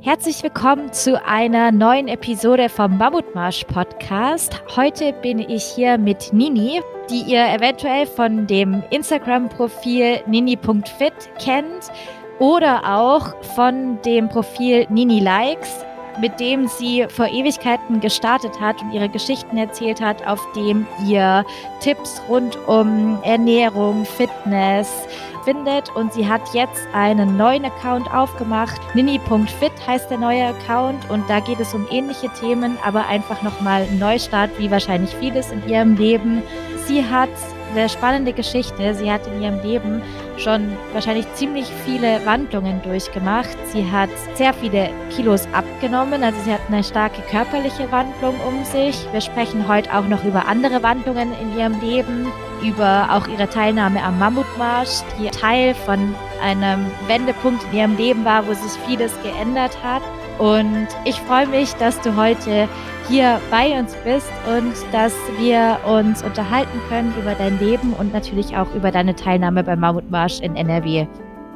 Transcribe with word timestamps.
Herzlich 0.00 0.42
willkommen 0.42 0.94
zu 0.94 1.22
einer 1.26 1.70
neuen 1.70 2.08
Episode 2.08 2.70
vom 2.70 2.96
Mammutmarsch 2.96 3.64
Podcast. 3.64 4.62
Heute 4.76 5.12
bin 5.12 5.38
ich 5.38 5.62
hier 5.62 5.98
mit 5.98 6.32
Nini, 6.32 6.80
die 7.10 7.20
ihr 7.20 7.46
eventuell 7.52 8.06
von 8.06 8.46
dem 8.46 8.82
Instagram-Profil 8.88 10.22
nini.fit 10.26 11.12
kennt 11.38 11.92
oder 12.38 12.96
auch 12.96 13.34
von 13.54 14.00
dem 14.06 14.30
Profil 14.30 14.86
Nini 14.88 15.20
Likes, 15.20 15.84
mit 16.18 16.40
dem 16.40 16.66
sie 16.66 17.04
vor 17.10 17.26
Ewigkeiten 17.26 18.00
gestartet 18.00 18.58
hat 18.58 18.80
und 18.80 18.92
ihre 18.92 19.10
Geschichten 19.10 19.58
erzählt 19.58 20.00
hat, 20.00 20.26
auf 20.26 20.40
dem 20.54 20.86
ihr 21.06 21.44
Tipps 21.80 22.22
rund 22.30 22.56
um 22.66 23.18
Ernährung, 23.22 24.06
Fitness, 24.06 25.06
findet 25.44 25.94
und 25.94 26.12
sie 26.12 26.28
hat 26.28 26.42
jetzt 26.52 26.86
einen 26.92 27.36
neuen 27.36 27.64
Account 27.64 28.12
aufgemacht. 28.12 28.80
Nini.fit 28.94 29.72
heißt 29.86 30.10
der 30.10 30.18
neue 30.18 30.46
Account 30.46 31.08
und 31.10 31.28
da 31.28 31.40
geht 31.40 31.60
es 31.60 31.74
um 31.74 31.86
ähnliche 31.90 32.28
Themen, 32.40 32.78
aber 32.84 33.06
einfach 33.06 33.42
nochmal 33.42 33.82
ein 33.82 33.98
Neustart, 33.98 34.50
wie 34.58 34.70
wahrscheinlich 34.70 35.14
vieles 35.16 35.50
in 35.50 35.66
ihrem 35.68 35.96
Leben. 35.96 36.42
Sie 36.86 37.04
hat 37.04 37.30
eine 37.74 37.88
spannende 37.88 38.32
Geschichte. 38.32 38.94
Sie 38.94 39.10
hat 39.10 39.26
in 39.26 39.42
ihrem 39.42 39.60
Leben 39.62 40.02
schon 40.36 40.72
wahrscheinlich 40.92 41.26
ziemlich 41.34 41.66
viele 41.84 42.24
Wandlungen 42.24 42.82
durchgemacht. 42.82 43.56
Sie 43.66 43.90
hat 43.90 44.10
sehr 44.34 44.54
viele 44.54 44.90
Kilos 45.14 45.48
abgenommen, 45.52 46.22
also 46.22 46.38
sie 46.44 46.52
hat 46.52 46.60
eine 46.68 46.84
starke 46.84 47.22
körperliche 47.22 47.90
Wandlung 47.90 48.34
um 48.46 48.64
sich. 48.64 49.06
Wir 49.12 49.20
sprechen 49.20 49.68
heute 49.68 49.92
auch 49.96 50.06
noch 50.06 50.24
über 50.24 50.46
andere 50.46 50.82
Wandlungen 50.82 51.32
in 51.40 51.58
ihrem 51.58 51.80
Leben, 51.80 52.26
über 52.66 53.08
auch 53.10 53.28
ihre 53.28 53.48
Teilnahme 53.48 54.02
am 54.02 54.18
Mammutmarsch, 54.18 55.02
die 55.18 55.28
Teil 55.28 55.74
von 55.74 56.14
einem 56.42 56.86
Wendepunkt 57.06 57.64
in 57.70 57.78
ihrem 57.78 57.96
Leben 57.96 58.24
war, 58.24 58.46
wo 58.46 58.52
sich 58.52 58.72
vieles 58.86 59.12
geändert 59.22 59.76
hat. 59.82 60.02
Und 60.38 60.88
ich 61.04 61.20
freue 61.22 61.46
mich, 61.46 61.74
dass 61.74 62.00
du 62.00 62.16
heute 62.16 62.68
hier 63.08 63.40
bei 63.50 63.78
uns 63.78 63.94
bist 64.04 64.32
und 64.48 64.74
dass 64.92 65.14
wir 65.38 65.78
uns 65.86 66.22
unterhalten 66.22 66.80
können 66.88 67.14
über 67.20 67.34
dein 67.34 67.58
Leben 67.60 67.92
und 67.92 68.12
natürlich 68.12 68.56
auch 68.56 68.72
über 68.74 68.90
deine 68.90 69.14
Teilnahme 69.14 69.62
beim 69.62 69.80
Mammutmarsch 69.80 70.40
in 70.40 70.56
NRW. 70.56 71.06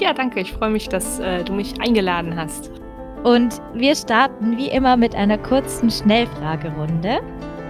Ja, 0.00 0.12
danke. 0.12 0.40
Ich 0.40 0.52
freue 0.52 0.70
mich, 0.70 0.88
dass 0.88 1.18
äh, 1.18 1.42
du 1.42 1.52
mich 1.52 1.80
eingeladen 1.80 2.36
hast. 2.36 2.70
Und 3.24 3.60
wir 3.74 3.96
starten 3.96 4.56
wie 4.56 4.68
immer 4.68 4.96
mit 4.96 5.14
einer 5.14 5.38
kurzen 5.38 5.90
Schnellfragerunde. 5.90 7.18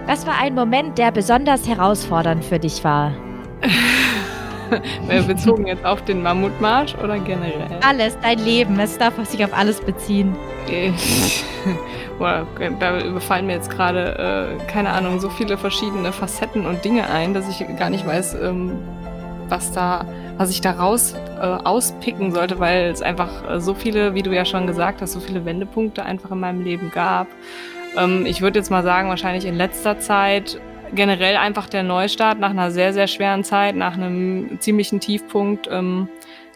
Was 0.05 0.27
war 0.27 0.39
ein 0.39 0.53
Moment, 0.53 0.97
der 0.97 1.11
besonders 1.11 1.67
herausfordernd 1.67 2.43
für 2.43 2.59
dich 2.59 2.83
war? 2.83 3.13
Bezogen 5.27 5.67
jetzt 5.67 5.85
auf 5.85 6.03
den 6.03 6.21
Mammutmarsch 6.21 6.95
oder 6.95 7.17
generell? 7.19 7.79
Alles, 7.81 8.17
dein 8.21 8.39
Leben. 8.39 8.79
Es 8.79 8.97
darf 8.97 9.13
sich 9.27 9.43
auf 9.43 9.53
alles 9.53 9.81
beziehen. 9.81 10.35
Boah, 12.19 12.45
da 12.79 12.99
überfallen 13.01 13.47
mir 13.47 13.53
jetzt 13.53 13.71
gerade, 13.71 14.57
äh, 14.59 14.65
keine 14.71 14.89
Ahnung, 14.89 15.19
so 15.19 15.29
viele 15.29 15.57
verschiedene 15.57 16.11
Facetten 16.11 16.65
und 16.65 16.83
Dinge 16.85 17.09
ein, 17.09 17.33
dass 17.33 17.49
ich 17.49 17.65
gar 17.77 17.89
nicht 17.89 18.05
weiß, 18.05 18.35
ähm, 18.35 18.77
was 19.47 19.71
da, 19.71 20.05
was 20.37 20.51
ich 20.51 20.61
da 20.61 20.71
raus 20.71 21.15
äh, 21.39 21.41
auspicken 21.41 22.31
sollte, 22.31 22.59
weil 22.59 22.89
es 22.89 23.01
einfach 23.01 23.49
äh, 23.49 23.59
so 23.59 23.73
viele, 23.73 24.13
wie 24.13 24.21
du 24.21 24.33
ja 24.33 24.45
schon 24.45 24.67
gesagt 24.67 25.01
hast, 25.01 25.13
so 25.13 25.19
viele 25.19 25.45
Wendepunkte 25.45 26.05
einfach 26.05 26.31
in 26.31 26.39
meinem 26.39 26.63
Leben 26.63 26.91
gab. 26.93 27.27
Ähm, 27.97 28.25
ich 28.25 28.41
würde 28.41 28.59
jetzt 28.59 28.69
mal 28.69 28.83
sagen, 28.83 29.09
wahrscheinlich 29.09 29.45
in 29.45 29.55
letzter 29.55 29.99
Zeit 29.99 30.59
generell 30.93 31.37
einfach 31.37 31.69
der 31.69 31.83
Neustart 31.83 32.39
nach 32.39 32.49
einer 32.49 32.71
sehr, 32.71 32.93
sehr 32.93 33.07
schweren 33.07 33.43
Zeit, 33.43 33.75
nach 33.75 33.93
einem 33.93 34.59
ziemlichen 34.59 34.99
Tiefpunkt, 34.99 35.67
ähm, 35.71 36.09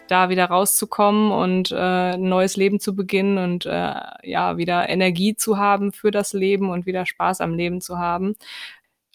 da 0.08 0.28
wieder 0.28 0.46
rauszukommen 0.46 1.32
und 1.32 1.72
äh, 1.72 2.14
ein 2.14 2.28
neues 2.28 2.56
Leben 2.56 2.80
zu 2.80 2.94
beginnen 2.94 3.38
und 3.38 3.66
äh, 3.66 3.94
ja, 4.22 4.56
wieder 4.56 4.88
Energie 4.88 5.34
zu 5.34 5.58
haben 5.58 5.92
für 5.92 6.10
das 6.10 6.32
Leben 6.32 6.70
und 6.70 6.86
wieder 6.86 7.06
Spaß 7.06 7.40
am 7.40 7.54
Leben 7.54 7.80
zu 7.80 7.98
haben. 7.98 8.34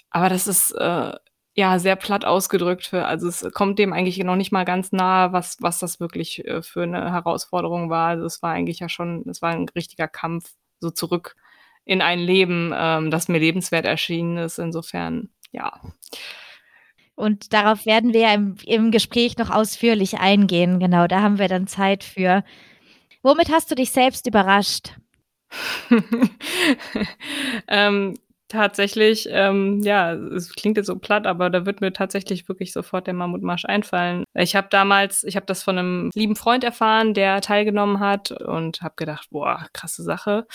Aber 0.09 0.29
das 0.29 0.47
ist 0.47 0.71
äh, 0.71 1.13
ja 1.55 1.79
sehr 1.79 1.95
platt 1.95 2.25
ausgedrückt 2.25 2.85
für, 2.87 3.05
also 3.05 3.27
es 3.27 3.47
kommt 3.53 3.79
dem 3.79 3.93
eigentlich 3.93 4.17
noch 4.19 4.35
nicht 4.35 4.51
mal 4.51 4.65
ganz 4.65 4.91
nahe, 4.91 5.33
was, 5.33 5.57
was 5.61 5.79
das 5.79 5.99
wirklich 5.99 6.45
äh, 6.47 6.61
für 6.63 6.83
eine 6.83 7.11
Herausforderung 7.11 7.89
war. 7.89 8.09
Also 8.09 8.25
es 8.25 8.41
war 8.41 8.51
eigentlich 8.51 8.79
ja 8.79 8.89
schon, 8.89 9.23
es 9.29 9.41
war 9.41 9.51
ein 9.51 9.69
richtiger 9.69 10.07
Kampf, 10.07 10.51
so 10.79 10.89
zurück 10.91 11.35
in 11.89 12.03
ein 12.03 12.19
Leben, 12.19 12.71
ähm, 12.77 13.09
das 13.09 13.29
mir 13.29 13.39
lebenswert 13.39 13.83
erschienen 13.83 14.37
ist. 14.37 14.59
Insofern, 14.59 15.29
ja. 15.51 15.81
Und 17.15 17.51
darauf 17.51 17.87
werden 17.87 18.13
wir 18.13 18.31
im, 18.31 18.57
im 18.63 18.91
Gespräch 18.91 19.39
noch 19.39 19.49
ausführlich 19.49 20.19
eingehen. 20.19 20.79
Genau, 20.79 21.07
da 21.07 21.23
haben 21.23 21.39
wir 21.39 21.47
dann 21.47 21.65
Zeit 21.65 22.03
für. 22.03 22.43
Womit 23.23 23.51
hast 23.51 23.71
du 23.71 23.75
dich 23.75 23.89
selbst 23.89 24.27
überrascht? 24.27 24.97
ähm, 27.67 28.13
tatsächlich, 28.49 29.27
ähm, 29.31 29.81
ja, 29.81 30.13
es 30.13 30.53
klingt 30.53 30.77
jetzt 30.77 30.87
so 30.87 30.97
platt, 30.97 31.25
aber 31.25 31.49
da 31.49 31.65
wird 31.65 31.81
mir 31.81 31.93
tatsächlich 31.93 32.49
wirklich 32.49 32.73
sofort 32.73 33.07
der 33.07 33.13
Mammutmarsch 33.13 33.65
einfallen. 33.65 34.25
Ich 34.33 34.55
habe 34.55 34.67
damals, 34.69 35.23
ich 35.23 35.35
habe 35.35 35.45
das 35.45 35.63
von 35.63 35.77
einem 35.77 36.11
lieben 36.13 36.35
Freund 36.35 36.63
erfahren, 36.63 37.13
der 37.13 37.41
teilgenommen 37.41 37.99
hat 37.99 38.31
und 38.31 38.81
habe 38.81 38.95
gedacht, 38.97 39.29
boah, 39.31 39.67
krasse 39.73 40.03
Sache, 40.03 40.47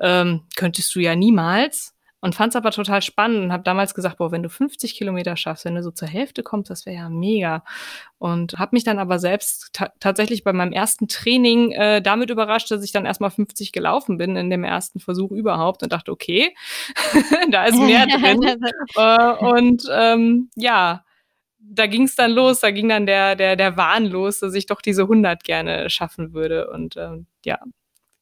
ähm, 0.00 0.42
könntest 0.56 0.94
du 0.94 1.00
ja 1.00 1.16
niemals. 1.16 1.97
Und 2.20 2.34
fand 2.34 2.50
es 2.52 2.56
aber 2.56 2.72
total 2.72 3.00
spannend 3.00 3.44
und 3.44 3.52
habe 3.52 3.62
damals 3.62 3.94
gesagt, 3.94 4.18
boah, 4.18 4.32
wenn 4.32 4.42
du 4.42 4.48
50 4.48 4.94
Kilometer 4.94 5.36
schaffst, 5.36 5.64
wenn 5.64 5.76
du 5.76 5.82
so 5.84 5.92
zur 5.92 6.08
Hälfte 6.08 6.42
kommst, 6.42 6.68
das 6.68 6.84
wäre 6.84 6.96
ja 6.96 7.08
mega. 7.08 7.62
Und 8.18 8.58
habe 8.58 8.74
mich 8.74 8.82
dann 8.82 8.98
aber 8.98 9.20
selbst 9.20 9.70
ta 9.72 9.92
tatsächlich 10.00 10.42
bei 10.42 10.52
meinem 10.52 10.72
ersten 10.72 11.06
Training 11.06 11.70
äh, 11.72 12.02
damit 12.02 12.30
überrascht, 12.30 12.70
dass 12.72 12.82
ich 12.82 12.90
dann 12.90 13.06
erstmal 13.06 13.30
50 13.30 13.70
gelaufen 13.70 14.18
bin 14.18 14.34
in 14.34 14.50
dem 14.50 14.64
ersten 14.64 14.98
Versuch 14.98 15.30
überhaupt 15.30 15.84
und 15.84 15.92
dachte, 15.92 16.10
okay, 16.10 16.54
da 17.52 17.66
ist 17.66 17.78
mehr 17.78 18.06
drin. 18.06 18.42
äh, 18.96 19.32
und 19.34 19.84
ähm, 19.92 20.50
ja, 20.56 21.04
da 21.60 21.86
ging 21.86 22.04
es 22.04 22.16
dann 22.16 22.32
los, 22.32 22.60
da 22.60 22.70
ging 22.70 22.88
dann 22.88 23.06
der, 23.06 23.36
der, 23.36 23.54
der 23.54 23.76
Wahn 23.76 24.06
los, 24.06 24.40
dass 24.40 24.54
ich 24.54 24.66
doch 24.66 24.80
diese 24.80 25.02
100 25.02 25.44
gerne 25.44 25.90
schaffen 25.90 26.32
würde. 26.32 26.70
Und 26.70 26.96
ähm, 26.96 27.26
ja, 27.44 27.58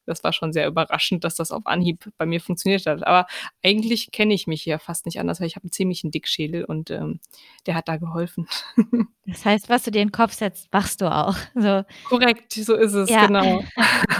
das 0.07 0.23
war 0.23 0.33
schon 0.33 0.53
sehr 0.53 0.67
überraschend, 0.67 1.23
dass 1.23 1.35
das 1.35 1.51
auf 1.51 1.65
Anhieb 1.65 2.09
bei 2.17 2.25
mir 2.25 2.41
funktioniert 2.41 2.85
hat. 2.85 3.05
Aber 3.05 3.27
eigentlich 3.63 4.11
kenne 4.11 4.33
ich 4.33 4.47
mich 4.47 4.65
ja 4.65 4.79
fast 4.79 5.05
nicht 5.05 5.19
anders, 5.19 5.39
weil 5.39 5.47
ich 5.47 5.55
habe 5.55 5.65
einen 5.65 5.71
ziemlichen 5.71 6.11
Dickschädel 6.11 6.63
und 6.63 6.89
ähm, 6.89 7.19
der 7.65 7.75
hat 7.75 7.87
da 7.87 7.97
geholfen. 7.97 8.47
Das 9.29 9.43
heißt, 9.43 9.67
was 9.67 9.83
du 9.83 9.91
dir 9.91 10.01
in 10.01 10.07
den 10.07 10.13
Kopf 10.13 10.31
setzt, 10.31 10.71
machst 10.71 11.01
du 11.01 11.11
auch. 11.13 11.35
So. 11.53 11.83
Korrekt, 12.05 12.53
so 12.53 12.75
ist 12.75 12.93
es, 12.93 13.09
ja. 13.09 13.25
genau. 13.25 13.61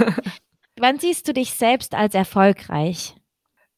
Wann 0.79 0.99
siehst 0.99 1.27
du 1.29 1.33
dich 1.33 1.53
selbst 1.53 1.95
als 1.95 2.13
erfolgreich? 2.13 3.15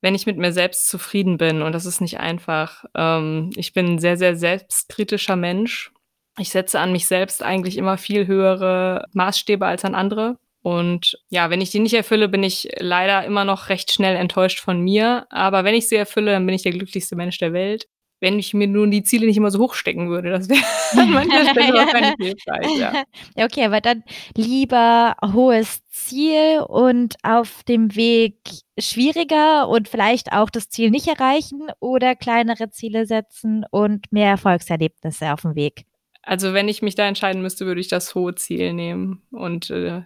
Wenn 0.02 0.16
ich 0.16 0.25
mit 0.25 0.38
mir 0.38 0.52
selbst 0.52 0.90
zufrieden 0.90 1.38
bin 1.38 1.62
und 1.62 1.74
das 1.74 1.86
ist 1.86 2.02
nicht 2.02 2.19
einfach. 2.19 2.86
Ähm, 2.96 3.52
ich 3.56 3.74
bin 3.74 3.86
ein 3.86 4.00
sehr, 4.00 4.18
sehr 4.18 4.36
selbstkritischer 4.36 5.36
Mensch. 5.36 5.92
Ich 6.40 6.50
setze 6.50 6.80
an 6.80 6.94
mich 6.94 7.06
selbst 7.06 7.44
eigentlich 7.44 7.78
immer 7.78 7.98
viel 7.98 8.25
höhere 8.25 9.06
Maßstäbe 9.14 9.66
als 9.66 9.84
an 9.86 9.94
andere. 9.94 10.40
Und 10.62 11.18
ja, 11.30 11.50
wenn 11.50 11.62
ich 11.62 11.72
die 11.72 11.80
nicht 11.80 11.94
erfülle, 11.94 12.28
bin 12.28 12.44
ich 12.44 12.70
leider 12.80 13.24
immer 13.24 13.46
noch 13.46 13.70
recht 13.70 13.92
schnell 13.92 14.16
enttäuscht 14.16 14.59
von 14.59 14.81
mir. 14.81 15.25
Aber 15.30 15.64
wenn 15.64 15.75
ich 15.75 15.88
sie 15.88 15.96
erfülle, 15.96 16.31
dann 16.31 16.46
bin 16.46 16.56
ich 16.56 16.64
der 16.64 16.74
glücklichste 16.74 17.16
Mensch 17.16 17.38
der 17.38 17.53
Welt. 17.53 17.88
Wenn 18.22 18.38
ich 18.38 18.53
mir 18.53 18.68
nun 18.68 18.92
die 18.92 19.03
Ziele 19.03 19.25
nicht 19.25 19.38
immer 19.38 19.50
so 19.50 19.59
hochstecken 19.59 20.09
würde, 20.09 20.30
das 20.30 20.50
wäre 20.50 20.59
an 20.98 21.12
mancher 21.14 21.50
Stelle 21.52 21.74
wahrscheinlich 21.74 22.16
hilfreich. 22.19 22.78
Ja. 22.78 23.03
ja, 23.38 23.46
okay, 23.46 23.64
aber 23.64 23.80
dann 23.80 24.03
lieber 24.36 25.16
hohes 25.34 25.88
Ziel 25.88 26.59
und 26.68 27.16
auf 27.24 27.64
dem 27.64 27.96
Weg 27.96 28.36
schwieriger 28.78 29.69
und 29.69 29.88
vielleicht 29.88 30.34
auch 30.34 30.50
das 30.50 30.68
Ziel 30.68 30.90
nicht 30.90 31.08
erreichen 31.08 31.68
oder 31.80 32.16
kleinere 32.16 32.69
Ziele 32.69 33.06
setzen 33.06 33.66
und 33.72 34.12
mehr 34.12 34.31
Erfolgserlebnisse 34.31 35.31
auf 35.31 35.44
dem 35.44 35.56
Weg. 35.56 35.86
Also 36.22 36.53
wenn 36.53 36.68
ich 36.68 36.81
mich 36.81 36.96
da 36.96 37.08
entscheiden 37.08 37.42
müsste, 37.42 37.66
würde 37.66 37.80
ich 37.80 37.88
das 37.88 38.14
hohe 38.16 38.36
Ziel 38.36 38.74
nehmen 38.74 39.22
und 39.31 39.69
äh, 39.69 40.02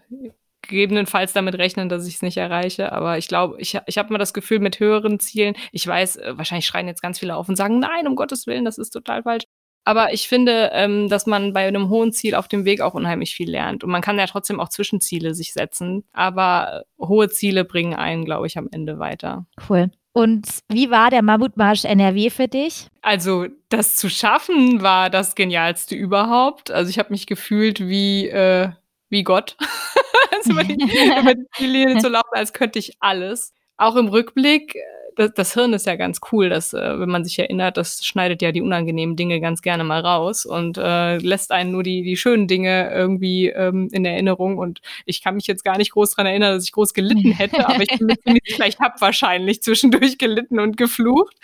gegebenenfalls 0.63 1.33
damit 1.33 1.55
rechnen, 1.55 1.89
dass 1.89 2.07
ich 2.07 2.15
es 2.15 2.21
nicht 2.21 2.37
erreiche. 2.37 2.91
Aber 2.91 3.17
ich 3.17 3.27
glaube, 3.27 3.55
ich, 3.59 3.77
ich 3.85 3.97
habe 3.97 4.11
mal 4.11 4.19
das 4.19 4.33
Gefühl, 4.33 4.59
mit 4.59 4.79
höheren 4.79 5.19
Zielen, 5.19 5.55
ich 5.71 5.85
weiß, 5.85 6.17
äh, 6.17 6.37
wahrscheinlich 6.37 6.65
schreien 6.65 6.87
jetzt 6.87 7.01
ganz 7.01 7.19
viele 7.19 7.35
auf 7.35 7.47
und 7.47 7.55
sagen, 7.55 7.79
nein, 7.79 8.07
um 8.07 8.15
Gottes 8.15 8.47
Willen, 8.47 8.65
das 8.65 8.77
ist 8.77 8.91
total 8.91 9.23
falsch. 9.23 9.43
Aber 9.85 10.13
ich 10.13 10.27
finde, 10.29 10.69
ähm, 10.73 11.09
dass 11.09 11.25
man 11.25 11.51
bei 11.51 11.67
einem 11.67 11.89
hohen 11.89 12.13
Ziel 12.13 12.35
auf 12.35 12.47
dem 12.47 12.63
Weg 12.63 12.81
auch 12.81 12.93
unheimlich 12.93 13.35
viel 13.35 13.49
lernt. 13.49 13.83
Und 13.83 13.91
man 13.91 14.01
kann 14.01 14.17
ja 14.17 14.27
trotzdem 14.27 14.59
auch 14.59 14.69
Zwischenziele 14.69 15.35
sich 15.35 15.51
setzen. 15.51 16.05
Aber 16.13 16.83
hohe 16.99 17.29
Ziele 17.29 17.65
bringen 17.65 17.93
einen, 17.93 18.23
glaube 18.23 18.47
ich, 18.47 18.57
am 18.57 18.69
Ende 18.71 18.99
weiter. 18.99 19.45
Cool. 19.69 19.91
Und 20.13 20.47
wie 20.69 20.91
war 20.91 21.09
der 21.09 21.23
Mammutmarsch 21.23 21.85
NRW 21.85 22.29
für 22.29 22.47
dich? 22.47 22.87
Also, 23.01 23.47
das 23.69 23.95
zu 23.95 24.09
schaffen 24.09 24.83
war 24.83 25.09
das 25.09 25.35
Genialste 25.35 25.95
überhaupt. 25.95 26.69
Also, 26.71 26.89
ich 26.89 26.99
habe 26.99 27.11
mich 27.11 27.25
gefühlt 27.25 27.81
wie, 27.81 28.27
äh, 28.29 28.69
wie 29.13 29.23
Gott. 29.23 29.55
also, 30.35 30.51
über 30.51 30.63
die, 30.65 30.73
über 30.73 31.35
die 31.59 31.65
Linie 31.65 31.99
zu 31.99 32.09
laufen, 32.09 32.33
als 32.33 32.51
könnte 32.51 32.79
ich 32.79 32.97
alles. 32.99 33.53
Auch 33.77 33.95
im 33.95 34.07
Rückblick, 34.07 34.75
das, 35.15 35.33
das 35.33 35.53
Hirn 35.53 35.73
ist 35.73 35.85
ja 35.85 35.95
ganz 35.95 36.19
cool, 36.31 36.49
dass, 36.49 36.73
äh, 36.73 36.99
wenn 36.99 37.09
man 37.09 37.23
sich 37.23 37.37
erinnert, 37.37 37.77
das 37.77 38.05
schneidet 38.05 38.41
ja 38.41 38.51
die 38.51 38.61
unangenehmen 38.61 39.15
Dinge 39.15 39.39
ganz 39.39 39.61
gerne 39.61 39.83
mal 39.83 40.01
raus 40.01 40.45
und 40.45 40.77
äh, 40.77 41.17
lässt 41.17 41.51
einen 41.51 41.71
nur 41.71 41.83
die, 41.83 42.03
die 42.03 42.17
schönen 42.17 42.47
Dinge 42.47 42.91
irgendwie 42.91 43.49
ähm, 43.49 43.89
in 43.91 44.05
Erinnerung. 44.05 44.57
Und 44.57 44.81
ich 45.05 45.23
kann 45.23 45.35
mich 45.35 45.47
jetzt 45.47 45.63
gar 45.63 45.77
nicht 45.77 45.91
groß 45.91 46.11
dran 46.11 46.25
erinnern, 46.25 46.55
dass 46.55 46.65
ich 46.65 46.71
groß 46.71 46.93
gelitten 46.93 47.31
hätte, 47.37 47.67
aber 47.67 47.81
ich 47.81 47.97
bin 47.97 48.07
mir 48.07 48.19
ziemlich 48.19 48.43
sicher, 48.45 48.67
ich 48.67 48.79
habe 48.79 48.99
wahrscheinlich 48.99 49.61
zwischendurch 49.61 50.17
gelitten 50.17 50.59
und 50.59 50.77
geflucht. 50.77 51.35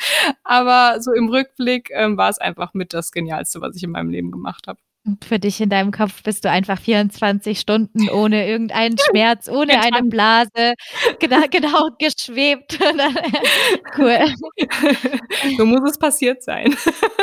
Aber 0.44 1.02
so 1.02 1.12
im 1.14 1.30
Rückblick 1.30 1.90
ähm, 1.94 2.18
war 2.18 2.30
es 2.30 2.40
einfach 2.40 2.74
mit 2.74 2.94
das 2.94 3.12
Genialste, 3.12 3.62
was 3.62 3.76
ich 3.76 3.84
in 3.84 3.92
meinem 3.92 4.10
Leben 4.10 4.32
gemacht 4.32 4.68
habe. 4.68 4.80
Und 5.10 5.26
für 5.26 5.40
dich 5.40 5.60
in 5.60 5.70
deinem 5.70 5.92
Kopf 5.92 6.22
bist 6.22 6.46
du 6.46 6.52
einfach 6.52 6.80
24 6.80 7.60
Stunden 7.60 8.10
ohne 8.10 8.48
irgendeinen 8.48 8.96
Schmerz, 9.00 9.50
ohne 9.50 9.82
eine 9.82 10.04
Blase, 10.04 10.76
genau, 11.18 11.42
genau 11.52 11.90
geschwebt. 11.98 12.78
cool. 13.98 14.20
So 15.58 15.66
muss 15.66 15.90
es 15.90 15.98
passiert 15.98 16.44
sein. 16.44 16.76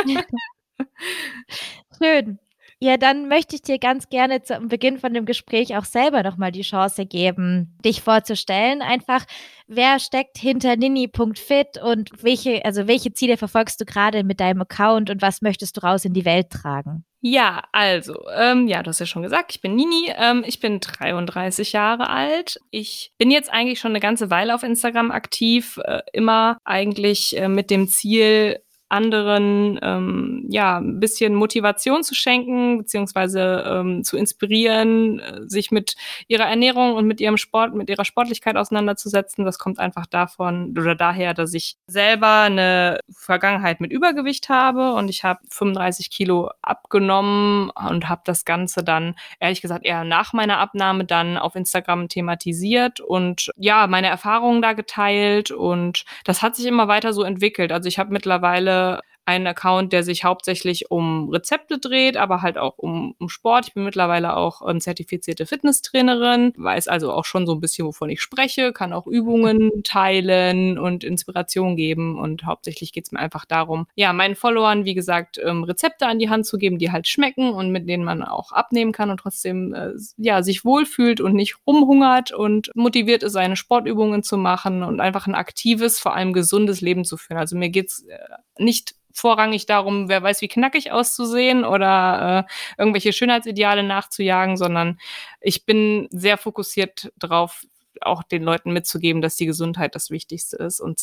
Schön. 2.03 2.41
Ja, 2.79 2.99
dann 2.99 3.29
möchte 3.29 3.57
ich 3.57 3.63
dir 3.63 3.79
ganz 3.79 4.11
gerne 4.11 4.43
zu 4.43 4.59
Beginn 4.61 4.99
von 4.99 5.15
dem 5.15 5.25
Gespräch 5.25 5.77
auch 5.77 5.87
selber 5.87 6.23
nochmal 6.23 6.53
die 6.53 6.61
Chance 6.61 7.07
geben, 7.07 7.75
dich 7.83 8.03
vorzustellen. 8.03 8.83
Einfach, 8.83 9.25
wer 9.67 9.99
steckt 9.99 10.37
hinter 10.37 10.77
nini.fit 10.77 11.81
und 11.83 12.11
welche, 12.23 12.63
also 12.67 12.87
welche 12.87 13.15
Ziele 13.15 13.39
verfolgst 13.39 13.81
du 13.81 13.87
gerade 13.87 14.25
mit 14.25 14.41
deinem 14.41 14.61
Account 14.61 15.09
und 15.09 15.23
was 15.23 15.41
möchtest 15.41 15.79
du 15.79 15.81
raus 15.81 16.05
in 16.05 16.13
die 16.13 16.27
Welt 16.27 16.51
tragen? 16.51 17.07
Ja, 17.23 17.65
also, 17.73 18.15
ähm, 18.37 18.69
ja, 18.69 18.83
du 18.83 18.91
hast 18.91 19.01
ja 19.01 19.07
schon 19.07 19.23
gesagt, 19.23 19.53
ich 19.53 19.63
bin 19.63 19.75
Nini, 19.75 20.13
ähm, 20.15 20.45
ich 20.47 20.61
bin 20.61 20.79
33 20.79 21.73
Jahre 21.73 22.11
alt. 22.11 22.61
Ich 22.71 23.11
bin 23.19 23.31
jetzt 23.31 23.51
eigentlich 23.51 23.81
schon 23.81 23.93
eine 23.93 24.01
ganze 24.01 24.31
Weile 24.31 24.55
auf 24.55 24.63
Instagram 24.63 25.11
aktiv, 25.11 25.81
äh, 25.83 26.03
immer 26.13 26.59
eigentlich 26.65 27.37
äh, 27.37 27.49
mit 27.49 27.71
dem 27.71 27.89
Ziel, 27.89 28.61
anderen 28.89 29.79
ähm, 29.83 30.47
ja 30.49 30.79
ein 30.79 31.01
bisschen 31.01 31.35
Motivation 31.35 32.05
zu 32.05 32.15
schenken 32.15 32.79
beziehungsweise 32.79 33.65
ähm, 33.67 34.05
zu 34.05 34.17
inspirieren, 34.17 35.19
äh, 35.19 35.41
sich 35.49 35.73
mit 35.73 35.97
ihrer 36.29 36.45
Ernährung 36.45 36.95
und 36.95 37.07
mit 37.07 37.21
ihrem 37.21 37.37
Sport, 37.37 37.75
mit 37.75 37.91
ihrer 37.91 38.05
Sportlichkeit 38.05 38.57
auseinanderzusetzen. 38.57 39.45
Das 39.45 39.59
kommt 39.59 39.81
einfach 39.81 40.07
davon 40.07 40.73
oder 40.79 40.95
daher, 40.95 41.35
dass 41.35 41.53
ich 41.53 41.77
selber 41.89 42.43
eine 42.43 43.01
Vergangenheit 43.11 43.81
mit 43.81 43.91
Übergewicht 43.91 44.49
habe 44.49 44.93
und 44.93 45.09
ich 45.09 45.25
habe 45.25 45.41
35 45.51 46.11
Kilo 46.11 46.51
abgenommen 46.63 47.71
und 47.71 48.09
habe 48.09 48.23
das 48.25 48.45
Ganze 48.45 48.85
dann 48.85 49.17
ehrlich 49.41 49.63
gesagt 49.63 49.85
eher 49.85 50.05
nach 50.05 50.33
meiner 50.33 50.59
Abnahme 50.59 51.05
dann 51.05 51.39
auf 51.39 51.57
Instagram 51.57 52.09
thematisiert 52.09 53.01
und 53.01 53.51
ja 53.57 53.89
meine 53.89 54.07
Erfahrungen 54.07 54.63
da 54.63 54.75
geteilt 54.75 55.51
und 55.51 56.05
das 56.25 56.43
hat 56.43 56.55
sich 56.55 56.67
immer 56.67 56.87
weiter 56.87 57.13
so 57.13 57.25
entwickelt. 57.25 57.73
Also 57.73 57.89
ich 57.89 57.99
habe 57.99 58.13
mittlerweile 58.13 58.76
wir 58.77 59.01
einen 59.27 59.47
Account, 59.49 59.93
der 59.93 60.05
sich 60.05 60.25
hauptsächlich 60.25 60.91
um 60.91 61.29
Rezepte 61.31 61.79
dreht, 61.79 62.17
aber 62.17 62.43
halt 62.43 62.59
auch 62.59 62.79
um, 62.79 63.15
um 63.19 63.29
Sport. 63.29 63.67
Ich 63.69 63.75
bin 63.75 63.85
mittlerweile 63.85 64.37
auch 64.37 64.67
ähm, 64.67 64.81
zertifizierte 64.81 65.47
Fitnesstrainerin, 65.47 66.53
weiß 66.57 66.87
also 66.87 67.13
auch 67.13 67.25
schon 67.25 67.45
so 67.45 67.53
ein 67.53 67.61
bisschen, 67.61 67.87
wovon 67.87 68.09
ich 68.09 68.23
spreche, 68.23 68.73
kann 68.73 68.93
auch 68.93 69.07
Übungen 69.09 69.71
teilen 69.85 70.79
und 70.79 71.03
Inspiration 71.03 71.77
geben. 71.77 72.19
Und 72.19 72.45
hauptsächlich 72.47 72.93
geht 72.93 73.07
es 73.07 73.13
mir 73.13 73.19
einfach 73.19 73.45
darum, 73.45 73.89
ja, 73.97 74.13
meinen 74.13 74.37
Followern, 74.37 74.85
wie 74.85 74.95
gesagt, 74.95 75.41
ähm, 75.43 75.65
Rezepte 75.65 76.07
an 76.07 76.21
die 76.21 76.31
Hand 76.31 76.47
zu 76.47 76.57
geben, 76.57 76.79
die 76.79 76.93
halt 76.93 77.09
schmecken 77.09 77.51
und 77.51 77.73
mit 77.73 77.89
denen 77.89 78.05
man 78.05 78.23
auch 78.23 78.53
abnehmen 78.53 78.93
kann 78.93 79.11
und 79.11 79.19
trotzdem 79.19 79.75
äh, 79.75 79.91
ja, 80.19 80.45
sich 80.45 80.65
wohlfühlt 80.65 81.21
und 81.21 81.35
nicht 81.35 81.57
rumhungert 81.67 82.31
und 82.31 82.71
motiviert 82.77 83.25
ist, 83.25 83.33
seine 83.33 83.57
Sportübungen 83.57 84.23
zu 84.23 84.37
machen 84.37 84.85
und 84.85 85.01
einfach 85.01 85.27
ein 85.27 85.35
aktives, 85.35 85.99
vor 85.99 86.15
allem 86.15 86.33
gesundes 86.33 86.81
Leben 86.81 87.05
zu 87.05 87.17
führen. 87.17 87.39
Also 87.39 87.57
mir 87.57 87.71
geht's 87.71 88.05
äh, 88.05 88.19
nicht 88.63 88.95
vorrangig 89.17 89.67
darum, 89.67 90.09
wer 90.09 90.23
weiß, 90.23 90.41
wie 90.43 90.49
knackig 90.49 90.93
auszusehen 90.93 91.65
oder 91.65 92.47
äh, 92.47 92.53
irgendwelche 92.81 93.13
Schönheitsideale 93.13 93.83
nachzujagen, 93.83 94.57
sondern 94.57 94.99
ich 95.41 95.65
bin 95.65 96.09
sehr 96.11 96.39
fokussiert 96.39 97.11
drauf, 97.19 97.63
auch 98.03 98.23
den 98.23 98.43
Leuten 98.43 98.73
mitzugeben, 98.73 99.23
dass 99.23 99.37
die 99.37 99.47
Gesundheit 99.47 99.95
das 99.95 100.11
Wichtigste 100.11 100.57
ist. 100.57 100.81
Und 100.81 101.01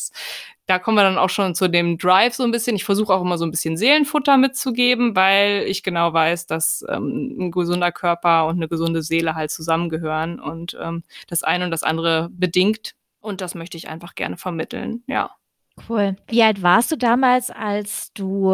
da 0.66 0.78
kommen 0.78 0.96
wir 0.96 1.02
dann 1.02 1.18
auch 1.18 1.30
schon 1.30 1.54
zu 1.54 1.68
dem 1.68 1.98
Drive 1.98 2.34
so 2.34 2.44
ein 2.44 2.50
bisschen. 2.50 2.76
Ich 2.76 2.84
versuche 2.84 3.12
auch 3.12 3.22
immer 3.22 3.38
so 3.38 3.44
ein 3.44 3.50
bisschen 3.50 3.76
Seelenfutter 3.76 4.36
mitzugeben, 4.36 5.16
weil 5.16 5.64
ich 5.66 5.82
genau 5.82 6.12
weiß, 6.12 6.46
dass 6.46 6.84
ähm, 6.88 7.36
ein 7.38 7.50
gesunder 7.50 7.92
Körper 7.92 8.46
und 8.46 8.56
eine 8.56 8.68
gesunde 8.68 9.02
Seele 9.02 9.34
halt 9.34 9.50
zusammengehören 9.50 10.40
und 10.40 10.76
ähm, 10.80 11.04
das 11.28 11.42
eine 11.42 11.64
und 11.64 11.70
das 11.70 11.82
andere 11.82 12.28
bedingt. 12.30 12.94
Und 13.20 13.40
das 13.40 13.54
möchte 13.54 13.76
ich 13.76 13.88
einfach 13.88 14.14
gerne 14.14 14.36
vermitteln, 14.36 15.02
ja. 15.06 15.30
Cool. 15.88 16.16
Wie 16.28 16.42
alt 16.42 16.62
warst 16.62 16.92
du 16.92 16.96
damals, 16.96 17.50
als 17.50 18.12
du 18.12 18.52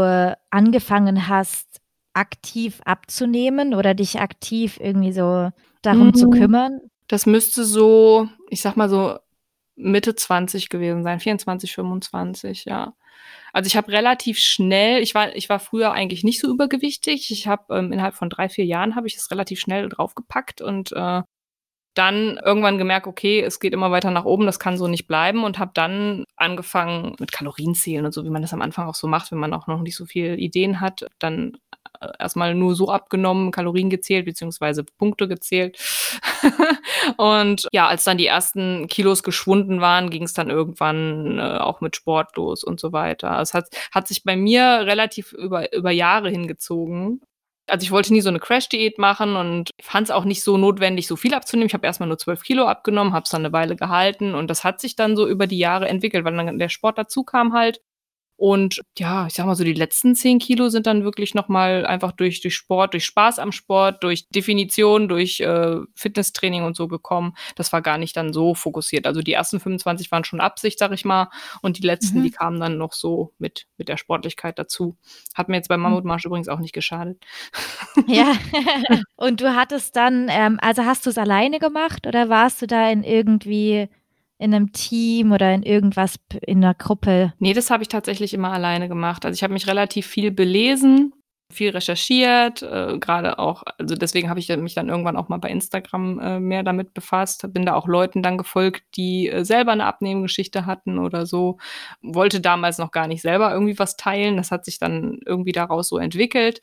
angefangen 0.50 1.28
hast, 1.28 1.80
aktiv 2.12 2.80
abzunehmen 2.84 3.74
oder 3.74 3.94
dich 3.94 4.20
aktiv 4.20 4.78
irgendwie 4.80 5.12
so 5.12 5.50
darum 5.82 6.08
mhm. 6.08 6.14
zu 6.14 6.30
kümmern? 6.30 6.80
Das 7.08 7.26
müsste 7.26 7.64
so, 7.64 8.28
ich 8.48 8.60
sag 8.60 8.76
mal 8.76 8.88
so 8.88 9.18
Mitte 9.76 10.14
20 10.14 10.68
gewesen 10.68 11.02
sein, 11.02 11.20
24, 11.20 11.72
25, 11.72 12.64
ja. 12.66 12.94
Also 13.52 13.66
ich 13.66 13.76
habe 13.76 13.92
relativ 13.92 14.38
schnell, 14.38 15.02
ich 15.02 15.14
war, 15.14 15.34
ich 15.34 15.48
war 15.48 15.58
früher 15.58 15.92
eigentlich 15.92 16.24
nicht 16.24 16.40
so 16.40 16.48
übergewichtig. 16.48 17.30
Ich 17.30 17.46
habe 17.46 17.76
ähm, 17.76 17.92
innerhalb 17.92 18.14
von 18.14 18.30
drei, 18.30 18.48
vier 18.48 18.64
Jahren 18.64 18.94
habe 18.94 19.06
ich 19.06 19.16
es 19.16 19.30
relativ 19.30 19.60
schnell 19.60 19.88
draufgepackt 19.88 20.60
und 20.62 20.92
äh, 20.92 21.22
dann 21.94 22.38
irgendwann 22.44 22.78
gemerkt, 22.78 23.06
okay, 23.06 23.40
es 23.40 23.58
geht 23.58 23.72
immer 23.72 23.90
weiter 23.90 24.10
nach 24.10 24.24
oben, 24.24 24.46
das 24.46 24.58
kann 24.58 24.76
so 24.76 24.86
nicht 24.86 25.06
bleiben 25.06 25.44
und 25.44 25.58
habe 25.58 25.72
dann 25.74 26.24
angefangen 26.36 27.16
mit 27.18 27.32
Kalorienzählen 27.32 28.04
und 28.04 28.12
so, 28.12 28.24
wie 28.24 28.30
man 28.30 28.42
das 28.42 28.52
am 28.52 28.62
Anfang 28.62 28.86
auch 28.86 28.94
so 28.94 29.08
macht, 29.08 29.32
wenn 29.32 29.38
man 29.38 29.52
auch 29.52 29.66
noch 29.66 29.80
nicht 29.80 29.96
so 29.96 30.06
viele 30.06 30.36
Ideen 30.36 30.80
hat, 30.80 31.06
dann 31.18 31.56
äh, 32.00 32.08
erstmal 32.18 32.54
nur 32.54 32.74
so 32.76 32.90
abgenommen, 32.90 33.50
Kalorien 33.50 33.90
gezählt, 33.90 34.24
beziehungsweise 34.24 34.84
Punkte 34.84 35.26
gezählt. 35.26 35.78
und 37.16 37.66
ja, 37.72 37.88
als 37.88 38.04
dann 38.04 38.18
die 38.18 38.26
ersten 38.26 38.86
Kilos 38.86 39.22
geschwunden 39.22 39.80
waren, 39.80 40.10
ging 40.10 40.22
es 40.22 40.32
dann 40.32 40.48
irgendwann 40.48 41.38
äh, 41.38 41.58
auch 41.58 41.80
mit 41.80 41.96
Sport 41.96 42.36
los 42.36 42.62
und 42.62 42.78
so 42.78 42.92
weiter. 42.92 43.40
Es 43.40 43.52
hat, 43.52 43.68
hat 43.92 44.06
sich 44.08 44.22
bei 44.24 44.36
mir 44.36 44.62
relativ 44.86 45.32
über, 45.32 45.72
über 45.72 45.90
Jahre 45.90 46.30
hingezogen 46.30 47.20
also 47.66 47.84
ich 47.84 47.90
wollte 47.90 48.12
nie 48.12 48.20
so 48.20 48.28
eine 48.28 48.40
Crash-Diät 48.40 48.98
machen 48.98 49.36
und 49.36 49.70
fand 49.80 50.08
es 50.08 50.10
auch 50.10 50.24
nicht 50.24 50.42
so 50.42 50.56
notwendig, 50.56 51.06
so 51.06 51.16
viel 51.16 51.34
abzunehmen. 51.34 51.66
Ich 51.66 51.74
habe 51.74 51.86
erstmal 51.86 52.08
nur 52.08 52.18
12 52.18 52.42
Kilo 52.42 52.66
abgenommen, 52.66 53.12
habe 53.12 53.24
es 53.24 53.30
dann 53.30 53.44
eine 53.44 53.52
Weile 53.52 53.76
gehalten 53.76 54.34
und 54.34 54.48
das 54.48 54.64
hat 54.64 54.80
sich 54.80 54.96
dann 54.96 55.16
so 55.16 55.28
über 55.28 55.46
die 55.46 55.58
Jahre 55.58 55.88
entwickelt, 55.88 56.24
weil 56.24 56.36
dann 56.36 56.58
der 56.58 56.68
Sport 56.68 56.98
dazu 56.98 57.24
kam 57.24 57.52
halt 57.52 57.80
und 58.40 58.80
ja, 58.96 59.26
ich 59.26 59.34
sag 59.34 59.44
mal 59.44 59.54
so, 59.54 59.64
die 59.64 59.74
letzten 59.74 60.14
zehn 60.14 60.38
Kilo 60.38 60.70
sind 60.70 60.86
dann 60.86 61.04
wirklich 61.04 61.34
nochmal 61.34 61.84
einfach 61.84 62.10
durch, 62.10 62.40
durch 62.40 62.56
Sport, 62.56 62.94
durch 62.94 63.04
Spaß 63.04 63.38
am 63.38 63.52
Sport, 63.52 64.02
durch 64.02 64.30
Definition, 64.30 65.08
durch 65.08 65.40
äh, 65.40 65.76
Fitnesstraining 65.94 66.64
und 66.64 66.74
so 66.74 66.88
gekommen. 66.88 67.34
Das 67.56 67.70
war 67.74 67.82
gar 67.82 67.98
nicht 67.98 68.16
dann 68.16 68.32
so 68.32 68.54
fokussiert. 68.54 69.06
Also 69.06 69.20
die 69.20 69.34
ersten 69.34 69.60
25 69.60 70.10
waren 70.10 70.24
schon 70.24 70.40
Absicht, 70.40 70.78
sag 70.78 70.90
ich 70.92 71.04
mal. 71.04 71.28
Und 71.60 71.76
die 71.76 71.86
letzten, 71.86 72.20
mhm. 72.20 72.22
die 72.22 72.30
kamen 72.30 72.58
dann 72.58 72.78
noch 72.78 72.94
so 72.94 73.34
mit, 73.38 73.66
mit 73.76 73.90
der 73.90 73.98
Sportlichkeit 73.98 74.58
dazu. 74.58 74.96
Hat 75.34 75.50
mir 75.50 75.56
jetzt 75.56 75.68
beim 75.68 75.80
mhm. 75.80 75.90
Mammutmarsch 75.90 76.24
übrigens 76.24 76.48
auch 76.48 76.60
nicht 76.60 76.72
geschadet. 76.72 77.22
Ja. 78.06 78.32
und 79.16 79.42
du 79.42 79.54
hattest 79.54 79.96
dann, 79.96 80.28
ähm, 80.30 80.58
also 80.62 80.86
hast 80.86 81.04
du 81.04 81.10
es 81.10 81.18
alleine 81.18 81.58
gemacht 81.58 82.06
oder 82.06 82.30
warst 82.30 82.62
du 82.62 82.66
da 82.66 82.88
in 82.88 83.04
irgendwie 83.04 83.90
in 84.40 84.54
einem 84.54 84.72
Team 84.72 85.32
oder 85.32 85.52
in 85.52 85.62
irgendwas 85.62 86.16
in 86.46 86.64
einer 86.64 86.74
Gruppe? 86.74 87.34
Nee, 87.38 87.52
das 87.52 87.70
habe 87.70 87.82
ich 87.82 87.88
tatsächlich 87.88 88.32
immer 88.32 88.52
alleine 88.52 88.88
gemacht. 88.88 89.24
Also 89.24 89.34
ich 89.34 89.42
habe 89.42 89.52
mich 89.52 89.66
relativ 89.66 90.06
viel 90.06 90.30
belesen, 90.30 91.12
viel 91.52 91.70
recherchiert, 91.70 92.62
äh, 92.62 92.98
gerade 92.98 93.38
auch, 93.38 93.64
also 93.78 93.96
deswegen 93.96 94.30
habe 94.30 94.40
ich 94.40 94.48
mich 94.48 94.74
dann 94.74 94.88
irgendwann 94.88 95.16
auch 95.16 95.28
mal 95.28 95.38
bei 95.38 95.50
Instagram 95.50 96.18
äh, 96.20 96.40
mehr 96.40 96.62
damit 96.62 96.94
befasst, 96.94 97.44
bin 97.52 97.66
da 97.66 97.74
auch 97.74 97.86
Leuten 97.86 98.22
dann 98.22 98.38
gefolgt, 98.38 98.82
die 98.96 99.28
äh, 99.28 99.44
selber 99.44 99.72
eine 99.72 99.84
Abnehmgeschichte 99.84 100.64
hatten 100.64 100.98
oder 100.98 101.26
so, 101.26 101.58
wollte 102.00 102.40
damals 102.40 102.78
noch 102.78 102.92
gar 102.92 103.08
nicht 103.08 103.22
selber 103.22 103.52
irgendwie 103.52 103.78
was 103.78 103.96
teilen, 103.96 104.36
das 104.36 104.50
hat 104.50 104.64
sich 104.64 104.78
dann 104.78 105.18
irgendwie 105.26 105.52
daraus 105.52 105.88
so 105.88 105.98
entwickelt 105.98 106.60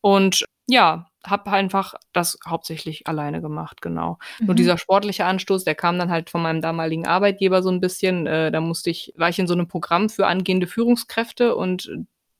und 0.00 0.44
ja, 0.66 1.08
habe 1.24 1.50
einfach 1.50 1.94
das 2.12 2.38
hauptsächlich 2.46 3.06
alleine 3.06 3.40
gemacht, 3.40 3.82
genau. 3.82 4.18
Mhm. 4.38 4.46
Nur 4.46 4.54
dieser 4.54 4.78
sportliche 4.78 5.24
Anstoß, 5.24 5.64
der 5.64 5.74
kam 5.74 5.98
dann 5.98 6.10
halt 6.10 6.30
von 6.30 6.42
meinem 6.42 6.60
damaligen 6.60 7.06
Arbeitgeber 7.06 7.62
so 7.62 7.70
ein 7.70 7.80
bisschen. 7.80 8.26
Äh, 8.26 8.50
da 8.50 8.60
musste 8.60 8.90
ich, 8.90 9.12
war 9.16 9.28
ich 9.28 9.38
in 9.38 9.46
so 9.46 9.54
einem 9.54 9.68
Programm 9.68 10.08
für 10.08 10.26
angehende 10.26 10.66
Führungskräfte 10.66 11.56
und 11.56 11.90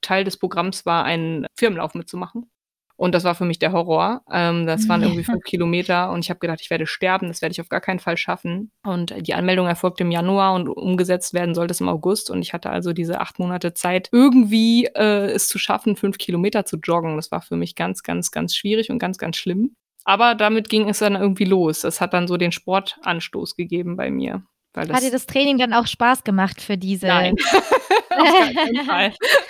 Teil 0.03 0.25
des 0.25 0.37
Programms 0.37 0.87
war, 0.87 1.05
einen 1.05 1.47
Firmenlauf 1.57 1.95
mitzumachen. 1.95 2.51
Und 2.97 3.15
das 3.15 3.25
war 3.25 3.35
für 3.35 3.45
mich 3.45 3.59
der 3.59 3.73
Horror. 3.73 4.23
Ähm, 4.31 4.67
das 4.67 4.89
waren 4.89 5.03
irgendwie 5.03 5.25
fünf 5.25 5.43
Kilometer 5.45 6.11
und 6.11 6.25
ich 6.25 6.31
habe 6.31 6.41
gedacht, 6.41 6.61
ich 6.63 6.71
werde 6.71 6.87
sterben, 6.87 7.29
das 7.29 7.43
werde 7.43 7.53
ich 7.53 7.61
auf 7.61 7.69
gar 7.69 7.81
keinen 7.81 7.99
Fall 7.99 8.17
schaffen. 8.17 8.71
Und 8.83 9.15
die 9.27 9.35
Anmeldung 9.35 9.67
erfolgte 9.67 10.03
im 10.03 10.11
Januar 10.11 10.55
und 10.55 10.69
umgesetzt 10.69 11.35
werden 11.35 11.55
sollte 11.55 11.73
es 11.73 11.81
im 11.81 11.89
August. 11.89 12.31
Und 12.31 12.43
ich 12.43 12.53
hatte 12.53 12.71
also 12.71 12.93
diese 12.93 13.21
acht 13.21 13.39
Monate 13.39 13.75
Zeit, 13.75 14.09
irgendwie 14.13 14.87
äh, 14.95 15.31
es 15.31 15.49
zu 15.49 15.59
schaffen, 15.59 15.97
fünf 15.97 16.19
Kilometer 16.19 16.65
zu 16.65 16.79
joggen. 16.79 17.17
Das 17.17 17.31
war 17.31 17.43
für 17.43 17.57
mich 17.57 17.75
ganz, 17.75 18.03
ganz, 18.03 18.31
ganz 18.31 18.57
schwierig 18.57 18.91
und 18.91 18.99
ganz, 18.99 19.19
ganz 19.19 19.37
schlimm. 19.37 19.77
Aber 20.05 20.35
damit 20.35 20.69
ging 20.69 20.89
es 20.89 21.01
dann 21.01 21.17
irgendwie 21.17 21.45
los. 21.45 21.81
Das 21.81 22.01
hat 22.01 22.15
dann 22.15 22.29
so 22.29 22.37
den 22.37 22.53
Sportanstoß 22.53 23.57
gegeben 23.57 23.97
bei 23.97 24.11
mir 24.11 24.43
Hat 24.75 25.03
dir 25.03 25.11
das 25.11 25.27
Training 25.27 25.59
dann 25.59 25.75
auch 25.75 25.87
Spaß 25.87 26.25
gemacht 26.25 26.63
für 26.63 26.79
diese? 26.79 27.09
Nein. 27.09 27.35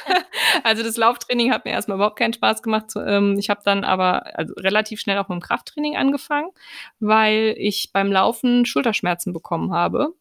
Also 0.64 0.82
das 0.82 0.96
Lauftraining 0.96 1.52
hat 1.52 1.64
mir 1.64 1.72
erstmal 1.72 1.96
überhaupt 1.96 2.18
keinen 2.18 2.32
Spaß 2.32 2.62
gemacht. 2.62 2.92
Ähm, 2.96 3.38
ich 3.38 3.50
habe 3.50 3.60
dann 3.64 3.84
aber 3.84 4.36
also 4.36 4.54
relativ 4.54 5.00
schnell 5.00 5.18
auch 5.18 5.28
mit 5.28 5.36
dem 5.36 5.42
Krafttraining 5.42 5.96
angefangen, 5.96 6.50
weil 7.00 7.54
ich 7.58 7.90
beim 7.92 8.10
Laufen 8.10 8.66
Schulterschmerzen 8.66 9.32
bekommen 9.32 9.72
habe. 9.72 10.14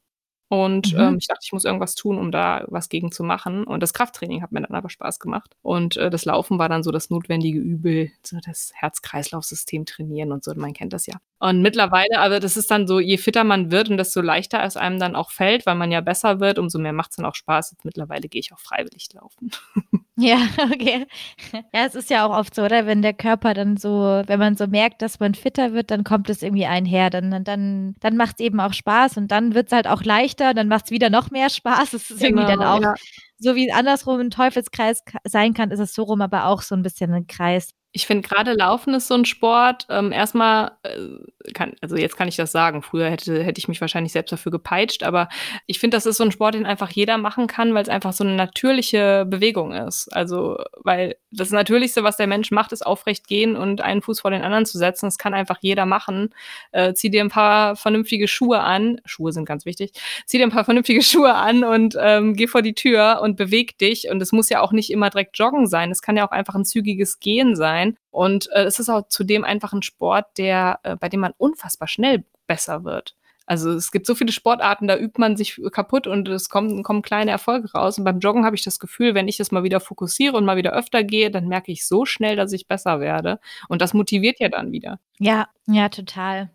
Und 0.47 0.93
mhm. 0.93 0.99
ähm, 0.99 1.17
ich 1.17 1.27
dachte, 1.27 1.41
ich 1.43 1.51
muss 1.53 1.65
irgendwas 1.65 1.95
tun, 1.95 2.19
um 2.19 2.31
da 2.31 2.65
was 2.67 2.89
gegen 2.89 3.11
zu 3.11 3.23
machen. 3.23 3.63
Und 3.63 3.81
das 3.81 3.93
Krafttraining 3.93 4.41
hat 4.41 4.51
mir 4.51 4.61
dann 4.61 4.75
aber 4.75 4.89
Spaß 4.89 5.19
gemacht. 5.19 5.55
Und 5.63 5.97
äh, 5.97 6.09
das 6.09 6.25
Laufen 6.25 6.59
war 6.59 6.69
dann 6.69 6.83
so 6.83 6.91
das 6.91 7.09
notwendige 7.09 7.59
Übel, 7.59 8.11
so 8.23 8.37
das 8.45 8.71
Herz-Kreislauf-System 8.75 9.85
trainieren 9.85 10.31
und 10.31 10.43
so. 10.43 10.53
Man 10.55 10.73
kennt 10.73 10.93
das 10.93 11.07
ja. 11.07 11.15
Und 11.39 11.61
mittlerweile, 11.61 12.19
aber 12.19 12.39
das 12.39 12.55
ist 12.55 12.71
dann 12.71 12.87
so, 12.87 12.99
je 12.99 13.17
fitter 13.17 13.43
man 13.43 13.69
wird 13.69 13.89
und 13.89 13.97
desto 13.97 14.21
leichter 14.21 14.63
es 14.63 14.77
einem 14.77 14.99
dann 14.99 15.15
auch 15.15 15.31
fällt, 15.31 15.65
weil 15.65 15.75
man 15.75 15.91
ja 15.91 15.99
besser 15.99 16.39
wird, 16.39 16.57
umso 16.57 16.79
mehr 16.79 16.93
macht 16.93 17.11
es 17.11 17.17
dann 17.17 17.25
auch 17.25 17.35
Spaß. 17.35 17.71
Jetzt 17.71 17.83
mittlerweile 17.83 18.29
gehe 18.29 18.39
ich 18.39 18.53
auch 18.53 18.59
freiwillig 18.59 19.09
laufen. 19.13 19.51
Ja, 20.17 20.37
okay. 20.71 21.07
Ja, 21.51 21.85
es 21.85 21.93
ist 21.93 22.09
ja 22.09 22.25
auch 22.25 22.37
oft 22.37 22.55
so, 22.55 22.63
oder? 22.63 22.85
Wenn 22.85 23.01
der 23.01 23.13
Körper 23.13 23.53
dann 23.53 23.75
so, 23.75 24.23
wenn 24.25 24.39
man 24.39 24.55
so 24.55 24.65
merkt, 24.65 25.01
dass 25.01 25.19
man 25.19 25.35
fitter 25.35 25.73
wird, 25.73 25.91
dann 25.91 26.05
kommt 26.05 26.29
es 26.29 26.41
irgendwie 26.41 26.65
einher. 26.65 27.09
Dann, 27.09 27.43
dann, 27.43 27.95
dann 27.99 28.15
macht 28.15 28.39
es 28.39 28.45
eben 28.45 28.61
auch 28.61 28.71
Spaß 28.71 29.17
und 29.17 29.29
dann 29.29 29.53
wird 29.53 29.67
es 29.67 29.73
halt 29.73 29.87
auch 29.87 30.03
leichter, 30.03 30.53
dann 30.53 30.69
macht 30.69 30.85
es 30.85 30.91
wieder 30.91 31.09
noch 31.09 31.31
mehr 31.31 31.49
Spaß. 31.49 31.93
Es 31.93 32.09
ist 32.09 32.21
genau, 32.21 32.43
irgendwie 32.43 32.47
dann 32.47 32.59
genau, 32.59 32.77
auch, 32.77 32.81
ja. 32.81 32.93
so 33.39 33.55
wie 33.55 33.69
andersrum 33.73 34.21
ein 34.21 34.29
Teufelskreis 34.29 35.03
sein 35.25 35.53
kann, 35.53 35.71
ist 35.71 35.79
es 35.79 35.93
so 35.93 36.03
rum 36.03 36.21
aber 36.21 36.45
auch 36.45 36.61
so 36.61 36.75
ein 36.75 36.81
bisschen 36.81 37.13
ein 37.13 37.27
Kreis. 37.27 37.71
Ich 37.95 38.07
finde 38.07 38.27
gerade 38.27 38.51
Laufen 38.51 38.93
ist 38.93 39.07
so 39.07 39.13
ein 39.13 39.23
Sport. 39.23 39.87
Ähm, 39.89 40.11
erstmal, 40.11 40.73
äh, 40.83 41.51
kann, 41.53 41.71
also 41.79 41.95
jetzt 41.95 42.17
kann 42.17 42.27
ich 42.27 42.35
das 42.35 42.51
sagen. 42.51 42.81
Früher 42.81 43.09
hätte, 43.09 43.41
hätte 43.41 43.57
ich 43.57 43.69
mich 43.69 43.79
wahrscheinlich 43.79 44.11
selbst 44.11 44.33
dafür 44.33 44.51
gepeitscht, 44.51 45.01
aber 45.01 45.29
ich 45.65 45.79
finde, 45.79 45.95
das 45.95 46.05
ist 46.05 46.17
so 46.17 46.25
ein 46.25 46.31
Sport, 46.33 46.55
den 46.55 46.65
einfach 46.65 46.89
jeder 46.89 47.17
machen 47.17 47.47
kann, 47.47 47.73
weil 47.73 47.83
es 47.83 47.87
einfach 47.87 48.11
so 48.11 48.25
eine 48.25 48.35
natürliche 48.35 49.25
Bewegung 49.25 49.71
ist. 49.71 50.09
Also, 50.13 50.57
weil 50.83 51.15
das 51.31 51.51
Natürlichste, 51.51 52.03
was 52.03 52.17
der 52.17 52.27
Mensch 52.27 52.51
macht, 52.51 52.73
ist 52.73 52.85
aufrecht 52.85 53.29
gehen 53.29 53.55
und 53.55 53.79
einen 53.79 54.01
Fuß 54.01 54.19
vor 54.19 54.31
den 54.31 54.41
anderen 54.41 54.65
zu 54.65 54.77
setzen. 54.77 55.05
Das 55.05 55.17
kann 55.17 55.33
einfach 55.33 55.59
jeder 55.61 55.85
machen. 55.85 56.33
Äh, 56.73 56.95
zieh 56.95 57.09
dir 57.09 57.21
ein 57.21 57.29
paar 57.29 57.77
vernünftige 57.77 58.27
Schuhe 58.27 58.59
an. 58.59 58.99
Schuhe 59.05 59.31
sind 59.31 59.45
ganz 59.45 59.65
wichtig. 59.65 59.93
Zieh 60.25 60.37
dir 60.37 60.43
ein 60.43 60.51
paar 60.51 60.65
vernünftige 60.65 61.01
Schuhe 61.01 61.33
an 61.33 61.63
und 61.63 61.95
ähm, 61.97 62.33
geh 62.33 62.47
vor 62.47 62.61
die 62.61 62.73
Tür 62.75 63.21
und 63.21 63.37
beweg 63.37 63.77
dich. 63.77 64.09
Und 64.09 64.21
es 64.21 64.33
muss 64.33 64.49
ja 64.49 64.59
auch 64.59 64.73
nicht 64.73 64.91
immer 64.91 65.09
direkt 65.09 65.39
Joggen 65.39 65.65
sein. 65.65 65.91
Es 65.91 66.01
kann 66.01 66.17
ja 66.17 66.27
auch 66.27 66.31
einfach 66.31 66.55
ein 66.55 66.65
zügiges 66.65 67.21
Gehen 67.21 67.55
sein 67.55 67.84
sein. 67.85 67.97
Und 68.11 68.49
äh, 68.51 68.63
es 68.63 68.79
ist 68.79 68.89
auch 68.89 69.07
zudem 69.07 69.43
einfach 69.43 69.73
ein 69.73 69.81
Sport, 69.81 70.37
der, 70.37 70.79
äh, 70.83 70.95
bei 70.95 71.09
dem 71.09 71.19
man 71.19 71.33
unfassbar 71.37 71.87
schnell 71.87 72.23
besser 72.47 72.83
wird. 72.83 73.15
Also 73.47 73.71
es 73.71 73.91
gibt 73.91 74.07
so 74.07 74.15
viele 74.15 74.31
Sportarten, 74.31 74.87
da 74.87 74.97
übt 74.97 75.19
man 75.19 75.37
sich 75.37 75.61
kaputt 75.71 76.07
und 76.07 76.27
es 76.29 76.49
kommen, 76.49 76.81
kommen 76.81 77.03
kleine 77.03 77.29
Erfolge 77.29 77.71
raus. 77.73 77.99
Und 77.99 78.03
beim 78.03 78.17
Joggen 78.17 78.43
habe 78.43 78.55
ich 78.55 78.63
das 78.63 78.79
Gefühl, 78.79 79.13
wenn 79.13 79.27
ich 79.27 79.37
das 79.37 79.51
mal 79.51 79.63
wieder 79.63 79.79
fokussiere 79.79 80.35
und 80.35 80.45
mal 80.45 80.57
wieder 80.57 80.73
öfter 80.73 81.03
gehe, 81.03 81.29
dann 81.29 81.47
merke 81.47 81.71
ich 81.71 81.85
so 81.85 82.05
schnell, 82.05 82.35
dass 82.35 82.53
ich 82.53 82.67
besser 82.67 82.99
werde. 82.99 83.39
Und 83.69 83.83
das 83.83 83.93
motiviert 83.93 84.39
ja 84.39 84.49
dann 84.49 84.71
wieder. 84.71 84.99
Ja, 85.19 85.47
ja, 85.67 85.89
total. 85.89 86.49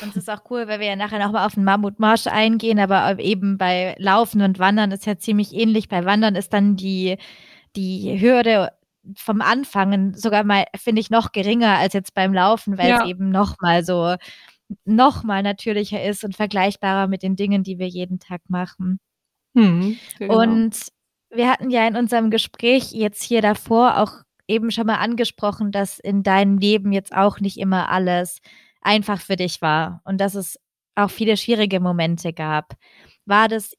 Und 0.00 0.10
es 0.10 0.16
ist 0.16 0.30
auch 0.30 0.48
cool, 0.48 0.68
weil 0.68 0.78
wir 0.78 0.86
ja 0.86 0.96
nachher 0.96 1.18
nochmal 1.18 1.44
auf 1.44 1.54
den 1.54 1.64
Mammutmarsch 1.64 2.28
eingehen, 2.28 2.78
aber 2.78 3.18
eben 3.18 3.58
bei 3.58 3.96
Laufen 3.98 4.42
und 4.42 4.60
Wandern 4.60 4.92
ist 4.92 5.06
ja 5.06 5.18
ziemlich 5.18 5.52
ähnlich. 5.52 5.88
Bei 5.88 6.04
Wandern 6.04 6.36
ist 6.36 6.52
dann 6.52 6.76
die, 6.76 7.18
die 7.74 8.20
Hürde 8.20 8.70
vom 9.16 9.40
Anfangen 9.40 10.14
sogar 10.14 10.44
mal, 10.44 10.66
finde 10.76 11.00
ich, 11.00 11.10
noch 11.10 11.32
geringer 11.32 11.78
als 11.78 11.94
jetzt 11.94 12.14
beim 12.14 12.32
Laufen, 12.32 12.78
weil 12.78 12.88
ja. 12.88 13.02
es 13.02 13.08
eben 13.08 13.30
noch 13.30 13.56
mal 13.60 13.84
so 13.84 14.16
noch 14.84 15.22
mal 15.22 15.42
natürlicher 15.42 16.02
ist 16.02 16.24
und 16.24 16.36
vergleichbarer 16.36 17.06
mit 17.06 17.22
den 17.22 17.36
Dingen, 17.36 17.62
die 17.62 17.78
wir 17.78 17.88
jeden 17.88 18.18
Tag 18.18 18.42
machen. 18.48 19.00
Mhm, 19.54 19.98
genau. 20.18 20.40
Und 20.40 20.76
wir 21.30 21.50
hatten 21.50 21.70
ja 21.70 21.86
in 21.86 21.96
unserem 21.96 22.30
Gespräch 22.30 22.92
jetzt 22.92 23.22
hier 23.22 23.42
davor 23.42 23.98
auch 23.98 24.22
eben 24.48 24.70
schon 24.70 24.86
mal 24.86 24.96
angesprochen, 24.96 25.72
dass 25.72 25.98
in 25.98 26.22
deinem 26.22 26.58
Leben 26.58 26.92
jetzt 26.92 27.14
auch 27.14 27.40
nicht 27.40 27.58
immer 27.58 27.90
alles 27.90 28.40
einfach 28.80 29.20
für 29.20 29.36
dich 29.36 29.62
war 29.62 30.00
und 30.04 30.20
dass 30.20 30.34
es 30.34 30.58
auch 30.94 31.10
viele 31.10 31.36
schwierige 31.36 31.80
Momente 31.80 32.32
gab. 32.32 32.74
War 33.24 33.48
das 33.48 33.74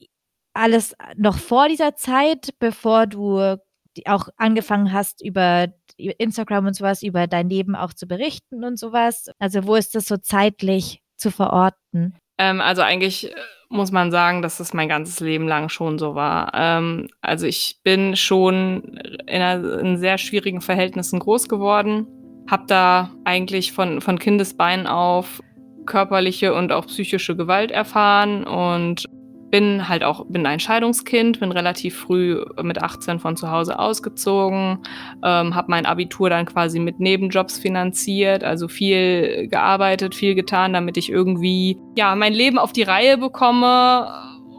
alles 0.53 0.95
noch 1.15 1.37
vor 1.37 1.67
dieser 1.67 1.95
Zeit, 1.95 2.55
bevor 2.59 3.07
du 3.07 3.57
auch 4.05 4.29
angefangen 4.37 4.91
hast, 4.91 5.23
über 5.23 5.67
Instagram 5.97 6.67
und 6.67 6.75
sowas, 6.75 7.03
über 7.03 7.27
dein 7.27 7.49
Leben 7.49 7.75
auch 7.75 7.93
zu 7.93 8.07
berichten 8.07 8.63
und 8.63 8.77
sowas? 8.77 9.29
Also 9.39 9.65
wo 9.65 9.75
ist 9.75 9.95
das 9.95 10.05
so 10.05 10.17
zeitlich 10.17 11.01
zu 11.17 11.31
verorten? 11.31 12.15
Ähm, 12.37 12.61
also 12.61 12.81
eigentlich 12.81 13.31
äh, 13.31 13.35
muss 13.69 13.91
man 13.91 14.11
sagen, 14.11 14.41
dass 14.41 14.57
das 14.57 14.73
mein 14.73 14.89
ganzes 14.89 15.19
Leben 15.19 15.47
lang 15.47 15.69
schon 15.69 15.97
so 15.97 16.15
war. 16.15 16.51
Ähm, 16.53 17.07
also 17.21 17.45
ich 17.45 17.79
bin 17.83 18.15
schon 18.15 18.99
in, 19.27 19.41
einer, 19.41 19.79
in 19.79 19.97
sehr 19.97 20.17
schwierigen 20.17 20.61
Verhältnissen 20.61 21.19
groß 21.19 21.47
geworden, 21.47 22.07
habe 22.49 22.65
da 22.67 23.11
eigentlich 23.23 23.71
von, 23.71 24.01
von 24.01 24.19
Kindesbeinen 24.19 24.87
auf 24.87 25.41
körperliche 25.85 26.53
und 26.53 26.71
auch 26.71 26.87
psychische 26.87 27.35
Gewalt 27.35 27.71
erfahren 27.71 28.45
und 28.45 29.05
bin 29.53 29.87
halt 29.87 30.03
auch 30.03 30.25
bin 30.25 30.47
ein 30.47 30.59
Scheidungskind, 30.59 31.39
bin 31.39 31.51
relativ 31.51 31.95
früh 31.95 32.43
mit 32.63 32.81
18 32.81 33.19
von 33.19 33.37
zu 33.37 33.51
Hause 33.51 33.77
ausgezogen, 33.77 34.79
ähm, 35.23 35.53
habe 35.53 35.69
mein 35.69 35.85
Abitur 35.85 36.31
dann 36.31 36.47
quasi 36.47 36.79
mit 36.79 36.99
Nebenjobs 36.99 37.59
finanziert, 37.59 38.43
also 38.43 38.67
viel 38.67 39.47
gearbeitet, 39.49 40.15
viel 40.15 40.33
getan, 40.33 40.73
damit 40.73 40.97
ich 40.97 41.11
irgendwie 41.11 41.77
ja 41.95 42.15
mein 42.15 42.33
Leben 42.33 42.57
auf 42.57 42.73
die 42.73 42.81
Reihe 42.81 43.19
bekomme 43.19 44.07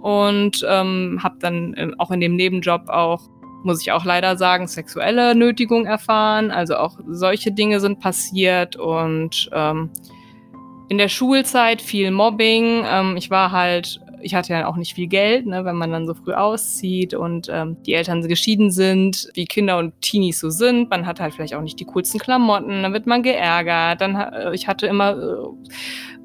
und 0.01 0.65
ähm, 0.69 1.19
habe 1.21 1.39
dann 1.41 1.75
äh, 1.75 1.91
auch 1.99 2.13
in 2.13 2.21
dem 2.21 2.37
Nebenjob 2.37 2.89
auch 2.89 3.21
muss 3.65 3.81
ich 3.81 3.91
auch 3.91 4.05
leider 4.05 4.37
sagen, 4.37 4.69
sexuelle 4.69 5.35
Nötigung 5.35 5.87
erfahren. 5.87 6.51
Also 6.51 6.77
auch 6.77 7.01
solche 7.09 7.51
Dinge 7.51 7.81
sind 7.81 7.99
passiert 7.99 8.77
und 8.77 9.49
ähm, 9.53 9.91
in 10.89 10.99
der 10.99 11.09
Schulzeit 11.09 11.81
viel 11.81 12.11
Mobbing. 12.11 12.85
Ähm, 12.87 13.17
ich 13.17 13.31
war 13.31 13.53
halt 13.53 14.04
ich 14.25 14.35
hatte 14.35 14.53
ja 14.53 14.67
auch 14.67 14.77
nicht 14.77 14.95
viel 14.95 15.07
Geld, 15.07 15.47
ne, 15.47 15.65
wenn 15.65 15.77
man 15.77 15.93
dann 15.93 16.07
so 16.07 16.15
früh 16.15 16.33
auszieht 16.33 17.15
und 17.15 17.49
ähm, 17.53 17.77
die 17.85 17.95
Eltern 17.95 18.27
geschieden 18.27 18.71
sind, 18.71 19.29
wie 19.35 19.45
Kinder 19.45 19.79
und 19.79 20.01
Teenies 20.01 20.41
so 20.41 20.51
sind. 20.51 20.91
Man 20.91 21.07
hat 21.07 21.21
halt 21.21 21.35
vielleicht 21.35 21.55
auch 21.55 21.61
nicht 21.61 21.79
die 21.79 21.85
coolsten 21.85 22.19
Klamotten, 22.19 22.83
dann 22.83 22.93
wird 22.93 23.07
man 23.07 23.23
geärgert. 23.23 24.01
Dann 24.01 24.17
äh, 24.17 24.55
ich 24.55 24.67
hatte 24.67 24.87
immer 24.87 25.11
äh, 25.13 25.69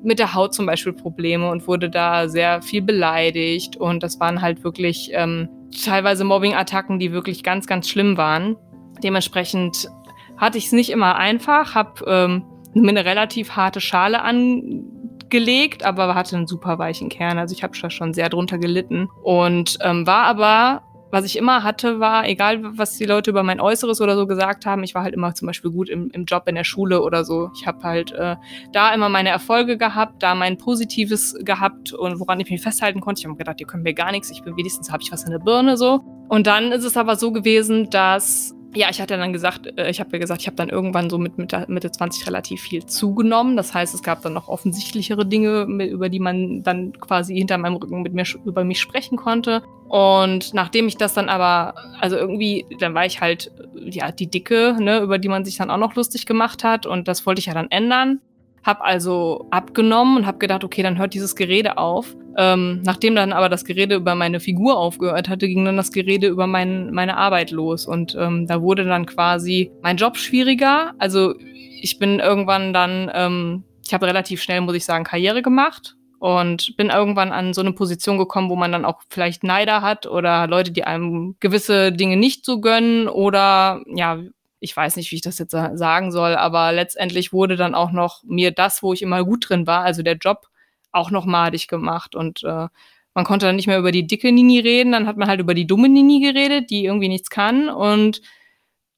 mit 0.01 0.19
der 0.19 0.33
Haut 0.33 0.53
zum 0.53 0.65
Beispiel 0.65 0.93
Probleme 0.93 1.49
und 1.49 1.67
wurde 1.67 1.89
da 1.89 2.29
sehr 2.29 2.61
viel 2.61 2.81
beleidigt 2.81 3.75
und 3.75 4.01
das 4.01 4.19
waren 4.19 4.41
halt 4.41 4.63
wirklich 4.63 5.11
ähm, 5.13 5.49
teilweise 5.83 6.23
Mobbing-Attacken, 6.23 6.99
die 6.99 7.11
wirklich 7.11 7.43
ganz, 7.43 7.67
ganz 7.67 7.89
schlimm 7.89 8.17
waren. 8.17 8.55
Dementsprechend 9.03 9.89
hatte 10.37 10.57
ich 10.57 10.67
es 10.67 10.71
nicht 10.71 10.89
immer 10.89 11.17
einfach, 11.17 11.75
habe 11.75 12.05
ähm, 12.07 12.43
mir 12.73 12.89
eine 12.89 13.05
relativ 13.05 13.51
harte 13.51 13.81
Schale 13.81 14.21
an 14.21 14.85
gelegt, 15.29 15.83
aber 15.83 16.15
hatte 16.15 16.35
einen 16.35 16.47
super 16.47 16.79
weichen 16.79 17.09
Kern. 17.09 17.37
Also 17.37 17.53
ich 17.53 17.63
habe 17.63 17.75
schon 17.75 18.13
sehr 18.13 18.29
drunter 18.29 18.57
gelitten 18.57 19.09
und 19.23 19.77
ähm, 19.81 20.05
war 20.05 20.23
aber 20.25 20.83
was 21.11 21.25
ich 21.25 21.37
immer 21.37 21.63
hatte, 21.63 21.99
war, 21.99 22.27
egal 22.27 22.77
was 22.77 22.97
die 22.97 23.05
Leute 23.05 23.31
über 23.31 23.43
mein 23.43 23.59
Äußeres 23.59 24.01
oder 24.01 24.15
so 24.15 24.27
gesagt 24.27 24.65
haben, 24.65 24.83
ich 24.83 24.93
war 24.93 25.03
halt 25.03 25.13
immer 25.13 25.33
zum 25.33 25.47
Beispiel 25.47 25.71
gut 25.71 25.89
im, 25.89 26.09
im 26.11 26.25
Job 26.25 26.43
in 26.47 26.55
der 26.55 26.63
Schule 26.63 27.01
oder 27.01 27.25
so. 27.25 27.49
Ich 27.55 27.65
habe 27.65 27.83
halt 27.83 28.11
äh, 28.11 28.35
da 28.71 28.93
immer 28.93 29.09
meine 29.09 29.29
Erfolge 29.29 29.77
gehabt, 29.77 30.21
da 30.21 30.35
mein 30.35 30.57
Positives 30.57 31.35
gehabt 31.41 31.93
und 31.93 32.19
woran 32.19 32.39
ich 32.39 32.49
mich 32.49 32.61
festhalten 32.61 33.01
konnte. 33.01 33.21
Ich 33.21 33.25
habe 33.25 33.37
gedacht, 33.37 33.59
ihr 33.59 33.67
könnt 33.67 33.83
mir 33.83 33.93
gar 33.93 34.11
nichts, 34.11 34.29
ich 34.29 34.43
bin 34.43 34.55
wenigstens 34.55 34.91
habe 34.91 35.01
ich 35.01 35.11
was 35.11 35.23
in 35.23 35.31
der 35.31 35.39
Birne 35.39 35.77
so. 35.77 36.01
Und 36.29 36.45
dann 36.45 36.71
ist 36.71 36.83
es 36.83 36.95
aber 36.95 37.15
so 37.15 37.31
gewesen, 37.31 37.89
dass 37.89 38.53
ja, 38.75 38.89
ich 38.89 39.01
hatte 39.01 39.17
dann 39.17 39.33
gesagt, 39.33 39.67
äh, 39.77 39.89
ich 39.89 39.99
habe 39.99 40.11
ja 40.13 40.19
gesagt, 40.19 40.41
ich 40.41 40.47
habe 40.47 40.55
dann 40.55 40.69
irgendwann 40.69 41.09
so 41.09 41.17
mit 41.17 41.37
Mitte, 41.37 41.65
Mitte 41.67 41.91
20 41.91 42.27
relativ 42.27 42.61
viel 42.61 42.85
zugenommen. 42.85 43.57
Das 43.57 43.73
heißt, 43.73 43.93
es 43.93 44.03
gab 44.03 44.21
dann 44.21 44.33
noch 44.33 44.47
offensichtlichere 44.47 45.25
Dinge, 45.25 45.63
über 45.63 46.09
die 46.09 46.19
man 46.19 46.61
dann 46.63 46.93
quasi 46.93 47.35
hinter 47.35 47.57
meinem 47.57 47.75
Rücken 47.77 48.01
mit 48.01 48.13
mir 48.13 48.25
über 48.45 48.63
mich 48.63 48.79
sprechen 48.79 49.17
konnte. 49.17 49.63
Und 49.87 50.53
nachdem 50.53 50.87
ich 50.87 50.97
das 50.97 51.15
dann 51.15 51.29
aber, 51.29 51.73
also 51.99 52.15
irgendwie, 52.15 52.65
dann 52.79 52.93
war 52.93 53.05
ich 53.05 53.21
halt, 53.21 53.51
ja, 53.75 54.11
die 54.11 54.29
Dicke, 54.29 54.75
ne, 54.79 54.99
über 54.99 55.17
die 55.17 55.29
man 55.29 55.45
sich 55.45 55.57
dann 55.57 55.71
auch 55.71 55.77
noch 55.77 55.95
lustig 55.95 56.27
gemacht 56.27 56.63
hat. 56.63 56.85
Und 56.85 57.07
das 57.07 57.25
wollte 57.25 57.39
ich 57.39 57.47
ja 57.47 57.53
dann 57.53 57.71
ändern. 57.71 58.21
Hab 58.63 58.81
also 58.81 59.47
abgenommen 59.51 60.17
und 60.17 60.25
hab 60.25 60.39
gedacht, 60.39 60.63
okay, 60.63 60.83
dann 60.83 60.97
hört 60.97 61.13
dieses 61.13 61.35
Gerede 61.35 61.77
auf. 61.77 62.15
Ähm, 62.37 62.81
nachdem 62.83 63.15
dann 63.15 63.33
aber 63.33 63.49
das 63.49 63.65
Gerede 63.65 63.95
über 63.95 64.15
meine 64.15 64.39
Figur 64.39 64.77
aufgehört 64.77 65.29
hatte, 65.29 65.47
ging 65.47 65.65
dann 65.65 65.77
das 65.77 65.91
Gerede 65.91 66.27
über 66.27 66.47
mein, 66.47 66.91
meine 66.91 67.17
Arbeit 67.17 67.51
los. 67.51 67.85
Und 67.85 68.15
ähm, 68.19 68.47
da 68.47 68.61
wurde 68.61 68.85
dann 68.85 69.05
quasi 69.05 69.71
mein 69.81 69.97
Job 69.97 70.17
schwieriger. 70.17 70.93
Also 70.99 71.35
ich 71.81 71.99
bin 71.99 72.19
irgendwann 72.19 72.73
dann, 72.73 73.11
ähm, 73.13 73.63
ich 73.85 73.93
habe 73.93 74.05
relativ 74.05 74.41
schnell, 74.41 74.61
muss 74.61 74.75
ich 74.75 74.85
sagen, 74.85 75.03
Karriere 75.03 75.41
gemacht 75.41 75.95
und 76.19 76.75
bin 76.75 76.89
irgendwann 76.89 77.31
an 77.31 77.53
so 77.53 77.61
eine 77.61 77.71
Position 77.71 78.17
gekommen, 78.17 78.49
wo 78.49 78.55
man 78.55 78.71
dann 78.71 78.85
auch 78.85 79.01
vielleicht 79.09 79.43
Neider 79.43 79.81
hat 79.81 80.05
oder 80.05 80.47
Leute, 80.47 80.71
die 80.71 80.83
einem 80.83 81.35
gewisse 81.39 81.91
Dinge 81.91 82.17
nicht 82.17 82.45
so 82.45 82.59
gönnen 82.59 83.07
oder 83.07 83.81
ja, 83.87 84.19
ich 84.59 84.75
weiß 84.75 84.95
nicht, 84.95 85.11
wie 85.11 85.15
ich 85.15 85.21
das 85.21 85.39
jetzt 85.39 85.51
sagen 85.51 86.11
soll, 86.11 86.35
aber 86.35 86.71
letztendlich 86.71 87.31
wurde 87.33 87.55
dann 87.55 87.75
auch 87.75 87.91
noch 87.91 88.23
mir 88.23 88.51
das, 88.51 88.83
wo 88.83 88.93
ich 88.93 89.01
immer 89.01 89.23
gut 89.23 89.49
drin 89.49 89.67
war, 89.67 89.83
also 89.83 90.03
der 90.03 90.17
Job, 90.17 90.47
auch 90.91 91.11
noch 91.11 91.25
madig 91.25 91.67
gemacht. 91.67 92.15
Und 92.15 92.43
äh, 92.43 92.67
man 93.13 93.25
konnte 93.25 93.45
dann 93.45 93.55
nicht 93.55 93.67
mehr 93.67 93.79
über 93.79 93.91
die 93.91 94.07
dicke 94.07 94.31
Nini 94.31 94.59
reden, 94.59 94.91
dann 94.91 95.07
hat 95.07 95.17
man 95.17 95.27
halt 95.27 95.39
über 95.39 95.53
die 95.53 95.67
dumme 95.67 95.89
Nini 95.89 96.19
geredet, 96.19 96.69
die 96.69 96.85
irgendwie 96.85 97.09
nichts 97.09 97.29
kann. 97.29 97.69
Und 97.69 98.21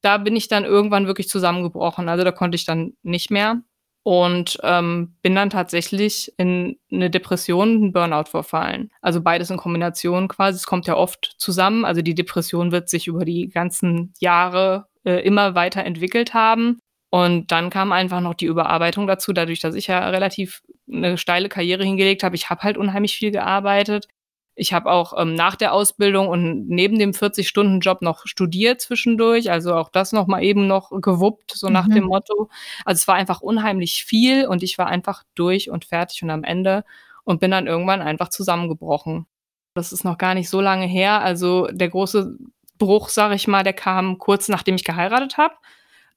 da 0.02 0.18
bin 0.18 0.36
ich 0.36 0.48
dann 0.48 0.66
irgendwann 0.66 1.08
wirklich 1.08 1.30
zusammengebrochen. 1.30 2.10
Also 2.10 2.24
da 2.24 2.32
konnte 2.32 2.56
ich 2.56 2.66
dann 2.66 2.94
nicht 3.04 3.30
mehr 3.30 3.62
und 4.04 4.58
ähm, 4.64 5.16
bin 5.22 5.36
dann 5.36 5.52
tatsächlich 5.52 6.34
in 6.38 6.80
eine 6.92 7.10
Depression, 7.12 7.70
einen 7.70 7.94
Burnout 7.94 8.30
verfallen. 8.30 8.92
Also 9.02 9.22
beides 9.22 9.52
in 9.52 9.58
Kombination 9.58 10.28
quasi. 10.28 10.56
Es 10.56 10.66
kommt 10.66 10.88
ja 10.88 10.96
oft 10.96 11.36
zusammen. 11.38 11.86
Also 11.86 12.02
die 12.02 12.16
Depression 12.16 12.72
wird 12.72 12.90
sich 12.90 13.08
über 13.08 13.26
die 13.26 13.50
ganzen 13.50 14.14
Jahre 14.20 14.88
äh, 15.04 15.22
immer 15.26 15.56
weiter 15.56 15.84
entwickelt 15.84 16.34
haben. 16.34 16.80
Und 17.10 17.52
dann 17.52 17.70
kam 17.70 17.92
einfach 17.92 18.22
noch 18.22 18.36
die 18.36 18.46
Überarbeitung 18.46 19.06
dazu, 19.06 19.34
dadurch, 19.34 19.60
dass 19.60 19.76
ich 19.76 19.88
ja 19.88 20.10
relativ 20.10 20.62
eine 20.90 21.18
steile 21.18 21.50
Karriere 21.50 21.84
hingelegt 21.84 22.24
habe. 22.24 22.36
Ich 22.36 22.50
habe 22.50 22.62
halt 22.62 22.78
unheimlich 22.78 23.16
viel 23.16 23.32
gearbeitet. 23.32 24.08
Ich 24.56 24.74
habe 24.74 24.92
auch 24.92 25.14
ähm, 25.18 25.34
nach 25.34 25.56
der 25.56 25.74
Ausbildung 25.74 26.28
und 26.28 26.68
neben 26.68 27.00
dem 27.00 27.12
40-Stunden-Job 27.12 28.02
noch 28.02 28.26
studiert 28.26 28.82
zwischendurch, 28.82 29.50
also 29.50 29.76
auch 29.76 29.90
das 29.90 30.12
noch 30.12 30.28
mal 30.28 30.44
eben 30.44 30.68
noch 30.68 30.92
gewuppt, 31.02 31.52
so 31.54 31.68
mhm. 31.68 31.74
nach 31.74 31.88
dem 31.88 32.06
Motto. 32.06 32.50
Also 32.86 33.00
es 33.00 33.08
war 33.08 33.16
einfach 33.16 33.42
unheimlich 33.42 34.04
viel 34.06 34.48
und 34.48 34.62
ich 34.64 34.78
war 34.78 34.88
einfach 34.88 35.24
durch 35.36 35.70
und 35.70 35.86
fertig 35.86 36.22
und 36.24 36.30
am 36.30 36.44
Ende 36.44 36.84
und 37.24 37.40
bin 37.40 37.52
dann 37.52 37.68
irgendwann 37.68 38.02
einfach 38.02 38.30
zusammengebrochen. 38.30 39.26
Das 39.74 39.94
ist 39.94 40.04
noch 40.04 40.18
gar 40.18 40.34
nicht 40.34 40.50
so 40.50 40.60
lange 40.62 40.86
her. 40.86 41.22
Also 41.22 41.68
der 41.68 41.90
große 41.90 42.38
Bruch, 42.82 43.10
sage 43.10 43.36
ich 43.36 43.48
mal, 43.48 43.64
der 43.64 43.74
kam 43.74 44.18
kurz 44.18 44.50
nachdem 44.50 44.76
ich 44.76 44.84
geheiratet 44.84 45.38
habe, 45.38 45.56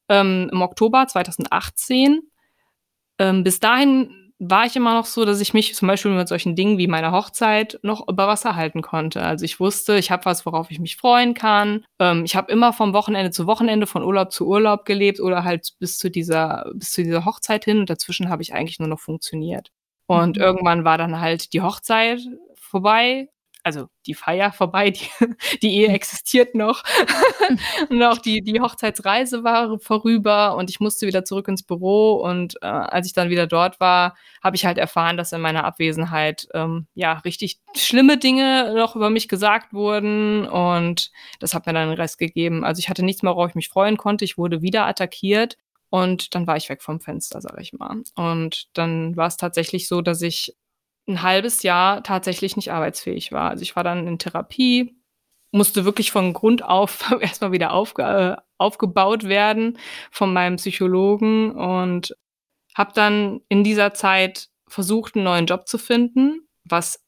ähm, 0.08 0.48
im 0.50 0.62
Oktober 0.62 1.06
2018. 1.06 2.22
Ähm, 3.18 3.44
bis 3.44 3.60
dahin 3.60 4.24
war 4.38 4.66
ich 4.66 4.74
immer 4.74 4.94
noch 4.94 5.06
so, 5.06 5.24
dass 5.24 5.40
ich 5.40 5.54
mich 5.54 5.74
zum 5.74 5.88
Beispiel 5.88 6.10
mit 6.10 6.28
solchen 6.28 6.56
Dingen 6.56 6.78
wie 6.78 6.88
meiner 6.88 7.12
Hochzeit 7.12 7.78
noch 7.82 8.08
über 8.08 8.26
Wasser 8.26 8.56
halten 8.56 8.82
konnte. 8.82 9.22
Also 9.22 9.44
ich 9.44 9.60
wusste, 9.60 9.96
ich 9.96 10.10
habe 10.10 10.24
was, 10.24 10.44
worauf 10.44 10.70
ich 10.70 10.80
mich 10.80 10.96
freuen 10.96 11.34
kann. 11.34 11.84
Ähm, 11.98 12.24
ich 12.24 12.34
habe 12.34 12.50
immer 12.50 12.72
vom 12.72 12.92
Wochenende 12.94 13.30
zu 13.30 13.46
Wochenende, 13.46 13.86
von 13.86 14.02
Urlaub 14.02 14.32
zu 14.32 14.46
Urlaub 14.46 14.84
gelebt 14.84 15.20
oder 15.20 15.44
halt 15.44 15.74
bis 15.78 15.98
zu 15.98 16.10
dieser, 16.10 16.70
bis 16.74 16.92
zu 16.92 17.04
dieser 17.04 17.24
Hochzeit 17.24 17.64
hin. 17.64 17.78
Und 17.78 17.90
dazwischen 17.90 18.28
habe 18.28 18.42
ich 18.42 18.54
eigentlich 18.54 18.78
nur 18.78 18.88
noch 18.88 19.00
funktioniert. 19.00 19.70
Und 20.06 20.36
mhm. 20.36 20.42
irgendwann 20.42 20.84
war 20.84 20.98
dann 20.98 21.20
halt 21.20 21.52
die 21.52 21.62
Hochzeit 21.62 22.20
vorbei 22.54 23.28
also 23.64 23.88
die 24.06 24.14
Feier 24.14 24.52
vorbei, 24.52 24.90
die, 24.90 25.08
die 25.62 25.74
Ehe 25.74 25.88
existiert 25.88 26.54
noch. 26.54 26.82
und 27.88 28.02
auch 28.02 28.18
die, 28.18 28.42
die 28.42 28.60
Hochzeitsreise 28.60 29.42
war 29.42 29.78
vorüber 29.78 30.56
und 30.56 30.70
ich 30.70 30.80
musste 30.80 31.06
wieder 31.06 31.24
zurück 31.24 31.48
ins 31.48 31.62
Büro. 31.62 32.14
Und 32.16 32.56
äh, 32.62 32.66
als 32.66 33.06
ich 33.06 33.14
dann 33.14 33.30
wieder 33.30 33.46
dort 33.46 33.80
war, 33.80 34.16
habe 34.42 34.56
ich 34.56 34.66
halt 34.66 34.78
erfahren, 34.78 35.16
dass 35.16 35.32
in 35.32 35.40
meiner 35.40 35.64
Abwesenheit 35.64 36.46
ähm, 36.54 36.86
ja 36.94 37.14
richtig 37.24 37.58
schlimme 37.74 38.18
Dinge 38.18 38.74
noch 38.76 38.94
über 38.96 39.10
mich 39.10 39.28
gesagt 39.28 39.72
wurden. 39.72 40.46
Und 40.46 41.10
das 41.40 41.54
hat 41.54 41.66
mir 41.66 41.72
dann 41.72 41.88
den 41.88 41.98
Rest 41.98 42.18
gegeben. 42.18 42.64
Also 42.64 42.80
ich 42.80 42.90
hatte 42.90 43.04
nichts 43.04 43.22
mehr, 43.22 43.34
worauf 43.34 43.50
ich 43.50 43.56
mich 43.56 43.70
freuen 43.70 43.96
konnte. 43.96 44.24
Ich 44.24 44.36
wurde 44.36 44.62
wieder 44.62 44.86
attackiert. 44.86 45.56
Und 45.88 46.34
dann 46.34 46.46
war 46.46 46.56
ich 46.56 46.68
weg 46.68 46.82
vom 46.82 47.00
Fenster, 47.00 47.40
sage 47.40 47.62
ich 47.62 47.72
mal. 47.72 48.02
Und 48.16 48.66
dann 48.74 49.16
war 49.16 49.28
es 49.28 49.36
tatsächlich 49.36 49.86
so, 49.86 50.02
dass 50.02 50.22
ich 50.22 50.56
ein 51.06 51.22
halbes 51.22 51.62
Jahr 51.62 52.02
tatsächlich 52.02 52.56
nicht 52.56 52.72
arbeitsfähig 52.72 53.32
war. 53.32 53.50
Also 53.50 53.62
ich 53.62 53.76
war 53.76 53.84
dann 53.84 54.06
in 54.06 54.18
Therapie, 54.18 54.96
musste 55.52 55.84
wirklich 55.84 56.10
von 56.10 56.32
Grund 56.32 56.64
auf 56.64 57.12
erstmal 57.20 57.52
wieder 57.52 57.72
aufge 57.72 58.02
äh, 58.02 58.42
aufgebaut 58.56 59.24
werden 59.24 59.78
von 60.10 60.32
meinem 60.32 60.56
Psychologen 60.56 61.52
und 61.52 62.14
habe 62.74 62.92
dann 62.94 63.40
in 63.48 63.64
dieser 63.64 63.94
Zeit 63.94 64.48
versucht, 64.68 65.16
einen 65.16 65.24
neuen 65.24 65.46
Job 65.46 65.68
zu 65.68 65.76
finden, 65.78 66.48
was 66.64 67.04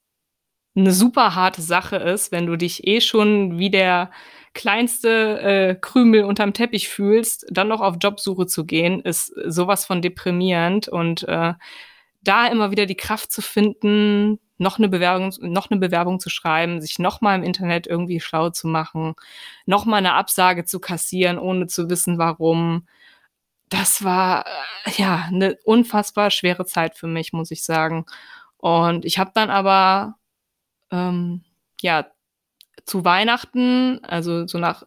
eine 0.77 0.93
super 0.93 1.35
harte 1.35 1.63
Sache 1.63 1.97
ist, 1.97 2.33
wenn 2.33 2.47
du 2.47 2.57
dich 2.57 2.87
eh 2.87 3.01
schon 3.01 3.59
wie 3.59 3.71
der 3.71 4.11
kleinste 4.55 5.41
äh, 5.41 5.75
Krümel 5.75 6.25
unterm 6.25 6.53
Teppich 6.53 6.89
fühlst, 6.89 7.47
dann 7.51 7.69
noch 7.69 7.81
auf 7.81 7.97
Jobsuche 8.01 8.47
zu 8.47 8.65
gehen, 8.65 9.01
ist 9.01 9.33
sowas 9.47 9.85
von 9.85 10.03
deprimierend 10.03 10.89
und 10.89 11.27
äh, 11.29 11.55
da 12.27 12.47
immer 12.47 12.71
wieder 12.71 12.87
die 12.87 12.97
Kraft 12.97 13.33
zu 13.33 13.43
finden, 13.43 14.39
noch 14.59 14.79
eine 14.79 14.89
Bewerbung, 14.89 15.33
noch 15.41 15.71
eine 15.71 15.81
Bewerbung 15.81 16.21
zu 16.21 16.31
schreiben, 16.31 16.81
sich 16.81 16.99
noch 16.99 17.21
mal 17.21 17.37
im 17.37 17.43
Internet 17.43 17.87
irgendwie 17.87 18.21
schlau 18.21 18.51
zu 18.51 18.69
machen, 18.69 19.15
noch 19.67 19.85
mal 19.85 19.99
eine 19.99 20.15
Absage 20.15 20.65
zu 20.65 20.81
kassieren, 20.81 21.39
ohne 21.39 21.67
zu 21.67 21.91
wissen, 21.91 22.19
warum. 22.19 22.87
Das 23.69 24.05
war 24.05 24.47
äh, 24.47 24.93
ja 24.97 25.27
eine 25.29 25.57
unfassbar 25.65 26.31
schwere 26.31 26.67
Zeit 26.67 26.97
für 26.97 27.09
mich, 27.09 27.33
muss 27.33 27.51
ich 27.51 27.65
sagen. 27.65 28.07
Und 28.59 29.05
ich 29.05 29.19
habe 29.19 29.33
dann 29.35 29.51
aber 29.51 30.17
ähm, 30.91 31.45
ja 31.83 32.07
zu 32.87 33.05
Weihnachten, 33.05 34.01
also 34.05 34.47
so 34.47 34.59
nach 34.59 34.85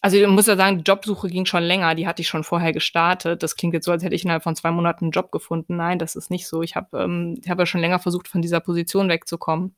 also 0.00 0.16
ich 0.16 0.26
muss 0.26 0.46
ja 0.46 0.56
sagen, 0.56 0.78
die 0.78 0.90
Jobsuche 0.90 1.28
ging 1.28 1.46
schon 1.46 1.62
länger, 1.62 1.94
die 1.94 2.06
hatte 2.06 2.22
ich 2.22 2.28
schon 2.28 2.44
vorher 2.44 2.72
gestartet. 2.72 3.42
Das 3.42 3.56
klingt 3.56 3.74
jetzt 3.74 3.84
so, 3.84 3.92
als 3.92 4.02
hätte 4.02 4.14
ich 4.14 4.24
innerhalb 4.24 4.42
von 4.42 4.56
zwei 4.56 4.70
Monaten 4.70 5.06
einen 5.06 5.12
Job 5.12 5.30
gefunden. 5.32 5.76
Nein, 5.76 5.98
das 5.98 6.16
ist 6.16 6.30
nicht 6.30 6.46
so. 6.46 6.62
Ich 6.62 6.76
habe 6.76 6.98
ähm, 6.98 7.40
hab 7.48 7.58
ja 7.58 7.66
schon 7.66 7.80
länger 7.80 7.98
versucht, 7.98 8.28
von 8.28 8.42
dieser 8.42 8.60
Position 8.60 9.08
wegzukommen. 9.08 9.74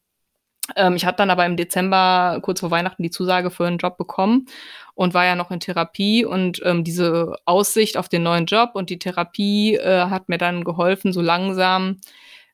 Ähm, 0.76 0.94
ich 0.96 1.04
hatte 1.04 1.18
dann 1.18 1.30
aber 1.30 1.44
im 1.46 1.56
Dezember 1.56 2.38
kurz 2.42 2.60
vor 2.60 2.70
Weihnachten 2.70 3.02
die 3.02 3.10
Zusage 3.10 3.50
für 3.50 3.66
einen 3.66 3.78
Job 3.78 3.96
bekommen 3.98 4.46
und 4.94 5.14
war 5.14 5.24
ja 5.24 5.34
noch 5.34 5.50
in 5.50 5.60
Therapie 5.60 6.24
und 6.24 6.60
ähm, 6.64 6.84
diese 6.84 7.36
Aussicht 7.44 7.96
auf 7.96 8.08
den 8.08 8.22
neuen 8.22 8.46
Job 8.46 8.70
und 8.74 8.90
die 8.90 8.98
Therapie 8.98 9.76
äh, 9.76 10.06
hat 10.08 10.28
mir 10.28 10.38
dann 10.38 10.64
geholfen, 10.64 11.12
so 11.12 11.20
langsam 11.20 12.00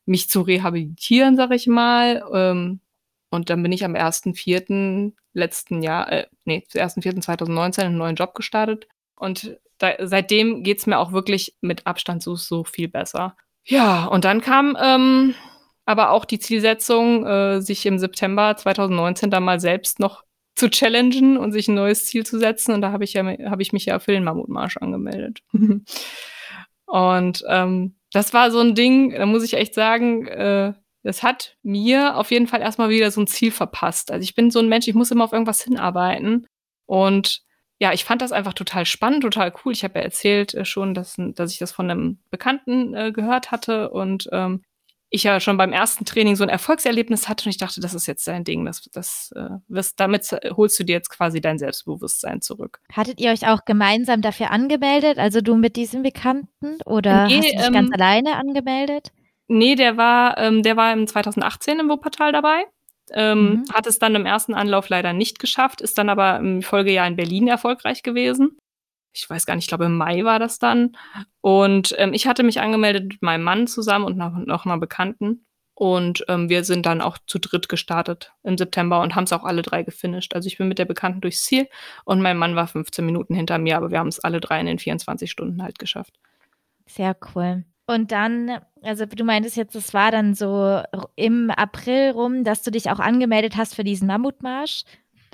mich 0.05 0.29
zu 0.29 0.41
rehabilitieren, 0.41 1.35
sag 1.37 1.51
ich 1.51 1.67
mal. 1.67 2.23
Ähm, 2.33 2.81
und 3.29 3.49
dann 3.49 3.61
bin 3.61 3.71
ich 3.71 3.85
am 3.85 3.95
1.4. 3.95 5.13
letzten 5.33 5.81
Jahr, 5.81 6.11
äh, 6.11 6.27
nee, 6.45 6.63
1.4.2019 6.71 7.81
einen 7.81 7.97
neuen 7.97 8.15
Job 8.15 8.33
gestartet. 8.33 8.87
Und 9.15 9.57
da, 9.77 9.93
seitdem 10.01 10.63
geht's 10.63 10.87
mir 10.87 10.97
auch 10.97 11.11
wirklich 11.11 11.55
mit 11.61 11.85
Abstand 11.85 12.23
so, 12.23 12.35
so 12.35 12.63
viel 12.63 12.87
besser. 12.87 13.35
Ja, 13.63 14.05
und 14.05 14.25
dann 14.25 14.41
kam 14.41 14.77
ähm, 14.81 15.35
aber 15.85 16.11
auch 16.11 16.25
die 16.25 16.39
Zielsetzung, 16.39 17.25
äh, 17.25 17.61
sich 17.61 17.85
im 17.85 17.99
September 17.99 18.55
2019 18.55 19.29
da 19.29 19.39
mal 19.39 19.59
selbst 19.59 19.99
noch 19.99 20.23
zu 20.55 20.69
challengen 20.69 21.37
und 21.37 21.51
sich 21.51 21.67
ein 21.67 21.75
neues 21.75 22.05
Ziel 22.05 22.25
zu 22.25 22.39
setzen. 22.39 22.73
Und 22.73 22.81
da 22.81 22.91
habe 22.91 23.03
ich 23.03 23.13
ja 23.13 23.23
habe 23.23 23.61
ich 23.61 23.73
mich 23.73 23.85
ja 23.85 23.99
für 23.99 24.11
den 24.11 24.23
Mammutmarsch 24.23 24.77
angemeldet. 24.77 25.41
und 26.85 27.43
ähm, 27.47 27.95
das 28.11 28.33
war 28.33 28.51
so 28.51 28.59
ein 28.59 28.75
Ding, 28.75 29.11
da 29.11 29.25
muss 29.25 29.43
ich 29.43 29.53
echt 29.53 29.73
sagen, 29.75 30.27
äh, 30.27 30.73
das 31.09 31.23
hat 31.23 31.57
mir 31.63 32.17
auf 32.17 32.29
jeden 32.29 32.45
Fall 32.45 32.61
erstmal 32.61 32.89
wieder 32.89 33.09
so 33.09 33.19
ein 33.19 33.25
Ziel 33.25 33.49
verpasst. 33.51 34.11
Also 34.11 34.23
ich 34.23 34.35
bin 34.35 34.51
so 34.51 34.59
ein 34.59 34.69
Mensch, 34.69 34.87
ich 34.87 34.93
muss 34.93 35.09
immer 35.09 35.23
auf 35.23 35.33
irgendwas 35.33 35.63
hinarbeiten. 35.63 36.45
Und 36.85 37.41
ja, 37.79 37.93
ich 37.93 38.05
fand 38.05 38.21
das 38.21 38.31
einfach 38.31 38.53
total 38.53 38.85
spannend, 38.85 39.23
total 39.23 39.51
cool. 39.65 39.73
Ich 39.73 39.83
habe 39.83 39.97
ja 39.97 40.05
erzählt 40.05 40.53
äh, 40.53 40.65
schon, 40.65 40.93
dass, 40.93 41.15
dass 41.17 41.51
ich 41.51 41.57
das 41.57 41.71
von 41.71 41.89
einem 41.89 42.19
Bekannten 42.29 42.93
äh, 42.93 43.11
gehört 43.11 43.49
hatte 43.49 43.89
und 43.89 44.29
ähm, 44.31 44.61
ich 45.09 45.23
ja 45.23 45.39
schon 45.39 45.57
beim 45.57 45.73
ersten 45.73 46.05
Training 46.05 46.35
so 46.35 46.43
ein 46.43 46.49
Erfolgserlebnis 46.49 47.27
hatte 47.27 47.45
und 47.45 47.49
ich 47.49 47.57
dachte, 47.57 47.81
das 47.81 47.95
ist 47.95 48.05
jetzt 48.05 48.27
dein 48.27 48.43
Ding. 48.43 48.65
Das, 48.65 48.87
das 48.93 49.33
äh, 49.35 49.49
wirst, 49.67 49.99
damit 49.99 50.29
holst 50.55 50.79
du 50.79 50.83
dir 50.83 50.93
jetzt 50.93 51.09
quasi 51.09 51.41
dein 51.41 51.57
Selbstbewusstsein 51.57 52.41
zurück. 52.41 52.81
Hattet 52.93 53.19
ihr 53.19 53.31
euch 53.31 53.47
auch 53.47 53.65
gemeinsam 53.65 54.21
dafür 54.21 54.51
angemeldet? 54.51 55.17
Also 55.17 55.41
du 55.41 55.55
mit 55.55 55.75
diesem 55.75 56.03
Bekannten 56.03 56.77
oder 56.85 57.25
nee, 57.25 57.37
hast 57.37 57.51
du 57.51 57.57
dich 57.57 57.65
ähm, 57.65 57.73
ganz 57.73 57.91
alleine 57.91 58.35
angemeldet? 58.35 59.11
Nee, 59.49 59.75
der 59.75 59.97
war, 59.97 60.37
ähm, 60.37 60.61
der 60.61 60.77
war 60.77 60.93
im 60.93 61.07
2018 61.07 61.79
im 61.79 61.89
Wuppertal 61.89 62.31
dabei. 62.31 62.65
Ähm, 63.11 63.49
mhm. 63.49 63.65
Hat 63.73 63.87
es 63.87 63.97
dann 63.97 64.13
im 64.13 64.27
ersten 64.27 64.53
Anlauf 64.53 64.89
leider 64.89 65.11
nicht 65.11 65.39
geschafft, 65.39 65.81
ist 65.81 65.97
dann 65.97 66.09
aber 66.09 66.37
im 66.37 66.61
Folgejahr 66.61 67.07
in 67.07 67.15
Berlin 67.15 67.47
erfolgreich 67.47 68.03
gewesen. 68.03 68.57
Ich 69.11 69.27
weiß 69.27 69.47
gar 69.47 69.55
nicht, 69.55 69.63
ich 69.63 69.69
glaube 69.69 69.85
im 69.85 69.97
Mai 69.97 70.23
war 70.23 70.37
das 70.37 70.59
dann. 70.59 70.95
Und 71.41 71.95
ähm, 71.97 72.13
ich 72.13 72.27
hatte 72.27 72.43
mich 72.43 72.61
angemeldet 72.61 73.05
mit 73.07 73.21
meinem 73.23 73.43
Mann 73.43 73.65
zusammen 73.65 74.05
und 74.05 74.17
noch, 74.17 74.37
noch 74.37 74.65
einer 74.65 74.77
Bekannten. 74.77 75.45
Und 75.73 76.25
ähm, 76.27 76.47
wir 76.49 76.63
sind 76.63 76.85
dann 76.85 77.01
auch 77.01 77.17
zu 77.25 77.39
dritt 77.39 77.69
gestartet 77.69 78.33
im 78.43 78.55
September 78.55 79.01
und 79.01 79.15
haben 79.15 79.23
es 79.23 79.33
auch 79.33 79.45
alle 79.45 79.63
drei 79.63 79.81
gefinisht. 79.81 80.35
Also 80.35 80.45
ich 80.45 80.59
bin 80.59 80.67
mit 80.67 80.77
der 80.77 80.85
Bekannten 80.85 81.21
durchs 81.21 81.43
Ziel 81.43 81.67
und 82.05 82.21
mein 82.21 82.37
Mann 82.37 82.55
war 82.55 82.67
15 82.67 83.03
Minuten 83.03 83.33
hinter 83.33 83.57
mir, 83.57 83.77
aber 83.77 83.89
wir 83.89 83.97
haben 83.97 84.09
es 84.09 84.19
alle 84.19 84.41
drei 84.41 84.59
in 84.59 84.67
den 84.67 84.77
24 84.77 85.31
Stunden 85.31 85.63
halt 85.63 85.79
geschafft. 85.79 86.19
Sehr 86.85 87.15
cool. 87.33 87.63
Und 87.89 88.11
dann, 88.11 88.59
also 88.83 89.07
du 89.07 89.23
meintest 89.23 89.57
jetzt, 89.57 89.73
es 89.73 89.95
war 89.95 90.11
dann 90.11 90.35
so 90.35 90.79
im 91.15 91.49
April 91.49 92.11
rum, 92.11 92.43
dass 92.43 92.61
du 92.61 92.69
dich 92.69 92.91
auch 92.91 92.99
angemeldet 92.99 93.57
hast 93.57 93.73
für 93.73 93.83
diesen 93.83 94.07
Mammutmarsch. 94.07 94.83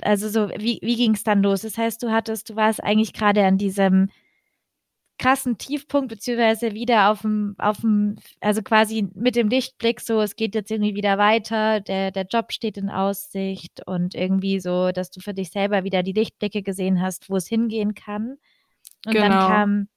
Also 0.00 0.30
so, 0.30 0.48
wie, 0.56 0.78
wie 0.80 0.96
ging 0.96 1.12
es 1.12 1.22
dann 1.22 1.42
los? 1.42 1.60
Das 1.60 1.76
heißt, 1.76 2.02
du 2.02 2.10
hattest, 2.10 2.48
du 2.48 2.56
warst 2.56 2.82
eigentlich 2.82 3.12
gerade 3.12 3.44
an 3.44 3.58
diesem 3.58 4.08
krassen 5.18 5.58
Tiefpunkt, 5.58 6.08
beziehungsweise 6.08 6.72
wieder 6.72 7.10
auf 7.10 7.20
dem, 7.20 7.56
auf 7.58 7.82
dem, 7.82 8.16
also 8.40 8.62
quasi 8.62 9.06
mit 9.14 9.36
dem 9.36 9.50
Lichtblick, 9.50 10.00
so, 10.00 10.22
es 10.22 10.34
geht 10.34 10.54
jetzt 10.54 10.70
irgendwie 10.70 10.94
wieder 10.94 11.18
weiter, 11.18 11.80
der, 11.80 12.10
der 12.10 12.24
Job 12.24 12.52
steht 12.52 12.78
in 12.78 12.88
Aussicht 12.88 13.86
und 13.86 14.14
irgendwie 14.14 14.60
so, 14.60 14.92
dass 14.92 15.10
du 15.10 15.20
für 15.20 15.34
dich 15.34 15.50
selber 15.50 15.84
wieder 15.84 16.02
die 16.02 16.14
Lichtblicke 16.14 16.62
gesehen 16.62 17.02
hast, 17.02 17.28
wo 17.28 17.36
es 17.36 17.48
hingehen 17.48 17.94
kann. 17.94 18.38
Und 19.04 19.12
genau. 19.12 19.28
dann 19.28 19.46
kam 19.46 19.88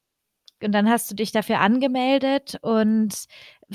und 0.63 0.71
dann 0.73 0.89
hast 0.89 1.09
du 1.11 1.15
dich 1.15 1.31
dafür 1.31 1.59
angemeldet 1.59 2.57
und 2.61 3.25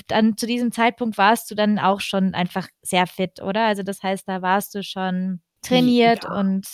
dann 0.09 0.37
zu 0.37 0.47
diesem 0.47 0.73
Zeitpunkt 0.73 1.19
warst 1.19 1.51
du 1.51 1.55
dann 1.55 1.79
auch 1.79 2.01
schon 2.01 2.35
einfach 2.35 2.69
sehr 2.83 3.07
fit, 3.07 3.41
oder? 3.43 3.67
Also 3.67 3.83
das 3.83 4.03
heißt, 4.03 4.29
da 4.29 4.43
warst 4.43 4.75
du 4.75 4.83
schon 4.83 5.41
trainiert 5.63 6.25
Ja. 6.25 6.39
und 6.39 6.67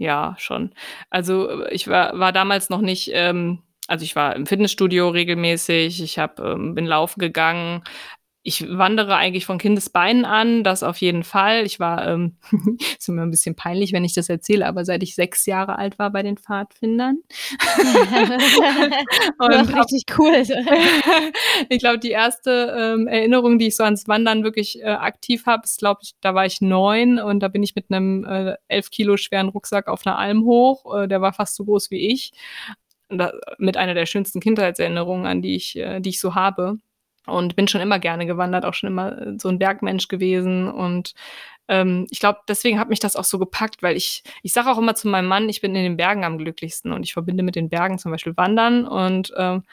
Ja, 0.00 0.34
schon. 0.38 0.74
Also, 1.10 1.48
äh, 1.64 1.74
ich 1.74 1.88
war 1.88 2.18
war 2.18 2.32
damals 2.32 2.70
noch 2.70 2.80
nicht 2.80 3.10
ähm, 3.12 3.62
also, 3.88 4.04
ich 4.04 4.14
war 4.16 4.36
im 4.36 4.44
Fitnessstudio 4.46 5.08
regelmäßig, 5.08 6.02
ich 6.02 6.18
habe 6.18 6.42
ähm, 6.52 6.74
bin 6.74 6.84
laufen 6.86 7.20
gegangen. 7.20 7.82
Ich 8.48 8.66
wandere 8.66 9.14
eigentlich 9.16 9.44
von 9.44 9.58
Kindesbeinen 9.58 10.24
an, 10.24 10.64
das 10.64 10.82
auf 10.82 10.96
jeden 11.02 11.22
Fall. 11.22 11.66
Ich 11.66 11.78
war 11.80 12.08
ähm, 12.08 12.38
ist 12.98 13.06
immer 13.06 13.20
'n 13.22 13.30
bisschen 13.30 13.54
peinlich, 13.56 13.92
wenn 13.92 14.04
ich 14.06 14.14
das 14.14 14.30
erzähle, 14.30 14.64
aber 14.66 14.86
seit 14.86 15.02
ich 15.02 15.14
6 15.14 15.44
Jahre 15.44 15.76
alt 15.76 15.98
war 15.98 16.10
bei 16.10 16.22
den 16.22 16.38
Pfadfindern. 16.38 17.18
Und 19.38 19.74
richtig 19.76 20.04
cool. 20.18 20.32
ich 21.68 21.78
glaube, 21.78 21.98
die 21.98 22.10
erste, 22.10 22.74
ähm, 22.96 23.06
Erinnerung, 23.06 23.58
die 23.58 23.66
ich 23.66 23.76
so 23.76 23.84
ans 23.84 24.08
Wandern 24.08 24.44
wirklich, 24.44 24.80
äh, 24.82 24.86
aktiv 24.86 25.44
habe, 25.44 25.64
ist, 25.64 25.78
glaube 25.80 26.00
ich 26.02 26.14
da 26.22 26.34
war 26.34 26.46
ich 26.46 26.62
9 26.62 27.18
und 27.18 27.40
da 27.40 27.48
bin 27.48 27.62
ich 27.62 27.74
mit 27.74 27.90
'nem, 27.90 28.24
äh, 28.24 28.54
11 28.68 28.90
Kilo 28.90 29.18
schweren 29.18 29.50
Rucksack 29.50 29.88
auf 29.88 30.06
'ner 30.06 30.16
Alm 30.16 30.44
hoch. 30.44 31.02
Äh, 31.02 31.06
der 31.06 31.20
war 31.20 31.34
fast 31.34 31.54
so 31.56 31.66
groß 31.66 31.90
wie 31.90 32.08
ich. 32.12 32.32
Da 33.10 33.32
mit 33.58 33.76
einer 33.76 33.92
der 33.94 34.06
schönsten 34.06 34.40
Kindheitserinnerungen, 34.40 35.26
an 35.26 35.42
die 35.42 35.54
ich 35.56 35.76
äh, 35.76 36.00
die 36.00 36.10
ich 36.10 36.20
so 36.20 36.34
habe. 36.34 36.78
Und 37.28 37.56
bin 37.56 37.68
schon 37.68 37.80
immer 37.80 37.98
gerne 37.98 38.26
gewandert, 38.26 38.64
auch 38.64 38.74
schon 38.74 38.88
immer, 38.88 39.18
äh, 39.20 39.34
so 39.38 39.48
'n 39.48 39.58
Bergmensch 39.58 40.08
gewesen. 40.08 40.68
Und, 40.70 41.14
ähm, 41.68 42.06
ich 42.10 42.20
glaube, 42.20 42.40
deswegen 42.48 42.80
hat 42.80 42.88
mich 42.90 43.00
das 43.00 43.16
auch 43.16 43.24
so 43.24 43.38
gepackt, 43.38 43.82
weil 43.82 43.96
ich 43.96 44.22
ich 44.42 44.52
sage 44.54 44.70
auch 44.70 44.78
immer 44.78 44.94
zu 44.96 45.08
meinem 45.08 45.28
Mann, 45.28 45.48
ich 45.50 45.60
bin 45.62 45.74
in 45.76 45.84
den 45.84 45.96
Bergen 45.98 46.24
am 46.24 46.38
glücklichsten 46.38 46.92
und 46.92 47.04
ich 47.04 47.12
verbinde 47.14 47.42
mit 47.44 47.56
den 47.56 47.68
Bergen 47.70 47.98
zum 47.98 48.12
Beispiel 48.12 48.36
Wandern. 48.36 48.86
Und, 48.88 49.32
ähm, 49.38 49.64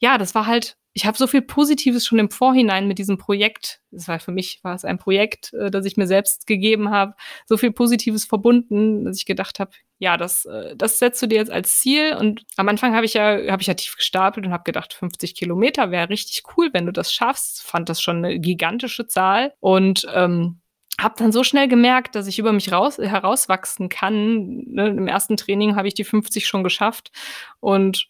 ja, 0.00 0.18
das 0.18 0.34
war 0.34 0.46
halt 0.46 0.76
ich 0.94 1.06
habe 1.06 1.16
so 1.18 1.26
viel 1.26 1.42
Positives 1.42 2.06
schon 2.06 2.18
im 2.18 2.30
Vorhinein 2.30 2.88
mit 2.88 2.98
diesem 2.98 3.18
Projekt 3.18 3.80
es 3.92 4.08
war 4.08 4.20
für 4.20 4.32
mich 4.32 4.60
war 4.62 4.74
es 4.74 4.84
ein 4.84 4.98
Projekt, 4.98 5.52
äh, 5.54 5.70
das 5.70 5.84
ich 5.86 5.96
mir 5.96 6.06
selbst 6.06 6.46
gegeben 6.46 6.90
habe, 6.90 7.14
so 7.46 7.56
viel 7.56 7.72
Positives 7.72 8.24
verbunden, 8.24 9.04
dass 9.04 9.16
ich 9.18 9.26
gedacht 9.26 9.58
habe: 9.60 9.72
„Ja, 9.98 10.16
das 10.16 10.44
äh, 10.46 10.76
das 10.76 10.98
setzt 11.00 11.20
du 11.22 11.26
dir 11.26 11.36
jetzt 11.36 11.50
als 11.50 11.78
Ziel.“ 11.80 12.14
Und 12.16 12.42
am 12.56 12.68
Anfang 12.68 12.94
habe 12.94 13.06
ich 13.06 13.14
ja 13.14 13.38
habe 13.50 13.62
ich 13.62 13.68
ja 13.68 13.74
tief 13.74 13.96
gestapelt 13.96 14.46
und 14.46 14.52
habe 14.52 14.64
gedacht, 14.64 14.92
50 14.94 15.34
Kilometer 15.34 15.90
wäre 15.90 16.08
richtig 16.10 16.42
cool, 16.56 16.70
wenn 16.72 16.86
du 16.86 16.92
das 16.92 17.12
schaffst. 17.12 17.62
Fand 17.62 17.88
das 17.88 18.00
schon 18.02 18.20
'ne 18.22 18.38
gigantische 18.40 19.06
Zahl 19.06 19.54
und, 19.60 20.06
ähm, 20.14 20.60
habe 21.00 21.14
dann 21.18 21.32
so 21.32 21.44
schnell 21.44 21.66
gemerkt, 21.68 22.14
dass 22.14 22.26
ich 22.26 22.38
über 22.38 22.52
mich 22.52 22.72
raus 22.72 22.98
herauswachsen 22.98 23.88
kann, 23.88 24.64
ne? 24.66 24.88
Im 24.88 25.08
ersten 25.08 25.36
Training 25.38 25.74
habe 25.76 25.88
ich 25.88 25.94
die 25.94 26.04
50 26.04 26.46
schon 26.46 26.62
geschafft 26.64 27.10
und 27.60 28.09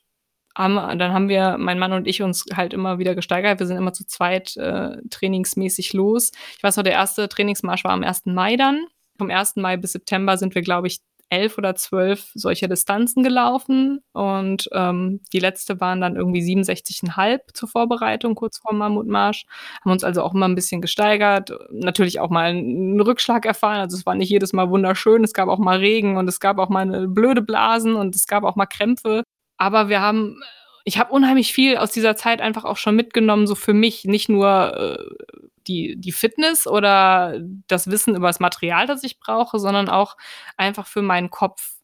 haben 0.61 0.99
dann 0.99 1.13
haben 1.13 1.29
wir 1.29 1.57
mein 1.59 1.79
Mann 1.79 1.93
und 1.93 2.07
ich 2.09 2.23
uns 2.23 2.45
halt 2.57 2.75
immer 2.75 2.99
wieder 2.99 3.15
gesteigert. 3.17 3.61
Wir 3.61 3.67
sind 3.67 3.77
immer 3.79 3.93
zu 3.95 4.07
zweit, 4.07 4.57
äh, 4.57 4.99
trainingsmäßig 5.11 5.93
los. 5.95 6.33
Ich 6.59 6.63
weiß 6.63 6.77
noch, 6.77 6.85
der 6.85 6.93
erste 6.95 7.29
Trainingsmarsch 7.29 7.85
war 7.85 7.93
am 7.93 8.03
1. 8.03 8.35
Mai 8.35 8.57
dann. 8.57 8.87
Vom 9.19 9.31
1. 9.31 9.61
Mai 9.63 9.77
bis 9.77 9.93
September 9.93 10.39
sind 10.39 10.55
wir, 10.55 10.63
glaube 10.63 10.87
ich, 10.89 10.99
11 11.33 11.59
oder 11.59 11.77
12 11.77 12.33
solcher 12.35 12.69
Distanzen 12.69 13.23
gelaufen 13.23 14.01
und, 14.13 14.69
ähm, 14.73 15.21
die 15.33 15.39
letzte 15.39 15.81
waren 15.81 16.01
dann 16.01 16.17
irgendwie 16.17 16.43
67,5 16.43 17.55
zur 17.55 17.69
Vorbereitung 17.69 18.35
kurz 18.35 18.59
vorm 18.59 18.79
Mammutmarsch. 18.79 19.45
Haben 19.83 19.93
uns 19.93 20.03
also 20.05 20.23
auch 20.25 20.35
immer 20.35 20.47
'n 20.47 20.57
bisschen 20.57 20.81
gesteigert, 20.81 21.53
natürlich 21.71 22.19
auch 22.21 22.31
mal 22.31 22.51
'n 22.53 22.97
'n 22.97 23.01
Rückschlag 23.01 23.47
erfahren. 23.47 23.79
Also, 23.81 23.97
es 23.97 24.07
war 24.07 24.17
nicht 24.17 24.31
jedes 24.31 24.53
Mal 24.53 24.71
wunderschön. 24.71 25.23
Es 25.25 25.33
gab 25.35 25.49
auch 25.49 25.59
mal 25.61 25.79
Regen 25.79 26.17
und 26.17 26.29
es 26.29 26.41
gab 26.41 26.59
auch 26.59 26.69
mal, 26.69 27.07
blöde 27.09 27.43
Blasen 27.43 27.95
und 27.95 28.17
es 28.17 28.27
gab 28.27 28.43
auch 28.45 28.57
mal 28.57 28.67
Krämpfe. 28.67 29.23
Aber 29.61 29.89
wir 29.91 30.01
haben 30.01 30.41
ich 30.85 30.99
habe 30.99 31.13
unheimlich 31.13 31.53
viel 31.53 31.77
aus 31.77 31.93
dieser 31.93 32.17
Zeit 32.17 32.41
einfach 32.41 32.65
auch 32.65 32.79
schon 32.79 32.97
mitgenommen, 32.97 33.47
so 33.47 33.55
für 33.55 33.75
mich. 33.75 34.05
Nicht 34.07 34.29
nur, 34.31 34.99
äh, 34.99 35.27
die 35.69 35.97
die 36.01 36.13
Fitness 36.13 36.67
oder 36.67 37.39
das 37.69 37.91
Wissen 37.91 38.17
über 38.17 38.29
das 38.29 38.41
Material, 38.41 38.87
das 38.87 39.05
ich 39.05 39.21
brauche, 39.21 39.59
sondern 39.59 39.89
auch 39.91 40.17
einfach 40.57 40.87
für 40.87 41.03
meinen 41.03 41.31
Kopf. 41.31 41.75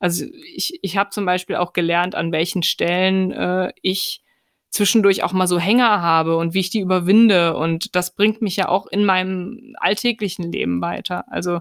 Also, 0.00 0.26
ich 0.54 0.78
ich 0.82 0.96
habe 0.96 1.10
zum 1.10 1.24
Beispiel 1.26 1.56
auch 1.56 1.72
gelernt, 1.72 2.14
an 2.16 2.32
welchen 2.32 2.62
Stellen, 2.64 3.30
äh, 3.32 3.72
ich 3.82 4.22
zwischendurch 4.70 5.22
auch 5.24 5.32
mal 5.32 5.46
so 5.48 5.58
Hänger 5.58 6.02
habe 6.02 6.36
und 6.36 6.54
wie 6.54 6.60
ich 6.60 6.70
die 6.70 6.80
überwinde. 6.80 7.56
Und 7.56 7.94
das 7.96 8.14
bringt 8.14 8.42
mich 8.42 8.56
ja 8.56 8.68
auch 8.68 8.86
in 8.88 9.04
meinem 9.04 9.74
alltäglichen 9.80 10.52
Leben 10.52 10.80
weiter. 10.82 11.24
Also, 11.32 11.60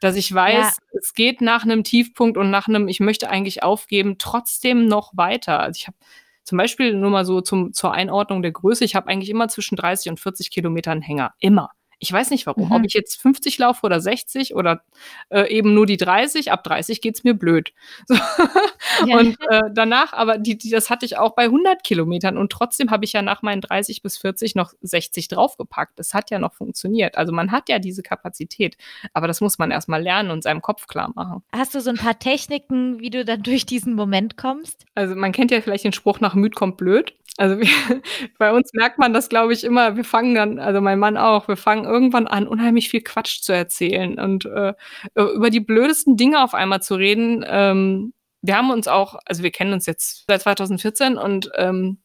dass 0.00 0.16
ich 0.16 0.34
weiß, 0.34 0.78
Ja. 0.92 0.98
es 1.00 1.14
geht 1.14 1.40
nach 1.42 1.64
'nem 1.66 1.84
Tiefpunkt 1.84 2.38
und 2.38 2.50
nach 2.50 2.68
'nem 2.68 2.88
„Ich 2.88 3.00
möchte 3.00 3.30
eigentlich 3.30 3.62
aufgeben“ 3.64 4.16
trotzdem 4.18 4.86
noch 4.86 5.12
weiter. 5.16 5.60
Also, 5.60 5.78
ich 5.80 5.86
habe 5.88 5.96
zum 6.44 6.58
Beispiel 6.58 6.94
nur 6.94 7.10
mal 7.10 7.24
so 7.26 7.40
zum 7.42 7.72
zur 7.74 7.92
Einordnung 7.94 8.42
der 8.42 8.52
Größe, 8.52 8.84
ich 8.84 8.94
habe 8.96 9.08
eigentlich 9.08 9.30
immer 9.30 9.48
zwischen 9.48 9.76
30 9.76 10.10
und 10.10 10.20
40 10.20 10.50
Kilometer 10.50 10.92
'n 10.92 11.02
Hänger, 11.02 11.34
immer. 11.40 11.70
Ich 12.02 12.10
weiß 12.12 12.30
nicht 12.30 12.46
warum. 12.46 12.72
Ob 12.72 12.78
Mhm. 12.80 12.84
ich 12.86 12.94
jetzt 12.94 13.20
50 13.20 13.58
laufe 13.58 13.84
oder 13.86 14.00
60 14.00 14.54
oder, 14.54 14.82
äh, 15.30 15.48
eben 15.54 15.74
nur 15.74 15.84
die 15.86 15.98
30, 15.98 16.50
ab 16.50 16.64
30 16.64 17.02
geht's 17.02 17.24
mir 17.24 17.34
blöd. 17.34 17.72
So. 18.08 18.14
Ja. 19.06 19.18
Und, 19.18 19.36
äh, 19.50 19.60
danach 19.72 20.12
aber 20.14 20.38
die 20.38 20.58
die 20.58 20.70
das 20.70 20.90
hatte 20.90 21.06
ich 21.06 21.16
auch 21.18 21.34
bei 21.34 21.48
100 21.48 21.84
Kilometern 21.84 22.36
und 22.38 22.50
trotzdem 22.52 22.90
habe 22.90 23.04
ich 23.04 23.12
ja 23.12 23.22
nach 23.22 23.42
meinen 23.42 23.60
30 23.60 24.02
bis 24.02 24.18
40 24.18 24.54
noch 24.54 24.72
60 24.82 25.28
draufgepackt. 25.28 26.00
Es 26.00 26.12
hat 26.14 26.30
ja 26.30 26.38
noch 26.38 26.54
funktioniert. 26.54 27.16
Also, 27.18 27.32
man 27.32 27.52
hat 27.52 27.68
ja 27.68 27.78
diese 27.78 28.02
Kapazität, 28.02 28.76
aber 29.14 29.28
das 29.28 29.40
muss 29.40 29.58
man 29.58 29.70
erst 29.70 29.88
mal 29.88 30.02
lernen 30.02 30.30
und 30.30 30.42
seinem 30.42 30.62
Kopf 30.62 30.86
klarmachen. 30.86 31.42
Hast 31.54 31.74
du 31.74 31.80
so 31.80 31.90
'n 31.90 31.96
paar 31.98 32.18
Techniken, 32.18 33.00
wie 33.00 33.10
du 33.10 33.24
dann 33.24 33.42
durch 33.42 33.66
diesen 33.66 33.94
Moment 33.94 34.36
kommst? 34.36 34.86
Also, 34.96 35.14
man 35.14 35.32
kennt 35.32 35.50
ja 35.50 35.60
vielleicht 35.60 35.84
den 35.84 35.92
Spruch: 35.92 36.20
„Nach 36.20 36.34
müd 36.34 36.54
kommt 36.56 36.76
blöd.“ 36.76 37.14
Also, 37.40 37.58
wir 37.58 37.68
bei 38.38 38.52
uns 38.52 38.70
merkt 38.74 38.98
man 38.98 39.14
das, 39.14 39.30
glaube 39.30 39.54
ich, 39.54 39.64
immer. 39.64 39.96
Wir 39.96 40.04
fangen 40.04 40.34
dann 40.34 40.58
also, 40.58 40.82
mein 40.82 40.98
Mann 40.98 41.16
auch 41.16 41.48
wir 41.48 41.56
fangen 41.56 41.86
irgendwann 41.86 42.26
an, 42.26 42.46
unheimlich 42.46 42.90
viel 42.90 43.00
Quatsch 43.00 43.40
zu 43.40 43.54
erzählen 43.54 44.18
und, 44.20 44.44
äh, 44.44 44.74
über 45.14 45.48
die 45.48 45.60
blödesten 45.60 46.18
Dinge 46.18 46.44
auf 46.44 46.52
einmal 46.52 46.82
zu 46.82 46.96
reden. 46.96 47.42
Ähm, 47.48 48.12
wir 48.42 48.58
haben 48.58 48.70
uns 48.70 48.88
auch 48.88 49.16
also, 49.24 49.42
wir 49.42 49.50
kennen 49.52 49.72
uns 49.72 49.86
jetzt 49.86 50.24
seit 50.28 50.42
2014 50.42 51.16
und, 51.16 51.50
ähm 51.56 51.98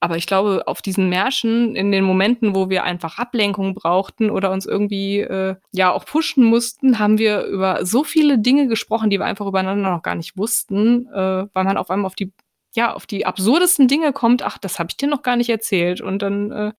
aber 0.00 0.16
ich 0.16 0.26
glaube, 0.26 0.64
auf 0.66 0.82
diesen 0.82 1.08
Märschen, 1.08 1.76
in 1.76 1.92
den 1.92 2.02
Momenten, 2.02 2.56
wo 2.56 2.68
wir 2.68 2.82
einfach 2.82 3.18
Ablenkung 3.18 3.74
brauchten 3.74 4.30
oder 4.30 4.50
uns 4.50 4.66
irgendwie, 4.66 5.20
äh, 5.20 5.54
ja, 5.70 5.92
auch 5.92 6.04
pushen 6.06 6.42
mussten, 6.44 6.98
haben 6.98 7.18
wir 7.18 7.44
über 7.44 7.86
so 7.86 8.02
viele 8.02 8.40
Dinge 8.40 8.66
gesprochen, 8.66 9.10
die 9.10 9.20
wir 9.20 9.26
einfach 9.26 9.46
übereinander 9.46 9.92
noch 9.92 10.02
gar 10.02 10.16
nicht 10.16 10.36
wussten, 10.36 11.06
äh, 11.06 11.46
weil 11.54 11.64
man 11.64 11.76
auf 11.76 11.88
einmal 11.88 12.06
auf 12.06 12.16
die 12.16 12.32
ja, 12.74 12.92
auf 12.94 13.06
die 13.06 13.26
absurdesten 13.26 13.88
Dinge 13.88 14.12
kommt: 14.12 14.42
„Ach, 14.42 14.58
das 14.58 14.78
habe 14.78 14.88
ich 14.90 14.96
dir 14.96 15.08
noch 15.08 15.22
gar 15.22 15.36
nicht 15.36 15.50
erzählt.“ 15.50 16.00
Und 16.00 16.20
dann, 16.22 16.50
äh, 16.50 16.72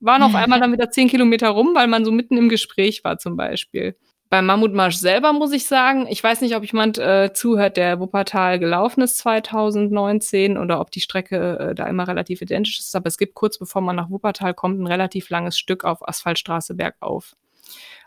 waren 0.00 0.22
auf 0.22 0.34
einmal 0.34 0.60
dann 0.60 0.72
wieder 0.74 0.90
10 0.90 1.08
Kilometer 1.08 1.50
rum, 1.50 1.74
weil 1.74 1.86
man 1.88 2.04
so 2.04 2.12
mitten 2.12 2.36
im 2.38 2.48
Gespräch 2.50 3.04
war 3.04 3.18
zum 3.18 3.36
Beispiel. 3.36 3.96
Beim 4.30 4.46
Mammutmarsch 4.46 4.96
selber 4.96 5.32
muss 5.32 5.52
ich 5.52 5.66
sagen 5.66 6.06
ich 6.08 6.22
weiß 6.22 6.40
nicht, 6.42 6.56
ob 6.56 6.64
jemand, 6.64 6.98
äh, 6.98 7.32
zuhört, 7.34 7.76
der 7.78 8.00
Wuppertal 8.00 8.58
gelaufen 8.58 9.02
ist 9.02 9.18
2019 9.18 10.58
oder 10.58 10.80
ob 10.80 10.90
die 10.90 11.00
Strecke, 11.00 11.58
äh, 11.60 11.74
da 11.76 11.86
immer 11.86 12.08
relativ 12.08 12.42
identisch 12.42 12.78
ist, 12.80 12.94
aber 12.96 13.06
es 13.08 13.18
gibt 13.18 13.34
kurz 13.34 13.58
bevor 13.58 13.82
man 13.82 13.96
nach 13.96 14.10
Wuppertal 14.10 14.54
kommt, 14.54 14.80
'n 14.80 14.86
relativ 14.88 15.30
langes 15.30 15.58
Stück 15.58 15.84
auf 15.84 16.06
Asphaltstraße 16.08 16.74
bergauf. 16.74 17.34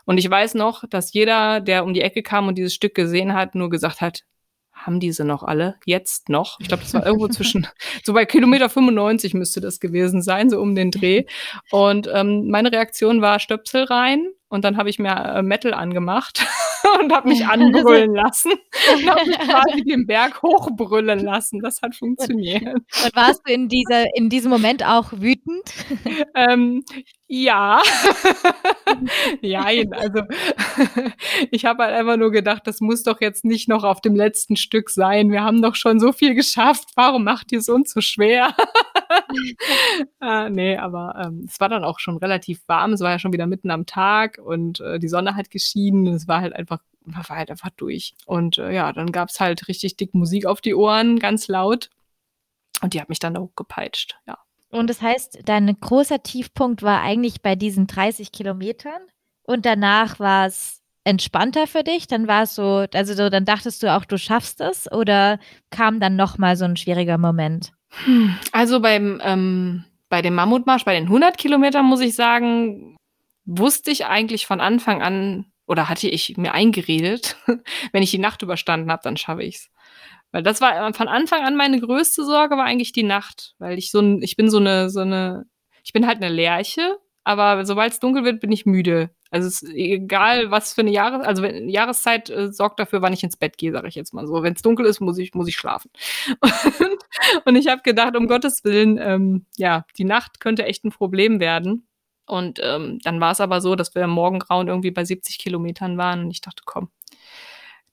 Und 0.06 0.18
ich 0.18 0.30
weiß 0.30 0.54
noch, 0.54 0.84
dass 0.88 1.12
jeder, 1.12 1.60
der 1.60 1.84
um 1.84 1.94
die 1.94 2.02
Ecke 2.02 2.22
kam 2.22 2.48
und 2.48 2.56
dieses 2.58 2.74
Stück 2.74 2.94
gesehen 2.94 3.34
hat, 3.34 3.54
nur 3.54 3.70
gesagt 3.70 4.00
hat: 4.02 4.22
„Haben 4.86 5.00
die 5.00 5.12
sie 5.12 5.24
noch 5.24 5.42
alle? 5.42 5.76
Jetzt 5.84 6.28
noch?“ 6.28 6.58
Ich 6.60 6.68
glaube, 6.68 6.82
das 6.82 6.94
war 6.94 7.04
irgendwo 7.04 7.28
zwischen 7.28 7.66
so 8.04 8.12
bei 8.12 8.24
Kilometer 8.24 8.68
95 8.68 9.34
müsste 9.34 9.60
das 9.60 9.80
gewesen 9.80 10.22
sein, 10.22 10.50
so 10.50 10.60
um 10.60 10.74
den 10.74 10.90
Dreh. 10.90 11.24
Und, 11.70 12.08
ähm, 12.12 12.48
meine 12.48 12.72
Reaktion 12.72 13.22
war 13.22 13.40
Stöpsel 13.40 13.84
rein 13.84 14.28
und 14.50 14.64
dann 14.64 14.76
habe 14.76 14.90
ich 14.90 14.98
mir, 14.98 15.14
äh, 15.14 15.42
Metal 15.42 15.72
angemacht 15.72 16.44
und 17.00 17.12
habe 17.12 17.28
mich 17.28 17.46
anbrüllen 17.46 18.14
lassen 18.14 18.52
und 18.94 19.08
habe 19.08 19.26
mich 19.26 19.38
quasi 19.38 19.82
den 19.84 20.06
Berg 20.06 20.42
hochbrüllen 20.42 21.20
lassen. 21.20 21.60
Das 21.60 21.80
hat 21.82 21.94
funktioniert. 21.94 22.62
Und 22.64 23.16
warst 23.16 23.42
du 23.46 23.52
in 23.52 23.68
dieser 23.68 24.14
in 24.16 24.28
diesem 24.28 24.50
Moment 24.50 24.84
auch 24.84 25.12
wütend? 25.12 25.62
Ähm, 26.34 26.84
ja. 27.28 27.80
Jein, 29.40 29.92
also, 29.92 30.22
ich 31.52 31.64
habe 31.64 31.84
halt 31.84 31.94
einfach 31.94 32.16
nur 32.16 32.32
gedacht: 32.32 32.66
„Das 32.66 32.80
muss 32.80 33.04
doch 33.04 33.20
jetzt 33.20 33.44
nicht 33.44 33.68
noch 33.68 33.84
auf 33.84 34.00
dem 34.00 34.16
letzten 34.16 34.56
Stück 34.56 34.90
sein. 34.90 35.30
Wir 35.30 35.42
haben 35.42 35.62
doch 35.62 35.76
schon 35.76 36.00
so 36.00 36.12
viel 36.12 36.34
geschafft. 36.34 36.88
Warum 36.96 37.22
macht 37.24 37.52
ihr's 37.52 37.68
uns 37.68 37.92
so 37.92 38.00
schwer?“ 38.00 38.54
Äh, 40.20 40.50
ne, 40.50 40.78
aber, 40.80 41.14
ähm, 41.24 41.44
es 41.46 41.60
war 41.60 41.68
dann 41.68 41.84
auch 41.84 41.98
schon 41.98 42.16
relativ 42.18 42.60
warm. 42.66 42.92
Es 42.92 43.00
war 43.00 43.10
ja 43.10 43.18
schon 43.18 43.32
wieder 43.32 43.46
mitten 43.46 43.70
am 43.70 43.86
Tag 43.86 44.38
und, 44.40 44.80
äh, 44.80 44.98
die 44.98 45.08
Sonne 45.08 45.36
hat 45.36 45.50
geschienen. 45.50 46.06
Es 46.08 46.28
war 46.28 46.40
halt 46.40 46.54
einfach 46.54 46.80
war 47.04 47.24
halt 47.30 47.50
einfach 47.50 47.70
durch. 47.76 48.14
Und, 48.26 48.58
äh, 48.58 48.72
ja, 48.72 48.92
dann 48.92 49.10
gab's 49.10 49.40
halt 49.40 49.68
richtig 49.68 49.96
dick 49.96 50.14
Musik 50.14 50.46
auf 50.46 50.60
die 50.60 50.74
Ohren, 50.74 51.18
ganz 51.18 51.48
laut. 51.48 51.88
Und 52.82 52.94
die 52.94 53.00
hat 53.00 53.08
mich 53.08 53.18
dann 53.18 53.34
da 53.34 53.40
hochgepeitscht, 53.40 54.18
ja. 54.26 54.38
Und 54.70 54.88
das 54.88 55.02
heißt, 55.02 55.40
dein 55.46 55.74
großer 55.80 56.22
Tiefpunkt 56.22 56.82
war 56.82 57.00
eigentlich 57.00 57.42
bei 57.42 57.56
diesen 57.56 57.86
30 57.86 58.30
Kilometern 58.30 59.00
und 59.42 59.66
danach 59.66 60.20
war's 60.20 60.80
entspannter 61.02 61.66
für 61.66 61.82
dich? 61.82 62.06
Dann 62.06 62.28
war's 62.28 62.54
so 62.54 62.86
also, 62.94 63.14
so 63.14 63.30
dann 63.30 63.44
dachtest 63.44 63.82
du 63.82 63.92
auch, 63.92 64.04
du 64.04 64.16
schaffst 64.16 64.60
es 64.60 64.90
oder 64.92 65.40
kam 65.70 65.98
dann 65.98 66.14
noch 66.14 66.38
mal 66.38 66.56
so 66.56 66.64
'n 66.66 66.76
schwieriger 66.76 67.18
Moment? 67.18 67.72
Hm, 68.04 68.36
also, 68.52 68.80
beim, 68.80 69.20
ähm 69.24 69.84
bei 70.10 70.22
dem 70.22 70.34
Mammutmarsch, 70.34 70.84
bei 70.84 70.94
den 70.94 71.08
100 71.08 71.38
Kilometern, 71.38 71.86
muss 71.86 72.00
ich 72.00 72.14
sagen, 72.14 72.96
wusste 73.50 73.90
ich 73.90 74.06
eigentlich 74.06 74.46
von 74.46 74.60
Anfang 74.60 75.02
an 75.02 75.46
oder 75.66 75.88
hatte 75.88 76.08
ich 76.08 76.36
mir 76.36 76.52
eingeredet, 76.52 77.36
wenn 77.92 78.02
ich 78.02 78.10
die 78.10 78.18
Nacht 78.18 78.42
überstanden 78.42 78.90
habe, 78.90 79.02
dann 79.02 79.16
schaffe 79.16 79.42
ich's. 79.42 79.70
Weil 80.32 80.42
das 80.42 80.60
war 80.60 80.92
von 80.94 81.08
Anfang 81.08 81.42
an 81.42 81.56
meine 81.56 81.80
größte 81.80 82.24
Sorge 82.24 82.56
war 82.56 82.64
eigentlich 82.64 82.92
die 82.92 83.02
Nacht, 83.02 83.54
weil 83.58 83.78
ich 83.78 83.90
so 83.90 84.18
ich 84.20 84.36
bin 84.36 84.48
so 84.48 84.58
eine 84.58 84.88
so 84.88 85.00
eine 85.00 85.46
ich 85.82 85.92
bin 85.92 86.06
halt 86.06 86.18
eine 86.18 86.28
Lerche, 86.32 86.98
aber 87.24 87.64
sobald 87.64 87.92
es 87.92 87.98
dunkel 87.98 88.24
wird, 88.24 88.40
bin 88.40 88.52
ich 88.52 88.66
müde. 88.66 89.10
Also 89.32 89.48
es 89.48 89.62
ist 89.62 89.72
egal, 89.74 90.50
was 90.50 90.74
für 90.74 90.82
eine 90.82 90.90
Jahres 90.92 91.26
also 91.26 91.44
Jahreszeit 91.44 92.30
äh, 92.30 92.52
sorgt 92.52 92.78
dafür, 92.78 93.02
wann 93.02 93.12
ich 93.12 93.24
ins 93.24 93.36
Bett 93.36 93.58
gehe, 93.58 93.72
sage 93.72 93.88
ich 93.88 93.96
jetzt 93.96 94.14
mal 94.14 94.26
so. 94.26 94.42
Wenn 94.42 94.54
es 94.54 94.62
dunkel 94.62 94.86
ist, 94.86 95.00
muss 95.00 95.18
ich 95.18 95.34
muss 95.34 95.48
ich 95.48 95.56
schlafen. 95.56 95.90
Und, 96.40 96.98
und 97.44 97.56
ich 97.56 97.66
habe 97.68 97.82
gedacht, 97.82 98.16
um 98.16 98.28
Gottes 98.28 98.64
Willen, 98.64 98.98
ähm, 98.98 99.46
ja, 99.56 99.84
die 99.98 100.04
Nacht 100.04 100.40
könnte 100.40 100.64
echt 100.64 100.84
ein 100.84 100.90
Problem 100.90 101.40
werden. 101.40 101.88
Und 102.30 102.60
ähm, 102.62 103.00
dann 103.02 103.20
war 103.20 103.32
es 103.32 103.40
aber 103.40 103.60
so, 103.60 103.74
dass 103.74 103.94
wir 103.94 104.02
im 104.02 104.10
Morgengrauen 104.10 104.68
irgendwie 104.68 104.92
bei 104.92 105.04
70 105.04 105.38
Kilometern 105.38 105.98
waren. 105.98 106.24
Und 106.24 106.30
ich 106.30 106.40
dachte, 106.40 106.62
komm, 106.64 106.90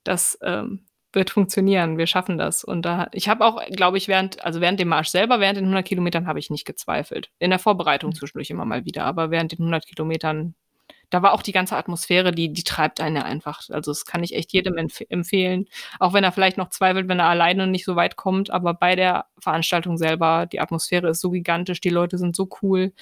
das 0.04 0.38
ähm, 0.44 0.86
wird 1.12 1.32
funktionieren, 1.32 1.98
wir 1.98 2.06
schaffen 2.06 2.38
das. 2.38 2.64
Und 2.64 2.84
da, 2.84 3.08
ich 3.14 3.30
habe 3.30 3.44
auch, 3.44 3.66
glaube 3.68 3.98
ich, 3.98 4.08
während, 4.08 4.46
also 4.46 4.62
während 4.62 4.80
dem 4.80 4.90
Marsch 4.90 5.10
selber, 5.10 5.40
während 5.40 5.58
den 5.58 5.66
100 5.66 5.86
Kilometern 5.86 6.28
habe 6.28 6.38
ich 6.38 6.52
nicht 6.52 6.66
gezweifelt. 6.66 7.32
In 7.40 7.50
der 7.50 7.60
Vorbereitung 7.60 8.12
mhm. 8.12 8.16
zwischendurch 8.16 8.52
immer 8.52 8.66
mal 8.66 8.86
wieder, 8.86 9.06
aber 9.06 9.32
während 9.32 9.54
den 9.54 9.60
100 9.60 9.88
Kilometern, 9.88 10.54
da 11.10 11.24
war 11.24 11.34
auch 11.34 11.42
die 11.42 11.52
ganze 11.52 11.76
Atmosphäre, 11.76 12.32
die, 12.32 12.54
die 12.54 12.64
treibt 12.64 13.02
einen 13.02 13.24
einfach. 13.24 13.62
Also 13.70 13.92
das 13.92 14.06
kann 14.06 14.24
ich 14.24 14.36
echt 14.36 14.54
jedem 14.54 14.78
empf 14.78 15.02
empfehlen. 15.10 15.66
Auch 16.00 16.14
wenn 16.14 16.24
er 16.24 16.32
vielleicht 16.32 16.58
noch 16.58 16.70
zweifelt, 16.70 17.08
wenn 17.08 17.20
er 17.20 17.30
alleine 17.30 17.66
nicht 17.66 17.86
so 17.86 17.96
weit 17.96 18.18
kommt, 18.18 18.52
aber 18.52 18.76
bei 18.76 18.96
der 18.96 19.26
Veranstaltung 19.40 19.98
selber, 19.98 20.46
die 20.46 20.60
Atmosphäre 20.60 21.10
ist 21.10 21.22
so 21.22 21.32
gigantisch, 21.32 21.82
die 21.82 21.90
Leute 21.90 22.20
sind 22.20 22.36
so 22.36 22.48
cool 22.62 22.94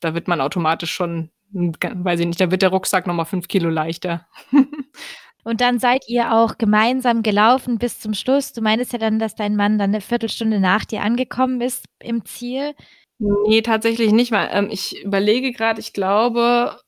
da 0.00 0.14
wird 0.14 0.28
man 0.28 0.40
automatisch 0.40 0.92
schon, 0.92 1.30
weiß 1.52 2.20
ich 2.20 2.26
nicht, 2.26 2.40
da 2.40 2.50
wird 2.50 2.62
der 2.62 2.70
Rucksack 2.70 3.06
nochmal 3.06 3.26
fünf 3.26 3.48
Kilo 3.48 3.70
leichter. 3.70 4.26
Und 5.44 5.60
dann 5.60 5.78
seid 5.78 6.08
ihr 6.08 6.32
auch 6.32 6.58
gemeinsam 6.58 7.22
gelaufen 7.22 7.78
bis 7.78 8.00
zum 8.00 8.14
Schluss. 8.14 8.52
Du 8.52 8.62
meinst 8.62 8.92
ja 8.92 8.98
dann, 8.98 9.20
dass 9.20 9.36
dein 9.36 9.54
Mann 9.54 9.78
dann 9.78 9.90
eine 9.90 10.00
Viertelstunde 10.00 10.58
nach 10.58 10.84
dir 10.84 11.02
angekommen 11.02 11.60
ist 11.60 11.84
im 12.00 12.24
Ziel. 12.24 12.74
Nee, 13.18 13.62
tatsächlich 13.62 14.10
nicht 14.10 14.32
mal. 14.32 14.48
Ähm, 14.50 14.68
ich 14.72 15.04
überlege 15.04 15.52
gerade, 15.52 15.80
ich 15.80 15.92
glaube, 15.92 16.80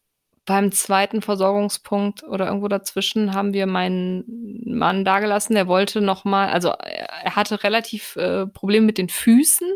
beim 0.48 0.72
zweiten 0.72 1.20
Versorgungspunkt 1.20 2.22
oder 2.22 2.46
irgendwo 2.46 2.68
dazwischen 2.68 3.34
haben 3.34 3.52
wir 3.52 3.66
meinen 3.66 4.24
Mann 4.64 5.04
dagelassen. 5.04 5.54
Der 5.54 5.68
wollte 5.68 6.00
noch 6.00 6.24
mal, 6.24 6.48
also 6.48 6.70
er 6.70 7.37
hatte 7.37 7.62
relativ 7.62 8.16
äh, 8.16 8.46
Probleme 8.46 8.87
mit 8.87 8.96
den 8.96 9.11
Füßen. 9.11 9.68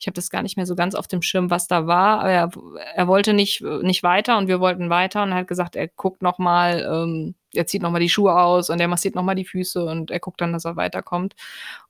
Ich 0.00 0.06
habe 0.06 0.14
das 0.14 0.30
gar 0.30 0.42
nicht 0.42 0.56
mehr 0.56 0.64
so 0.64 0.76
ganz 0.76 0.94
auf 0.94 1.08
dem 1.08 1.20
Schirm, 1.20 1.50
was 1.50 1.66
da 1.66 1.86
war. 1.86 2.20
Aber 2.20 2.30
er, 2.30 2.50
er 2.94 3.06
wollte 3.06 3.34
nicht 3.34 3.60
nicht 3.82 4.02
weiter 4.02 4.38
und 4.38 4.48
wir 4.48 4.60
wollten 4.60 4.88
weiter 4.88 5.22
und 5.22 5.32
er 5.32 5.38
hat 5.38 5.46
gesagt, 5.48 5.76
er 5.76 5.88
guckt 5.88 6.22
noch 6.22 6.38
mal 6.38 6.80
ähm, 6.90 7.34
er 7.56 7.66
zieht 7.66 7.82
nochmal 7.82 8.00
die 8.00 8.08
Schuhe 8.08 8.34
aus 8.34 8.70
und 8.70 8.80
er 8.80 8.88
massiert 8.88 9.14
nochmal 9.14 9.34
die 9.34 9.44
Füße 9.44 9.84
und 9.84 10.10
er 10.10 10.20
guckt 10.20 10.40
dann, 10.40 10.52
dass 10.52 10.64
er 10.64 10.76
weiterkommt. 10.76 11.34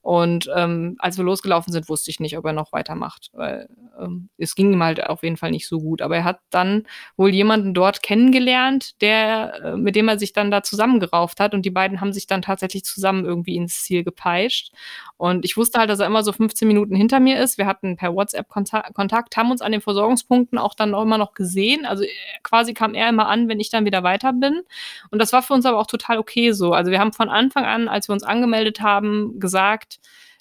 Und 0.01 0.49
ähm, 0.55 0.95
als 0.99 1.17
wir 1.17 1.25
losgelaufen 1.25 1.73
sind, 1.73 1.89
wusste 1.89 2.11
ich 2.11 2.19
nicht, 2.19 2.37
ob 2.37 2.45
er 2.45 2.53
noch 2.53 2.71
weitermacht, 2.71 3.29
weil 3.33 3.67
ähm, 3.99 4.29
es 4.37 4.55
ging 4.55 4.71
ihm 4.71 4.83
halt 4.83 5.03
auf 5.03 5.23
jeden 5.23 5.37
Fall 5.37 5.51
nicht 5.51 5.67
so 5.67 5.79
gut. 5.79 6.01
Aber 6.01 6.15
er 6.15 6.23
hat 6.23 6.39
dann 6.49 6.83
wohl 7.17 7.33
jemanden 7.33 7.73
dort 7.73 8.03
kennengelernt, 8.03 9.01
der, 9.01 9.53
äh, 9.63 9.77
mit 9.77 9.95
dem 9.95 10.07
er 10.07 10.19
sich 10.19 10.33
dann 10.33 10.51
da 10.51 10.63
zusammengerauft 10.63 11.39
hat 11.39 11.53
und 11.53 11.65
die 11.65 11.71
beiden 11.71 12.01
haben 12.01 12.13
sich 12.13 12.27
dann 12.27 12.41
tatsächlich 12.41 12.83
zusammen 12.83 13.25
irgendwie 13.25 13.55
ins 13.55 13.83
Ziel 13.83 14.03
gepeitscht. 14.03 14.71
Und 15.17 15.45
ich 15.45 15.57
wusste 15.57 15.79
halt, 15.79 15.89
dass 15.89 15.99
er 15.99 16.07
immer 16.07 16.23
so 16.23 16.31
15 16.31 16.67
Minuten 16.67 16.95
hinter 16.95 17.19
mir 17.19 17.39
ist. 17.39 17.57
Wir 17.57 17.65
hatten 17.65 17.95
per 17.95 18.13
WhatsApp 18.13 18.47
Kontakt, 18.49 18.93
Kontakt 18.93 19.37
haben 19.37 19.51
uns 19.51 19.61
an 19.61 19.71
den 19.71 19.81
Versorgungspunkten 19.81 20.57
auch 20.57 20.73
dann 20.73 20.93
auch 20.93 21.03
immer 21.03 21.17
noch 21.17 21.33
gesehen. 21.33 21.85
Also 21.85 22.03
quasi 22.43 22.73
kam 22.73 22.93
er 22.93 23.09
immer 23.09 23.27
an, 23.27 23.47
wenn 23.47 23.59
ich 23.59 23.69
dann 23.69 23.85
wieder 23.85 24.03
weiter 24.03 24.33
bin. 24.33 24.61
Und 25.09 25.19
das 25.19 25.33
war 25.33 25.41
für 25.55 25.57
uns 25.57 25.65
aber 25.65 25.79
auch 25.79 25.87
total 25.87 26.17
okay 26.17 26.51
so. 26.51 26.73
Also 26.73 26.91
wir 26.91 26.99
haben 26.99 27.13
von 27.13 27.29
Anfang 27.29 27.65
an, 27.65 27.87
als 27.87 28.09
wir 28.09 28.13
uns 28.13 28.23
angemeldet 28.23 28.81
haben, 28.81 29.39
gesagt, 29.39 29.99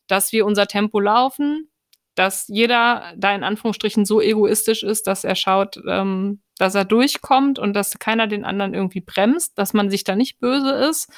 dass 0.09 0.33
wir 0.33 0.44
unser 0.44 0.66
Tempo 0.66 0.98
laufen, 1.00 1.68
dass 2.16 2.46
jeder 2.48 3.12
da 3.16 3.35
in 3.35 3.44
Anführungsstrichen 3.44 4.05
so 4.05 4.20
egoistisch 4.20 4.83
ist, 4.83 5.07
dass 5.07 5.24
er 5.24 5.37
schaut, 5.37 5.81
ähm, 5.88 6.40
dass 6.59 6.74
er 6.74 6.85
durchkommt 6.85 7.59
und 7.59 7.74
dass 7.74 7.98
keiner 7.98 8.27
den 8.27 8.44
anderen 8.44 8.74
irgendwie 8.74 9.00
bremst, 9.00 9.59
dass 9.59 9.72
man 9.72 9.90
sich 9.90 10.05
da 10.05 10.14
nicht 10.14 10.38
böse 10.40 10.70
ist, 10.70 11.09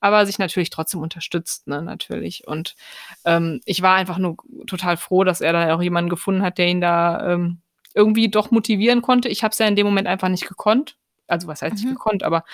aber 0.00 0.24
sich 0.26 0.38
natürlich 0.38 0.70
trotzdem 0.70 1.00
unterstützt, 1.00 1.66
ne, 1.66 1.82
natürlich. 1.82 2.46
Und 2.46 2.74
ähm, 3.24 3.60
ich 3.64 3.82
war 3.82 3.96
einfach 3.96 4.18
nur 4.18 4.36
total 4.66 4.96
froh, 4.96 5.24
dass 5.24 5.40
er 5.40 5.52
da 5.52 5.74
auch 5.74 5.82
jemanden 5.82 6.10
gefunden 6.10 6.42
hat, 6.42 6.58
der 6.58 6.68
ihn 6.68 6.80
da 6.80 7.32
ähm, 7.32 7.60
irgendwie 7.94 8.30
doch 8.30 8.50
motivieren 8.50 9.02
konnte. 9.02 9.28
Ich 9.28 9.42
habe 9.42 9.52
es 9.52 9.58
ja 9.58 9.66
in 9.66 9.76
dem 9.76 9.86
Moment 9.86 10.08
einfach 10.08 10.28
nicht 10.28 10.46
gekonnt. 10.46 10.96
Also 11.26 11.48
was 11.48 11.62
heißt 11.62 11.76
mhm. 11.76 11.80
nicht 11.80 11.98
gekonnt, 11.98 12.22
aber 12.22 12.44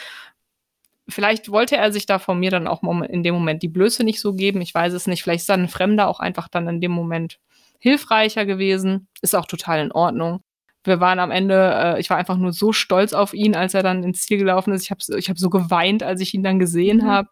vielleicht 1.12 1.50
wollte 1.50 1.76
er 1.76 1.92
sich 1.92 2.06
da 2.06 2.18
von 2.18 2.38
mir 2.38 2.50
dann 2.50 2.66
auch 2.66 2.82
in 2.82 3.22
dem 3.22 3.34
Moment 3.34 3.62
die 3.62 3.68
Blöße 3.68 4.04
nicht 4.04 4.20
so 4.20 4.34
geben. 4.34 4.60
Ich 4.60 4.74
weiß 4.74 4.92
es 4.92 5.06
nicht. 5.06 5.22
Vielleicht 5.22 5.42
ist 5.42 5.48
dann 5.48 5.62
ein 5.62 5.68
Fremder 5.68 6.08
auch 6.08 6.20
einfach 6.20 6.48
dann 6.48 6.68
in 6.68 6.80
dem 6.80 6.92
Moment 6.92 7.38
hilfreicher 7.78 8.46
gewesen. 8.46 9.08
Ist 9.20 9.34
auch 9.34 9.46
total 9.46 9.80
in 9.80 9.92
Ordnung. 9.92 10.42
Wir 10.84 11.00
waren 11.00 11.20
am 11.20 11.30
Ende, 11.30 11.72
äh, 11.74 12.00
ich 12.00 12.10
war 12.10 12.16
einfach 12.16 12.36
nur 12.36 12.52
so 12.52 12.72
stolz 12.72 13.12
auf 13.12 13.34
ihn, 13.34 13.54
als 13.54 13.74
er 13.74 13.82
dann 13.82 14.02
ins 14.02 14.22
Ziel 14.22 14.38
gelaufen 14.38 14.72
ist. 14.72 14.82
Ich 14.82 14.90
habe 14.90 15.00
ich 15.18 15.28
hab 15.28 15.38
so 15.38 15.50
geweint, 15.50 16.02
als 16.02 16.20
ich 16.20 16.34
ihn 16.34 16.42
dann 16.42 16.58
gesehen 16.58 16.98
mhm. 16.98 17.06
habe. 17.06 17.28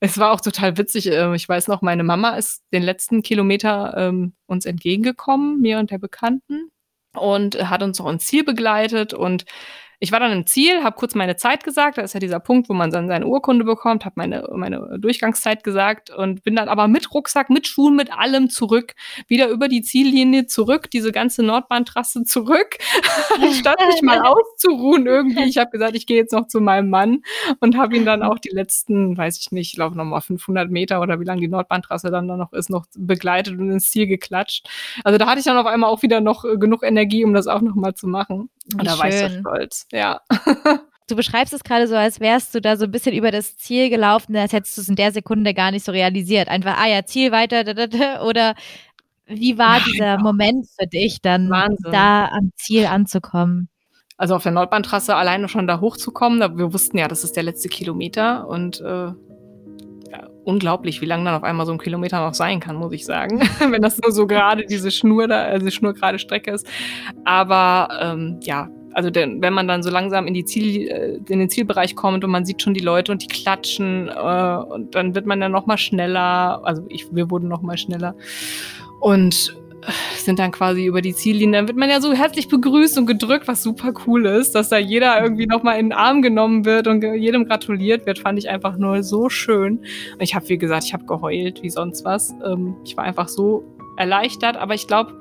Es 0.00 0.18
war 0.18 0.32
auch 0.32 0.40
total 0.40 0.76
witzig. 0.76 1.06
Äh, 1.06 1.34
ich 1.34 1.48
weiß 1.48 1.68
noch, 1.68 1.80
meine 1.80 2.04
Mama 2.04 2.36
ist 2.36 2.62
den 2.72 2.82
letzten 2.82 3.22
Kilometer 3.22 3.94
ähm, 3.96 4.34
uns 4.46 4.66
entgegengekommen, 4.66 5.60
mir 5.60 5.78
und 5.78 5.90
der 5.90 5.98
Bekannten, 5.98 6.70
und 7.14 7.70
hat 7.70 7.82
uns 7.82 8.00
auch 8.00 8.10
ins 8.10 8.26
Ziel 8.26 8.44
begleitet. 8.44 9.14
Und 9.14 9.44
ich 10.04 10.12
war 10.12 10.20
dann 10.20 10.32
im 10.32 10.46
Ziel, 10.46 10.84
habe 10.84 10.96
kurz 10.96 11.14
meine 11.14 11.36
Zeit 11.36 11.64
gesagt. 11.64 11.96
Da 11.96 12.02
ist 12.02 12.12
ja 12.12 12.20
dieser 12.20 12.38
Punkt, 12.38 12.68
wo 12.68 12.74
man 12.74 12.90
dann 12.90 13.08
seine 13.08 13.26
Urkunde 13.26 13.64
bekommt, 13.64 14.04
habe 14.04 14.12
meine, 14.16 14.46
meine 14.52 14.98
Durchgangszeit 14.98 15.64
gesagt 15.64 16.10
und 16.10 16.44
bin 16.44 16.54
dann 16.56 16.68
aber 16.68 16.88
mit 16.88 17.14
Rucksack, 17.14 17.48
mit 17.48 17.66
Schuhen, 17.66 17.96
mit 17.96 18.12
allem 18.12 18.50
zurück, 18.50 18.92
wieder 19.28 19.48
über 19.48 19.66
die 19.66 19.80
Ziellinie 19.80 20.44
zurück, 20.44 20.90
diese 20.90 21.10
ganze 21.10 21.42
Nordbahntrasse 21.42 22.24
zurück, 22.24 22.76
anstatt 23.40 23.78
mich 23.86 24.02
mal 24.02 24.20
auszuruhen 24.24 25.06
irgendwie. 25.06 25.44
Ich 25.44 25.56
habe 25.56 25.70
gesagt, 25.70 25.96
ich 25.96 26.06
gehe 26.06 26.18
jetzt 26.18 26.32
noch 26.32 26.48
zu 26.48 26.60
meinem 26.60 26.90
Mann 26.90 27.22
und 27.60 27.78
habe 27.78 27.96
ihn 27.96 28.04
dann 28.04 28.22
auch 28.22 28.38
die 28.38 28.50
letzten, 28.50 29.16
weiß 29.16 29.38
ich 29.38 29.52
nicht, 29.52 29.70
ich 29.70 29.76
glaube 29.76 29.96
nochmal 29.96 30.20
500 30.20 30.70
Meter 30.70 31.00
oder 31.00 31.18
wie 31.18 31.24
lang 31.24 31.40
die 31.40 31.48
Nordbahntrasse 31.48 32.10
dann 32.10 32.26
noch 32.26 32.52
ist, 32.52 32.68
noch 32.68 32.84
begleitet 32.94 33.58
und 33.58 33.70
ins 33.70 33.90
Ziel 33.90 34.06
geklatscht. 34.06 34.68
Also 35.02 35.16
da 35.16 35.26
hatte 35.26 35.38
ich 35.38 35.46
dann 35.46 35.56
auf 35.56 35.66
einmal 35.66 35.88
auch 35.88 36.02
wieder 36.02 36.20
noch 36.20 36.44
äh, 36.44 36.58
genug 36.58 36.82
Energie, 36.82 37.24
um 37.24 37.32
das 37.32 37.46
auch 37.46 37.62
nochmal 37.62 37.94
zu 37.94 38.06
machen. 38.06 38.50
Und 38.72 38.86
da 38.86 38.98
war 38.98 39.08
ich 39.08 39.18
so 39.18 39.40
stolz, 39.40 39.86
ja. 39.92 40.20
Du 41.06 41.16
beschreibst 41.16 41.52
es 41.52 41.64
gerade 41.64 41.86
so, 41.86 41.96
als 41.96 42.18
wärst 42.18 42.54
du 42.54 42.62
da 42.62 42.78
so 42.78 42.86
ein 42.86 42.90
bisschen 42.90 43.14
über 43.14 43.30
das 43.30 43.58
Ziel 43.58 43.90
gelaufen, 43.90 44.34
als 44.36 44.54
hättest 44.54 44.78
du 44.78 44.80
es 44.80 44.88
in 44.88 44.96
der 44.96 45.12
Sekunde 45.12 45.52
gar 45.52 45.70
nicht 45.70 45.84
so 45.84 45.92
realisiert. 45.92 46.48
Einfach, 46.48 46.78
ah 46.78 46.86
ja, 46.86 47.04
Ziel 47.04 47.30
weiter, 47.30 47.62
da, 47.62 47.74
da, 47.74 47.86
da, 47.86 48.22
oder 48.22 48.54
wie 49.26 49.58
war 49.58 49.80
Nein, 49.80 49.82
dieser 49.92 50.18
Moment 50.18 50.66
für 50.78 50.86
dich, 50.86 51.20
dann 51.20 51.50
Wahnsinn. 51.50 51.92
da 51.92 52.28
am 52.28 52.52
Ziel 52.56 52.86
anzukommen? 52.86 53.68
Also 54.16 54.34
auf 54.34 54.44
der 54.44 54.52
Nordbahntrasse 54.52 55.14
alleine 55.14 55.48
schon 55.48 55.66
da 55.66 55.80
hochzukommen, 55.80 56.56
wir 56.56 56.72
wussten 56.72 56.96
ja, 56.96 57.06
das 57.06 57.22
ist 57.22 57.36
der 57.36 57.42
letzte 57.42 57.68
Kilometer 57.68 58.46
und 58.48 58.80
äh, 58.80 59.12
unglaublich, 60.44 61.00
wie 61.00 61.06
lang 61.06 61.24
dann 61.24 61.34
auf 61.34 61.42
einmal 61.42 61.66
so 61.66 61.72
ein 61.72 61.78
Kilometer 61.78 62.24
noch 62.24 62.34
sein 62.34 62.60
kann, 62.60 62.76
muss 62.76 62.92
ich 62.92 63.04
sagen. 63.04 63.40
Wenn 63.70 63.82
das 63.82 64.00
nur 64.00 64.12
so 64.12 64.26
gerade 64.26 64.64
diese 64.66 64.90
Schnur 64.90 65.28
da, 65.28 65.42
also 65.42 65.70
schnurgerade 65.70 66.18
Strecke 66.18 66.50
ist. 66.50 66.66
Aber 67.24 67.88
ähm, 68.00 68.40
ja, 68.42 68.68
also 68.92 69.10
denn, 69.10 69.42
wenn 69.42 69.52
man 69.52 69.66
dann 69.66 69.82
so 69.82 69.90
langsam 69.90 70.26
in, 70.26 70.34
die 70.34 70.44
Ziel, 70.44 70.88
äh, 70.88 71.16
in 71.28 71.40
den 71.40 71.50
Zielbereich 71.50 71.96
kommt 71.96 72.22
und 72.24 72.30
man 72.30 72.44
sieht 72.44 72.62
schon 72.62 72.74
die 72.74 72.80
Leute 72.80 73.10
und 73.10 73.22
die 73.22 73.26
klatschen 73.26 74.08
äh, 74.08 74.56
und 74.72 74.94
dann 74.94 75.14
wird 75.14 75.26
man 75.26 75.40
dann 75.40 75.52
noch 75.52 75.66
mal 75.66 75.78
schneller. 75.78 76.60
Also 76.64 76.84
ich, 76.88 77.06
wir 77.10 77.30
wurden 77.30 77.48
noch 77.48 77.62
mal 77.62 77.76
schneller. 77.76 78.14
Und 79.00 79.56
sind 80.16 80.38
dann 80.38 80.50
quasi 80.50 80.86
über 80.86 81.00
die 81.00 81.14
Ziellinie. 81.14 81.58
Dann 81.58 81.68
wird 81.68 81.76
man 81.76 81.90
ja 81.90 82.00
so 82.00 82.12
herzlich 82.12 82.48
begrüßt 82.48 82.98
und 82.98 83.06
gedrückt, 83.06 83.48
was 83.48 83.62
super 83.62 83.92
cool 84.06 84.26
ist, 84.26 84.54
dass 84.54 84.68
da 84.68 84.78
jeder 84.78 85.20
irgendwie 85.22 85.46
nochmal 85.46 85.78
in 85.78 85.86
den 85.86 85.92
Arm 85.92 86.22
genommen 86.22 86.64
wird 86.64 86.86
und 86.86 87.02
jedem 87.02 87.46
gratuliert 87.46 88.06
wird, 88.06 88.18
fand 88.18 88.38
ich 88.38 88.48
einfach 88.48 88.76
nur 88.76 89.02
so 89.02 89.28
schön. 89.28 89.78
Und 90.12 90.20
ich 90.20 90.34
habe, 90.34 90.48
wie 90.48 90.58
gesagt, 90.58 90.84
ich 90.84 90.92
habe 90.92 91.04
geheult 91.04 91.62
wie 91.62 91.70
sonst 91.70 92.04
was. 92.04 92.34
Ähm, 92.44 92.76
ich 92.84 92.96
war 92.96 93.04
einfach 93.04 93.28
so 93.28 93.64
erleichtert, 93.96 94.56
aber 94.56 94.74
ich 94.74 94.86
glaube, 94.86 95.20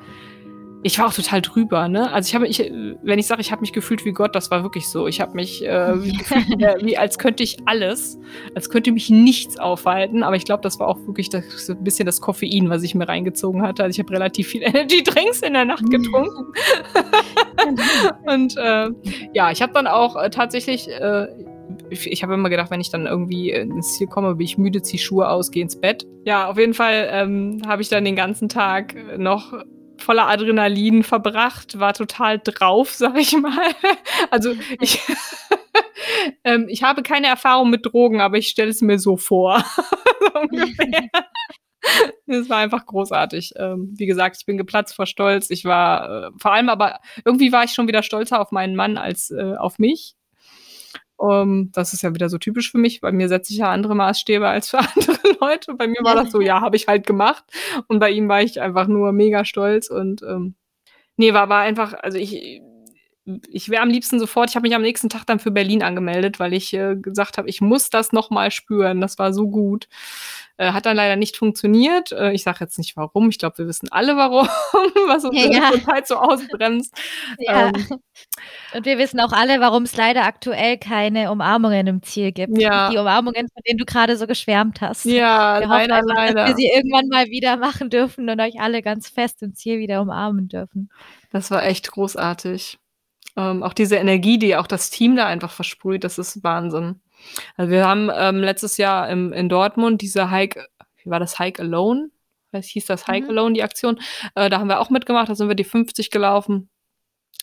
ich 0.84 1.00
war 1.00 1.08
auch 1.08 1.14
total 1.14 1.42
drüber, 1.42 1.88
ne? 1.88 2.12
Also 2.12 2.28
ich 2.28 2.36
habe 2.36 2.46
ich, 2.46 2.60
wenn 2.60 3.18
ich 3.18 3.26
sage, 3.26 3.42
ich 3.42 3.52
habe 3.52 3.62
mich 3.62 3.72
gefühlt 3.72 4.04
wie 4.04 4.12
Gott, 4.12 4.36
das 4.36 4.52
war 4.52 4.64
wirklich 4.64 4.88
so. 4.90 5.08
Ich 5.08 5.22
habe 5.22 5.34
mich 5.34 5.64
äh, 5.66 5.94
gefühlt, 6.18 6.86
wie, 6.86 6.98
als 6.98 7.18
könnte 7.18 7.42
ich 7.42 7.58
alles, 7.66 8.20
als 8.54 8.70
könnte 8.70 8.92
mich 8.92 9.10
nichts 9.10 9.58
aufhalten. 9.58 10.24
Aber 10.24 10.36
ich 10.36 10.44
glaube, 10.44 10.62
das 10.62 10.80
war 10.80 10.90
auch 10.90 11.00
wirklich 11.08 11.30
das, 11.30 11.70
ein 11.70 11.84
bisschen 11.84 12.06
das 12.06 12.20
Koffein, 12.20 12.70
was 12.70 12.84
ich 12.84 12.96
mir 12.96 13.08
reingezogen 13.08 13.62
hatte. 13.62 13.84
Also 13.84 13.96
ich 13.96 14.06
habe 14.06 14.14
relativ 14.14 14.50
viel 14.50 14.62
Energy 14.64 15.04
Drinks 15.04 15.42
in 15.42 15.54
der 15.54 15.66
Nacht 15.66 15.90
getrunken. 15.90 16.54
Und 18.26 18.58
äh, 18.58 18.90
ja, 19.34 19.52
ich 19.52 19.62
habe 19.62 19.74
dann 19.74 19.88
auch 19.88 20.22
äh, 20.22 20.30
tatsächlich 20.30 20.90
äh, 20.90 21.28
ich, 21.90 22.12
ich 22.12 22.24
habe 22.24 22.34
immer 22.34 22.50
gedacht, 22.50 22.72
wenn 22.72 22.82
ich 22.82 22.90
dann 22.90 23.06
irgendwie 23.06 23.52
ins 23.52 23.96
Ziel 23.98 24.08
komme, 24.08 24.36
bin 24.36 24.46
ich 24.46 24.58
müde, 24.58 24.82
ziehe 24.82 25.02
Schuhe 25.02 25.30
aus, 25.30 25.52
gehe 25.52 25.64
ins 25.64 25.80
Bett. 25.80 26.06
Ja, 26.26 26.50
auf 26.50 26.58
jeden 26.58 26.74
Fall 26.74 27.08
ähm, 27.12 27.62
habe 27.66 27.82
ich 27.82 27.90
dann 27.90 28.06
den 28.06 28.16
ganzen 28.16 28.50
Tag 28.50 28.96
noch 29.18 29.54
voller 29.98 30.28
Adrenalin 30.28 31.04
verbracht, 31.04 31.80
war 31.80 31.94
total 31.94 32.40
drauf, 32.40 32.92
sag 32.94 33.18
ich 33.18 33.34
mal. 33.34 33.74
Also 34.32 34.54
ich, 34.80 35.00
ähm, 36.44 36.68
ich 36.70 36.84
habe 36.84 37.04
keine 37.04 37.28
Erfahrung 37.28 37.70
mit 37.70 37.86
Drogen, 37.86 38.22
aber 38.22 38.38
ich 38.38 38.48
stelle 38.48 38.70
es 38.70 38.82
mir 38.82 39.00
so 39.00 39.18
vor. 39.18 39.64
ungefähr. 40.34 41.10
Es 42.28 42.50
war 42.50 42.60
einfach 42.60 42.86
großartig. 42.86 43.54
Ähm, 43.58 43.94
wie 43.98 44.06
gesagt, 44.06 44.38
ich 44.40 44.46
bin 44.46 44.58
geplatzt 44.58 44.96
vor 44.96 45.06
Stolz. 45.06 45.50
Ich 45.50 45.66
war 45.66 46.28
äh, 46.28 46.32
vor 46.38 46.54
allem 46.54 46.70
aber 46.70 47.00
irgendwie 47.26 47.52
war 47.52 47.66
ich 47.66 47.72
schon 47.72 47.88
wieder 47.88 48.04
stolzer 48.04 48.40
auf 48.40 48.52
meinen 48.52 48.76
Mann 48.76 48.98
als 48.98 49.32
äh, 49.32 49.56
auf 49.56 49.80
mich. 49.80 50.16
Um, 51.24 51.32
ähm, 51.32 51.70
das 51.72 51.94
ist 51.94 52.02
ja 52.02 52.14
wieder 52.14 52.28
so 52.28 52.38
typisch 52.38 52.70
für 52.70 52.78
mich. 52.78 53.00
Bei 53.00 53.14
mir 53.14 53.30
setze 53.30 53.54
ich 53.54 53.60
ja 53.60 53.72
andere 53.72 53.96
Maßstäbe 53.96 54.46
als 54.46 54.70
für 54.70 54.80
andere 54.96 55.18
Leute. 55.40 55.74
Bei 55.76 55.88
mir 55.88 56.04
war 56.04 56.16
das 56.16 56.32
so, 56.32 56.42
ja, 56.42 56.60
habe 56.60 56.76
ich 56.76 56.88
halt 56.88 57.08
gemacht. 57.08 57.46
Und 57.88 58.00
bei 58.00 58.12
ihm 58.12 58.28
war 58.28 58.42
ich 58.42 58.60
einfach 58.60 58.88
nur 58.88 59.14
mega 59.14 59.46
stolz 59.46 59.90
und 59.90 60.22
ähm, 60.24 60.56
nee, 61.16 61.34
war, 61.34 61.48
war 61.48 61.62
einfach, 61.62 61.94
also 61.94 62.18
ich, 62.18 62.62
ich 63.50 63.70
wäre 63.70 63.82
am 63.82 63.90
liebsten 63.90 64.20
sofort, 64.20 64.50
ich 64.50 64.56
habe 64.56 64.68
mich 64.68 64.76
am 64.76 64.82
nächsten 64.82 65.08
Tag 65.10 65.26
dann 65.26 65.40
für 65.40 65.52
Berlin 65.52 65.82
angemeldet, 65.82 66.40
weil 66.40 66.54
ich 66.54 66.74
äh, 66.74 66.96
gesagt 66.96 67.38
habe, 67.38 67.50
ich 67.50 67.62
muss 67.62 67.90
das 67.90 68.12
nochmal 68.12 68.52
spüren. 68.52 69.00
Das 69.00 69.18
war 69.18 69.34
so 69.34 69.48
gut. 69.48 69.88
Äh, 70.58 70.74
hat 70.74 70.86
dann 70.86 70.98
leider 70.98 71.16
nicht 71.16 71.38
funktioniert. 71.38 72.12
Äh, 72.12 72.34
ich 72.34 72.44
sage 72.44 72.58
jetzt 72.62 72.78
nicht 72.78 72.98
warum. 72.98 73.30
Ich 73.30 73.40
glaube, 73.40 73.60
wir 73.60 73.68
wissen 73.68 73.90
alle 73.92 74.18
warum, 74.18 74.48
was 75.08 75.24
uns 75.24 75.42
ja, 75.42 75.72
ja. 75.72 76.06
so 76.06 76.18
ausbremst. 76.18 76.94
Ja. 77.40 77.70
Ähm, 77.70 77.74
Und 78.74 78.86
wir 78.86 78.98
wissen 78.98 79.20
auch 79.22 79.32
alle, 79.32 79.62
warum 79.62 79.84
es 79.84 79.96
leider 79.96 80.26
aktuell 80.26 80.78
keine 80.78 81.32
Umarmungen 81.32 81.88
im 81.88 82.04
Ziel 82.04 82.34
gibt. 82.34 82.58
Ja. 82.58 82.90
Die 82.90 82.98
Umarmungen, 82.98 83.48
von 83.48 83.64
denen 83.66 83.78
du 83.78 83.86
gerade 83.86 84.18
so 84.18 84.28
geschwärmt 84.28 84.82
hast. 84.82 85.06
Ja, 85.06 85.62
wir 85.62 85.68
leider, 85.68 85.96
einfach, 85.96 86.16
leider. 86.16 86.34
Dass 86.34 86.50
wir 86.50 86.56
sie 86.56 86.68
irgendwann 86.68 87.08
mal 87.08 87.28
wieder 87.28 87.56
machen 87.56 87.90
dürfen 87.90 88.30
und 88.30 88.42
euch 88.42 88.60
alle 88.60 88.82
ganz 88.82 89.08
fest 89.10 89.42
im 89.44 89.56
Ziel 89.56 89.80
wieder 89.80 90.02
umarmen 90.02 90.50
dürfen. 90.50 90.92
Das 91.32 91.52
war 91.52 91.66
echt 91.66 91.90
großartig. 91.90 92.78
Ähm, 93.36 93.64
auch 93.64 93.74
diese 93.74 93.96
Energie, 93.96 94.38
die 94.38 94.56
auch 94.56 94.68
das 94.68 94.90
Team 94.90 95.16
da 95.16 95.26
einfach 95.26 95.52
versprüht, 95.52 96.04
das 96.04 96.18
ist 96.18 96.44
Wahnsinn. 96.44 97.02
Also 97.58 97.72
wir 97.72 97.88
haben 97.88 98.10
ähm, 98.14 98.38
letztes 98.38 98.78
Jahr 98.78 99.10
im, 99.10 99.34
in 99.34 99.50
Dortmund 99.50 100.02
diese 100.02 100.30
Hike, 100.30 100.68
wie 101.04 101.10
war 101.10 101.20
das, 101.20 101.40
Hike 101.40 101.62
Alone? 101.62 102.10
Was 102.52 102.68
hieß 102.68 102.86
das 102.86 103.08
Hike 103.08 103.26
mhm. 103.26 103.30
Alone, 103.32 103.54
die 103.54 103.64
Aktion? 103.64 104.00
Äh, 104.36 104.50
da 104.50 104.60
haben 104.60 104.68
wir 104.68 104.80
auch 104.80 104.90
mitgemacht, 104.90 105.30
da 105.30 105.36
sind 105.36 105.48
wir 105.48 105.56
die 105.56 105.64
50 105.64 106.12
gelaufen. 106.12 106.70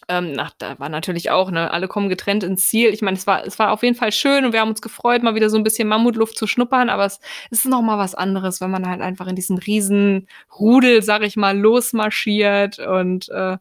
Ähm, 0.08 0.34
ach, 0.38 0.52
da 0.58 0.78
war 0.78 0.88
natürlich 0.88 1.30
auch, 1.30 1.50
ne, 1.50 1.70
alle 1.70 1.86
kommen 1.86 2.08
getrennt 2.08 2.42
ins 2.42 2.68
Ziel. 2.68 2.90
Ich 2.90 3.02
meine, 3.02 3.16
es 3.16 3.26
war, 3.26 3.44
es 3.44 3.58
war 3.58 3.70
auf 3.70 3.82
jeden 3.82 3.96
Fall 3.96 4.12
schön 4.12 4.44
und 4.44 4.52
wir 4.52 4.60
haben 4.60 4.70
uns 4.70 4.80
gefreut, 4.82 5.22
mal 5.22 5.34
wieder 5.34 5.50
so 5.50 5.56
ein 5.56 5.62
bisschen 5.62 5.88
Mammutluft 5.88 6.38
zu 6.38 6.46
schnuppern, 6.46 6.88
aber 6.88 7.04
es, 7.04 7.20
es 7.50 7.60
ist 7.60 7.66
noch 7.66 7.82
mal 7.82 7.98
was 7.98 8.14
anderes, 8.14 8.60
wenn 8.60 8.70
man 8.70 8.88
halt 8.88 9.02
einfach 9.02 9.26
in 9.26 9.36
diesen 9.36 9.58
riesen 9.58 10.26
Rudel, 10.58 11.02
sag 11.02 11.22
ich 11.22 11.36
mal, 11.36 11.56
losmarschiert 11.58 12.78
und 12.78 13.28
äh, 13.28 13.58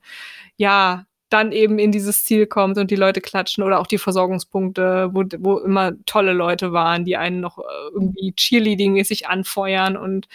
ja, 0.56 1.06
dann 1.30 1.52
eben 1.52 1.80
in 1.80 1.92
dieses 1.92 2.26
Ziel 2.26 2.48
kommt 2.48 2.78
und 2.78 2.92
die 2.92 2.96
Leute 2.96 3.22
klatschen 3.22 3.64
oder 3.64 3.80
auch 3.80 3.88
die 3.88 3.98
Versorgungspunkte, 3.98 5.10
wo, 5.14 5.24
wo 5.40 5.60
immer 5.60 5.94
tolle 6.06 6.34
Leute 6.34 6.74
waren, 6.74 7.06
die 7.06 7.18
einen 7.18 7.40
noch 7.40 7.60
äh, 7.60 7.62
irgendwie 7.94 8.34
Cheerleading-mäßig 8.34 9.28
anfeuern 9.28 9.96
und 9.96 10.28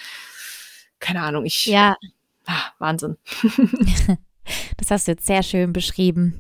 keine 1.01 1.23
Ahnung, 1.23 1.45
ich. 1.45 1.67
Ja. 1.67 1.97
Ah, 2.47 2.71
Wahnsinn. 2.79 3.17
das 4.77 4.91
hast 4.91 5.07
du 5.07 5.13
jetzt 5.13 5.27
sehr 5.27 5.43
schön 5.43 5.73
beschrieben. 5.73 6.39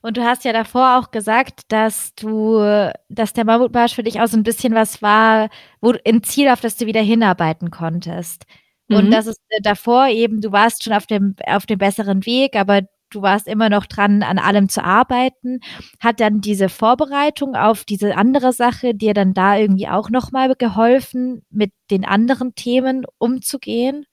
Und 0.00 0.16
du 0.16 0.24
hast 0.24 0.44
ja 0.44 0.52
davor 0.52 0.98
auch 0.98 1.10
gesagt, 1.10 1.62
dass 1.68 2.14
du, 2.14 2.90
dass 3.08 3.32
der 3.32 3.44
Mammutmarsch 3.44 3.94
für 3.94 4.02
dich 4.02 4.20
auch 4.20 4.28
so 4.28 4.36
ein 4.36 4.42
bisschen 4.42 4.74
was 4.74 5.02
war, 5.02 5.50
wo 5.80 5.92
ein 6.06 6.22
Ziel, 6.22 6.48
auf 6.48 6.60
das 6.60 6.76
du 6.76 6.86
wieder 6.86 7.02
hinarbeiten 7.02 7.70
konntest. 7.70 8.44
Und 8.88 9.06
mhm. 9.06 9.10
das 9.10 9.26
ist 9.26 9.40
äh, 9.50 9.60
davor 9.60 10.08
eben, 10.08 10.40
du 10.40 10.52
warst 10.52 10.82
schon 10.82 10.94
auf 10.94 11.06
dem, 11.06 11.36
auf 11.46 11.66
dem 11.66 11.78
besseren 11.78 12.24
Weg, 12.24 12.56
aber 12.56 12.82
du 13.10 13.22
warst 13.22 13.46
immer 13.48 13.68
noch 13.70 13.86
dran, 13.86 14.22
an 14.22 14.38
allem 14.38 14.68
zu 14.68 14.84
arbeiten. 14.84 15.60
Hat 16.00 16.20
dann 16.20 16.40
diese 16.40 16.68
Vorbereitung 16.68 17.54
auf 17.54 17.84
diese 17.84 18.16
andere 18.16 18.52
Sache 18.52 18.94
dir 18.94 19.14
dann 19.14 19.34
da 19.34 19.56
irgendwie 19.56 19.88
auch 19.88 20.10
nochmal 20.10 20.54
geholfen, 20.54 21.42
mit 21.50 21.72
den 21.90 22.04
anderen 22.04 22.54
Themen 22.54 23.04
umzugehen? 23.18 24.06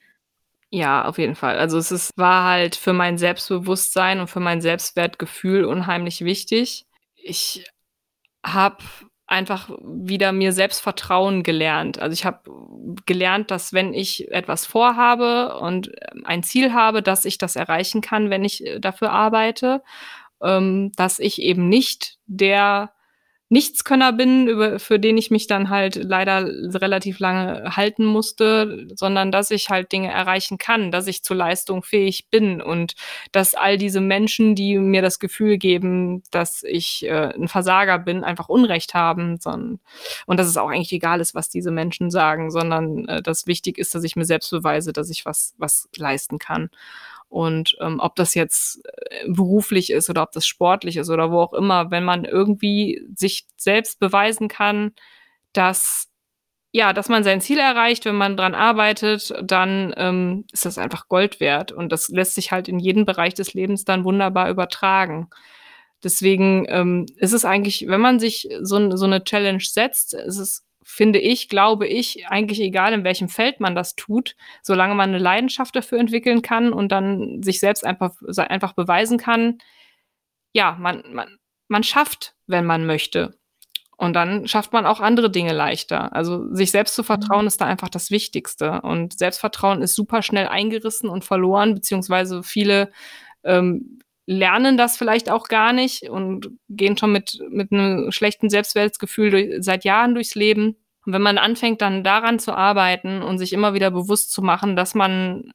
Ja, 0.70 1.06
auf 1.06 1.18
jeden 1.18 1.36
Fall. 1.36 1.58
Also 1.58 1.78
es 1.78 1.92
ist, 1.92 2.18
war 2.18 2.44
halt 2.44 2.76
für 2.76 2.94
mein 2.94 3.18
Selbstbewusstsein 3.18 4.20
und 4.20 4.28
für 4.28 4.40
mein 4.40 4.62
Selbstwertgefühl 4.62 5.64
unheimlich 5.64 6.22
wichtig. 6.22 6.86
Ich 7.16 7.66
habe 8.46 8.84
einfach 9.28 9.70
wieder 9.82 10.32
mir 10.32 10.54
Selbstvertrauen 10.54 11.44
gelernt. 11.44 12.00
Also 12.00 12.14
ich 12.14 12.26
habe 12.26 12.50
gelernt, 13.06 13.50
dass 13.50 13.74
wenn 13.74 13.94
ich 13.94 14.32
etwas 14.32 14.66
vorhabe 14.66 15.58
und 15.58 15.90
ähm, 16.12 16.24
ein 16.26 16.44
Ziel 16.44 16.74
habe, 16.74 17.02
dass 17.02 17.26
ich 17.26 17.38
das 17.38 17.56
erreichen 17.56 18.02
kann, 18.02 18.30
wenn 18.30 18.44
ich 18.44 18.66
äh, 18.66 18.80
dafür 18.80 19.12
arbeite, 19.12 19.82
ähm, 20.42 20.92
dass 20.96 21.20
ich 21.20 21.42
eben 21.42 21.70
nicht 21.70 22.18
der 22.28 22.92
Nichtskönner 23.50 24.12
bin, 24.12 24.48
über, 24.48 24.80
für 24.80 25.00
den 25.00 25.18
ich 25.18 25.30
mich 25.30 25.46
dann 25.46 25.70
halt 25.70 25.96
leider 25.96 26.48
relativ 26.74 27.20
lange 27.20 27.76
halten 27.76 28.04
musste, 28.04 28.88
sondern 28.96 29.32
dass 29.32 29.52
ich 29.52 29.70
halt 29.70 29.92
Dinge 29.92 30.12
erreichen 30.12 30.58
kann, 30.58 30.92
dass 30.92 31.06
ich 31.06 31.24
zur 31.24 31.36
Leistung 31.38 31.84
fähig 31.84 32.28
bin 32.32 32.60
und 32.60 32.96
dass 33.32 33.54
all 33.54 33.78
diese 33.78 34.02
Menschen, 34.02 34.56
die 34.56 34.80
mir 34.80 35.04
das 35.04 35.20
Gefühl 35.20 35.58
geben, 35.58 36.24
dass 36.32 36.64
ich 36.64 37.06
äh, 37.06 37.34
ein 37.36 37.48
Versager 37.48 38.00
bin, 38.00 38.24
einfach 38.24 38.50
Unrecht 38.50 38.96
haben, 38.96 39.40
sondern, 39.40 39.80
und 40.26 40.40
dass 40.40 40.48
es 40.48 40.58
auch 40.58 40.70
eigentlich 40.70 40.94
egal 40.94 41.22
ist, 41.22 41.36
was 41.36 41.50
diese 41.50 41.72
Menschen 41.72 42.10
sagen, 42.10 42.50
sondern 42.50 43.08
äh, 43.08 43.22
dass 43.22 43.46
wichtig 43.46 43.78
ist, 43.78 43.94
dass 43.94 44.04
ich 44.04 44.16
mir 44.16 44.26
selbst 44.26 44.50
beweise, 44.50 44.92
dass 44.92 45.12
ich 45.12 45.24
was, 45.26 45.54
was 45.58 45.88
leisten 45.96 46.40
kann. 46.40 46.70
Und 47.30 47.76
ähm, 47.82 48.00
ob 48.00 48.16
das 48.16 48.34
jetzt 48.36 48.82
äh, 48.86 49.28
beruflich 49.28 49.92
ist 49.92 50.10
oder 50.10 50.24
ob 50.24 50.32
das 50.32 50.48
sportlich 50.48 50.98
ist 50.98 51.10
oder 51.10 51.32
wo 51.32 51.40
auch 51.42 51.54
immer, 51.54 51.92
wenn 51.92 52.04
man 52.04 52.26
irgendwie 52.26 53.06
sich 53.16 53.46
selbst 53.58 54.00
beweisen 54.00 54.48
kann, 54.48 54.94
dass 55.54 56.10
ja, 56.76 56.92
dass 56.92 57.08
man 57.08 57.24
sein 57.24 57.40
Ziel 57.40 57.60
erreicht, 57.60 58.04
wenn 58.04 58.18
man 58.18 58.36
dran 58.36 58.54
arbeitet, 58.54 59.34
dann 59.42 59.94
ähm, 59.96 60.44
ist 60.52 60.66
das 60.66 60.78
einfach 60.78 61.08
Gold 61.08 61.40
wert. 61.40 61.72
Und 61.72 61.90
das 61.94 62.10
lässt 62.10 62.36
sich 62.36 62.52
halt 62.52 62.68
in 62.68 62.80
jeden 62.80 63.06
Bereich 63.06 63.34
des 63.34 63.54
Lebens 63.54 63.86
dann 63.86 64.04
wunderbar 64.04 64.50
übertragen. 64.50 65.30
Deswegen 66.04 66.66
ähm, 66.68 67.06
ist 67.16 67.32
es 67.32 67.46
eigentlich, 67.46 67.88
wenn 67.88 68.02
man 68.02 68.20
sich 68.20 68.50
so, 68.62 68.94
so 68.98 69.06
eine 69.06 69.24
Challenge 69.24 69.64
setzt, 69.64 70.16
ist 70.16 70.38
es 70.38 70.66
finde 70.88 71.17
ich, 71.17 71.50
glaube 71.50 71.88
ich, 71.88 72.28
eigentlich 72.28 72.62
egal, 72.62 72.93
in 72.93 73.04
welchem 73.04 73.28
Feld 73.28 73.60
man 73.60 73.74
das 73.74 73.95
tut, 73.95 74.36
solange 74.62 74.93
man 74.93 75.10
eine 75.10 75.17
Leidenschaft 75.17 75.76
dafür 75.76 76.00
entwickeln 76.00 76.43
kann 76.43 76.71
und 76.71 76.91
dann 76.91 77.41
sich 77.41 77.60
selbst 77.60 77.84
einfach, 77.84 78.13
einfach 78.38 78.74
beweisen 78.74 79.17
kann, 79.17 79.58
ja, 80.54 80.78
man, 80.80 81.04
man, 81.12 81.39
man 81.67 81.82
schafft, 81.84 82.36
wenn 82.45 82.65
man 82.65 82.86
möchte. 82.86 83.36
Und 83.98 84.13
dann 84.13 84.48
schafft 84.48 84.74
man 84.74 84.86
auch 84.86 85.00
andere 85.00 85.32
Dinge 85.32 85.54
leichter. 85.54 86.13
Also 86.13 86.54
sich 86.54 86.69
selbst 86.69 86.93
zu 86.93 87.04
vertrauen 87.04 87.41
mhm. 87.41 87.48
ist 87.48 87.62
da 87.62 87.65
einfach 87.65 87.89
das 87.89 88.12
Wichtigste. 88.12 88.82
Und 88.82 89.17
Selbstvertrauen 89.17 89.82
ist 89.82 89.95
super 89.95 90.21
schnell 90.21 90.48
eingerissen 90.48 91.10
und 91.10 91.26
verloren, 91.26 91.74
beziehungsweise 91.74 92.43
viele 92.43 92.91
ähm, 93.43 94.00
lernen 94.28 94.78
das 94.78 94.98
vielleicht 94.98 95.30
auch 95.30 95.48
gar 95.48 95.74
nicht 95.74 96.10
und 96.10 96.50
gehen 96.70 96.98
schon 96.98 97.12
mit, 97.12 97.40
mit 97.50 97.72
einem 97.72 98.12
schlechten 98.12 98.50
Selbstwertgefühl 98.50 99.30
durch, 99.30 99.56
seit 99.60 99.84
Jahren 99.84 100.16
durchs 100.16 100.36
Leben. 100.36 100.76
Und 101.06 101.14
wenn 101.14 101.22
man 101.22 101.38
anfängt, 101.38 101.82
dann 101.82 102.04
daran 102.04 102.40
zu 102.40 102.54
arbeiten 102.54 103.22
und 103.22 103.38
sich 103.38 103.54
immer 103.54 103.74
wieder 103.74 103.92
bewusst 103.92 104.32
zu 104.32 104.42
machen, 104.42 104.76
dass 104.76 104.96
man, 104.96 105.54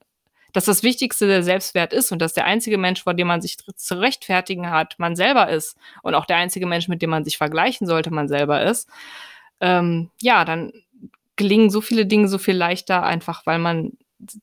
dass 0.52 0.64
das 0.64 0.84
Wichtigste 0.84 1.26
der 1.26 1.42
Selbstwert 1.42 1.92
ist 1.92 2.12
und 2.12 2.22
dass 2.22 2.32
der 2.32 2.44
einzige 2.44 2.78
Mensch, 2.78 3.02
vor 3.02 3.14
dem 3.14 3.26
man 3.26 3.42
sich 3.42 3.56
zu 3.58 3.98
rechtfertigen 3.98 4.70
hat, 4.70 4.94
man 4.98 5.16
selber 5.16 5.48
ist 5.48 5.76
und 6.02 6.14
auch 6.14 6.26
der 6.26 6.36
einzige 6.36 6.66
Mensch, 6.66 6.86
mit 6.86 7.02
dem 7.02 7.10
man 7.10 7.24
sich 7.24 7.38
vergleichen 7.38 7.88
sollte, 7.88 8.12
man 8.12 8.28
selber 8.28 8.62
ist, 8.62 8.88
ähm, 9.60 10.10
ja, 10.20 10.44
dann 10.44 10.72
gelingen 11.34 11.70
so 11.70 11.80
viele 11.80 12.06
Dinge 12.06 12.28
so 12.28 12.38
viel 12.38 12.54
leichter, 12.54 13.02
einfach 13.02 13.46
weil 13.46 13.58
man 13.58 13.92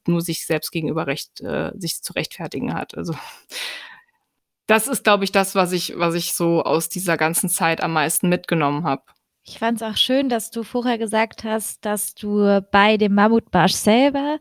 nur 0.08 0.22
sich 0.22 0.46
selbst 0.46 0.72
gegenüber 0.72 1.08
recht, 1.08 1.40
äh, 1.42 1.72
sich 1.76 2.02
zu 2.02 2.14
rechtfertigen 2.14 2.74
hat. 2.74 2.98
Also 2.98 3.14
das 4.68 4.88
ist, 4.88 5.04
glaube 5.04 5.24
ich, 5.24 5.32
das, 5.32 5.56
was 5.56 5.72
ich, 5.72 5.94
was 5.98 6.14
ich 6.14 6.34
so 6.34 6.64
aus 6.64 6.90
dieser 6.90 7.18
ganzen 7.18 7.50
Zeit 7.50 7.82
am 7.82 7.94
meisten 7.94 8.30
mitgenommen 8.30 8.84
habe. 8.84 9.02
Ich 9.44 9.60
fand 9.60 9.82
es 9.82 9.88
auch 9.88 9.96
schön, 9.96 10.28
dass 10.28 10.52
du 10.52 10.64
vorher 10.64 10.98
gesagt 10.98 11.46
hast, 11.46 11.86
dass 11.86 12.14
du 12.14 12.62
bei 12.72 12.98
dem 12.98 13.16
Mammutmarsch 13.16 13.74
selber 13.74 14.40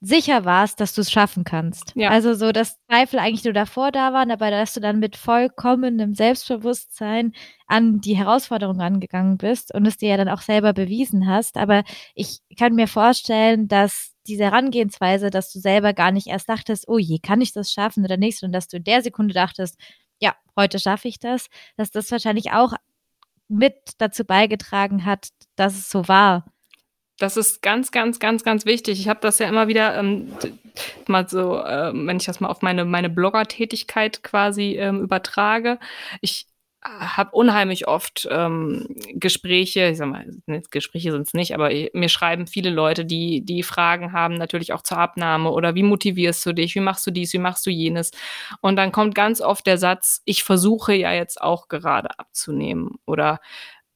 sicher 0.00 0.44
warst, 0.46 0.80
dass 0.80 0.94
du 0.94 1.02
es 1.02 1.10
schaffen 1.10 1.44
kannst. 1.44 1.92
Ja. 1.94 2.08
Also 2.08 2.34
so, 2.34 2.52
dass 2.52 2.78
Zweifel 2.88 3.18
eigentlich 3.18 3.44
nur 3.44 3.52
davor 3.52 3.92
da 3.92 4.12
waren, 4.12 4.30
aber 4.30 4.50
dass 4.50 4.72
du 4.72 4.80
dann 4.80 4.98
mit 4.98 5.16
vollkommenem 5.16 6.14
Selbstbewusstsein 6.14 7.32
an 7.66 8.00
die 8.00 8.16
Herausforderung 8.16 8.80
angegangen 8.80 9.36
bist 9.36 9.74
und 9.74 9.86
es 9.86 9.98
dir 9.98 10.10
ja 10.10 10.16
dann 10.16 10.30
auch 10.30 10.40
selber 10.40 10.72
bewiesen 10.72 11.26
hast. 11.26 11.56
Aber 11.56 11.84
ich 12.14 12.38
kann 12.58 12.74
mir 12.74 12.88
vorstellen, 12.88 13.68
dass 13.68 14.14
diese 14.26 14.44
Herangehensweise, 14.44 15.30
dass 15.30 15.52
du 15.52 15.58
selber 15.58 15.92
gar 15.92 16.12
nicht 16.12 16.28
erst 16.28 16.48
dachtest, 16.48 16.88
oh 16.88 16.98
je, 16.98 17.18
kann 17.18 17.40
ich 17.40 17.52
das 17.52 17.70
schaffen 17.72 18.04
oder 18.04 18.16
nicht, 18.16 18.38
sondern 18.38 18.58
dass 18.58 18.68
du 18.68 18.78
in 18.78 18.84
der 18.84 19.02
Sekunde 19.02 19.34
dachtest, 19.34 19.76
ja, 20.18 20.34
heute 20.56 20.78
schaffe 20.78 21.08
ich 21.08 21.18
das, 21.18 21.46
dass 21.76 21.90
das 21.90 22.10
wahrscheinlich 22.10 22.52
auch 22.52 22.74
mit 23.48 23.74
dazu 23.98 24.24
beigetragen 24.24 25.04
hat, 25.04 25.28
dass 25.56 25.74
es 25.74 25.90
so 25.90 26.08
war. 26.08 26.44
Das 27.20 27.36
ist 27.36 27.60
ganz, 27.60 27.92
ganz, 27.92 28.18
ganz, 28.18 28.44
ganz 28.44 28.64
wichtig. 28.64 28.98
Ich 28.98 29.06
habe 29.06 29.20
das 29.20 29.38
ja 29.38 29.46
immer 29.46 29.68
wieder, 29.68 29.94
ähm, 29.98 30.32
mal 31.06 31.28
so, 31.28 31.58
äh, 31.58 31.92
wenn 31.92 32.16
ich 32.16 32.24
das 32.24 32.40
mal 32.40 32.48
auf 32.48 32.62
meine, 32.62 32.86
meine 32.86 33.10
Blogger-Tätigkeit 33.10 34.22
quasi 34.22 34.76
ähm, 34.78 35.02
übertrage. 35.02 35.78
Ich 36.22 36.46
habe 36.82 37.32
unheimlich 37.32 37.88
oft 37.88 38.26
ähm, 38.30 38.86
Gespräche, 39.12 39.88
ich 39.88 39.98
sag 39.98 40.08
mal, 40.08 40.24
Gespräche 40.70 41.12
sind 41.12 41.26
es 41.26 41.34
nicht, 41.34 41.54
aber 41.54 41.70
mir 41.92 42.08
schreiben 42.08 42.46
viele 42.46 42.70
Leute, 42.70 43.04
die, 43.04 43.44
die 43.44 43.62
Fragen 43.62 44.14
haben, 44.14 44.36
natürlich 44.36 44.72
auch 44.72 44.80
zur 44.80 44.96
Abnahme 44.96 45.50
oder 45.50 45.74
wie 45.74 45.82
motivierst 45.82 46.46
du 46.46 46.54
dich, 46.54 46.74
wie 46.74 46.80
machst 46.80 47.06
du 47.06 47.10
dies, 47.10 47.34
wie 47.34 47.38
machst 47.38 47.66
du 47.66 47.70
jenes. 47.70 48.12
Und 48.62 48.76
dann 48.76 48.92
kommt 48.92 49.14
ganz 49.14 49.42
oft 49.42 49.66
der 49.66 49.76
Satz, 49.76 50.22
ich 50.24 50.42
versuche 50.42 50.94
ja 50.94 51.12
jetzt 51.12 51.42
auch 51.42 51.68
gerade 51.68 52.18
abzunehmen 52.18 52.92
oder 53.04 53.40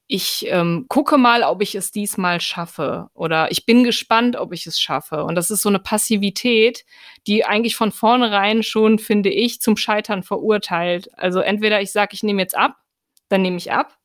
ich 0.07 0.47
ähm, 0.49 0.87
gucke 0.89 1.17
mal, 1.17 1.43
ob 1.43 1.63
ich 1.63 1.75
es 1.75 1.91
diesmal 1.91 2.41
schaffe 2.41 3.09
oder 3.15 3.51
ich 3.51 3.65
bin 3.65 3.85
gespannt, 3.85 4.37
ob 4.37 4.53
ich 4.53 4.67
es 4.67 4.79
schaffe. 4.79 5.25
Und 5.25 5.35
das 5.35 5.51
ist 5.51 5.63
so 5.63 5.71
eine 5.71 5.79
Passivität, 5.79 6.85
die 7.27 7.45
eigentlich 7.45 7.75
von 7.77 7.91
vornherein 7.91 8.63
schon, 8.63 8.99
finde 8.99 9.31
ich, 9.31 9.61
zum 9.61 9.77
Scheitern 9.77 10.23
verurteilt. 10.23 11.09
Also 11.17 11.41
entweder 11.41 11.81
ich 11.81 11.93
sage, 11.93 12.11
ich 12.13 12.23
nehme 12.23 12.43
jetzt 12.43 12.57
ab, 12.57 12.77
dann 13.29 13.43
nehme 13.43 13.57
ich 13.57 13.73
ab, 13.73 13.97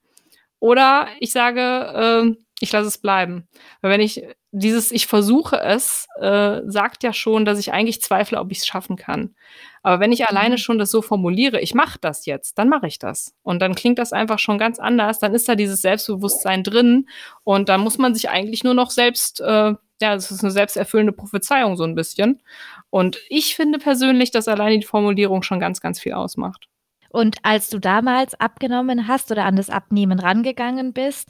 oder 0.59 1.07
ich 1.19 1.31
sage, 1.31 1.61
äh, 1.61 2.35
ich 2.59 2.71
lasse 2.71 2.87
es 2.87 2.97
bleiben. 2.97 3.47
Weil 3.81 3.91
wenn 3.91 4.01
ich 4.01 4.23
dieses 4.51 4.91
Ich 4.91 5.07
versuche 5.07 5.59
es, 5.59 6.07
äh, 6.19 6.61
sagt 6.65 7.03
ja 7.03 7.13
schon, 7.13 7.45
dass 7.45 7.59
ich 7.59 7.71
eigentlich 7.71 8.01
zweifle, 8.01 8.39
ob 8.39 8.51
ich 8.51 8.59
es 8.59 8.67
schaffen 8.67 8.95
kann. 8.95 9.35
Aber 9.83 9.99
wenn 9.99 10.11
ich 10.11 10.27
alleine 10.27 10.55
mhm. 10.55 10.59
schon 10.59 10.79
das 10.79 10.91
so 10.91 11.01
formuliere, 11.01 11.59
ich 11.59 11.73
mache 11.73 11.99
das 12.01 12.25
jetzt, 12.25 12.57
dann 12.57 12.69
mache 12.69 12.87
ich 12.87 12.99
das. 12.99 13.35
Und 13.43 13.61
dann 13.61 13.75
klingt 13.75 13.99
das 13.99 14.11
einfach 14.11 14.39
schon 14.39 14.57
ganz 14.57 14.79
anders. 14.79 15.19
Dann 15.19 15.33
ist 15.33 15.47
da 15.47 15.55
dieses 15.55 15.81
Selbstbewusstsein 15.81 16.63
drin. 16.63 17.07
Und 17.43 17.69
dann 17.69 17.81
muss 17.81 17.97
man 17.97 18.13
sich 18.13 18.29
eigentlich 18.29 18.63
nur 18.63 18.73
noch 18.73 18.89
selbst, 18.89 19.39
äh, 19.41 19.73
ja, 20.01 20.15
das 20.15 20.31
ist 20.31 20.43
eine 20.43 20.51
selbsterfüllende 20.51 21.13
Prophezeiung 21.13 21.77
so 21.77 21.83
ein 21.83 21.95
bisschen. 21.95 22.41
Und 22.89 23.19
ich 23.29 23.55
finde 23.55 23.77
persönlich, 23.77 24.31
dass 24.31 24.47
alleine 24.47 24.79
die 24.79 24.85
Formulierung 24.85 25.43
schon 25.43 25.59
ganz, 25.59 25.79
ganz 25.79 25.99
viel 25.99 26.13
ausmacht. 26.13 26.67
Und 27.11 27.37
als 27.43 27.69
du 27.69 27.79
damals 27.79 28.39
abgenommen 28.39 29.07
hast 29.07 29.31
oder 29.31 29.45
an 29.45 29.55
das 29.55 29.69
Abnehmen 29.69 30.19
rangegangen 30.19 30.93
bist, 30.93 31.29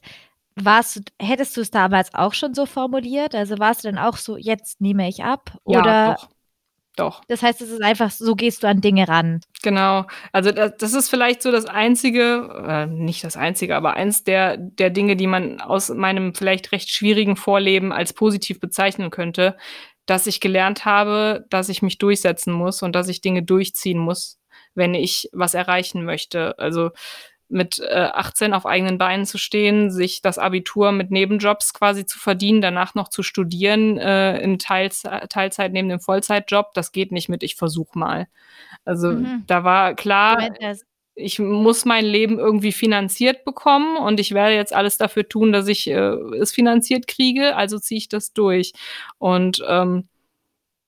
warst 0.66 1.02
hättest 1.20 1.58
du 1.58 1.62
es 1.62 1.72
damals 1.72 2.14
auch 2.14 2.34
schon 2.34 2.54
so 2.54 2.66
formuliert? 2.66 3.36
Also 3.36 3.60
warst 3.60 3.84
du 3.84 3.90
dann 3.90 3.98
auch 3.98 4.18
so, 4.18 4.38
jetzt 4.38 4.82
nehme 4.82 5.08
ich 5.08 5.24
ab? 5.24 5.58
Oder 5.64 5.86
ja, 5.86 6.14
doch. 6.16 6.30
Doch. 7.00 7.22
Das 7.30 7.42
heißt, 7.42 7.62
es 7.62 7.70
ist 7.70 7.82
einfach, 7.82 8.12
so 8.12 8.36
gehst 8.36 8.62
du 8.62 8.68
an 8.68 8.82
Dinge 8.82 9.08
ran. 9.08 9.40
Genau. 9.64 10.06
Also 10.34 10.52
das, 10.52 10.76
das 10.78 10.94
ist 10.94 11.10
vielleicht 11.10 11.42
so 11.42 11.50
das 11.50 11.66
Einzige, 11.66 12.66
äh, 12.68 12.88
nicht 12.88 13.24
das 13.24 13.38
Einzige, 13.38 13.78
aber 13.78 13.94
eins 13.94 14.26
der, 14.26 14.58
der 14.58 14.90
Dinge, 14.90 15.16
die 15.16 15.28
man 15.28 15.62
aus 15.62 15.88
meinem 15.90 16.36
vielleicht 16.36 16.74
recht 16.74 16.92
schwierigen 16.92 17.38
Vorleben 17.38 17.94
als 17.94 18.12
positiv 18.12 18.60
bezeichnen 18.60 19.12
könnte, 19.12 19.56
dass 20.06 20.28
ich 20.28 20.42
gelernt 20.42 20.84
habe, 20.84 21.46
dass 21.50 21.70
ich 21.70 21.82
mich 21.82 22.00
durchsetzen 22.00 22.52
muss 22.52 22.84
und 22.84 22.94
dass 22.96 23.08
ich 23.08 23.22
Dinge 23.22 23.44
durchziehen 23.44 24.00
muss, 24.00 24.38
wenn 24.76 24.94
ich 24.94 25.30
was 25.32 25.54
erreichen 25.54 26.04
möchte. 26.04 26.60
Also 26.60 26.90
mit 27.50 27.80
äh, 27.80 28.10
18 28.14 28.54
auf 28.54 28.66
eigenen 28.66 28.98
Beinen 28.98 29.26
zu 29.26 29.38
stehen, 29.38 29.90
sich 29.92 30.22
das 30.22 30.38
Abitur 30.38 30.92
mit 30.92 31.12
Nebenjobs 31.12 31.74
quasi 31.74 32.06
zu 32.06 32.20
verdienen, 32.20 32.62
danach 32.62 32.96
noch 32.96 33.10
zu 33.10 33.24
studieren 33.24 33.98
äh, 33.98 34.40
in 34.40 34.60
Teilz 34.60 35.04
Teilzeit 35.30 35.74
neben 35.74 35.90
dem 35.90 36.00
Vollzeitjob, 36.00 36.74
das 36.74 36.92
geht 36.92 37.12
nicht 37.12 37.28
mit, 37.28 37.44
ich 37.44 37.56
versuch 37.56 37.96
mal. 37.96 38.28
Also 38.86 39.12
mhm. 39.12 39.44
da 39.48 39.64
war 39.64 39.96
klar, 39.96 40.50
ich 41.16 41.40
muss 41.40 41.86
mein 41.86 42.06
Leben 42.06 42.40
irgendwie 42.40 42.72
finanziert 42.72 43.44
bekommen 43.44 43.98
und 43.98 44.20
ich 44.20 44.34
werde 44.34 44.56
jetzt 44.56 44.74
alles 44.74 44.98
dafür 44.98 45.28
tun, 45.28 45.52
dass 45.52 45.68
ich 45.68 45.90
äh, 45.90 46.14
es 46.40 46.52
finanziert 46.52 47.08
kriege, 47.08 47.56
also 47.56 47.80
ziehe 47.80 47.98
ich 47.98 48.10
das 48.10 48.32
durch. 48.34 48.74
Und 49.18 49.64
ähm, 49.68 50.08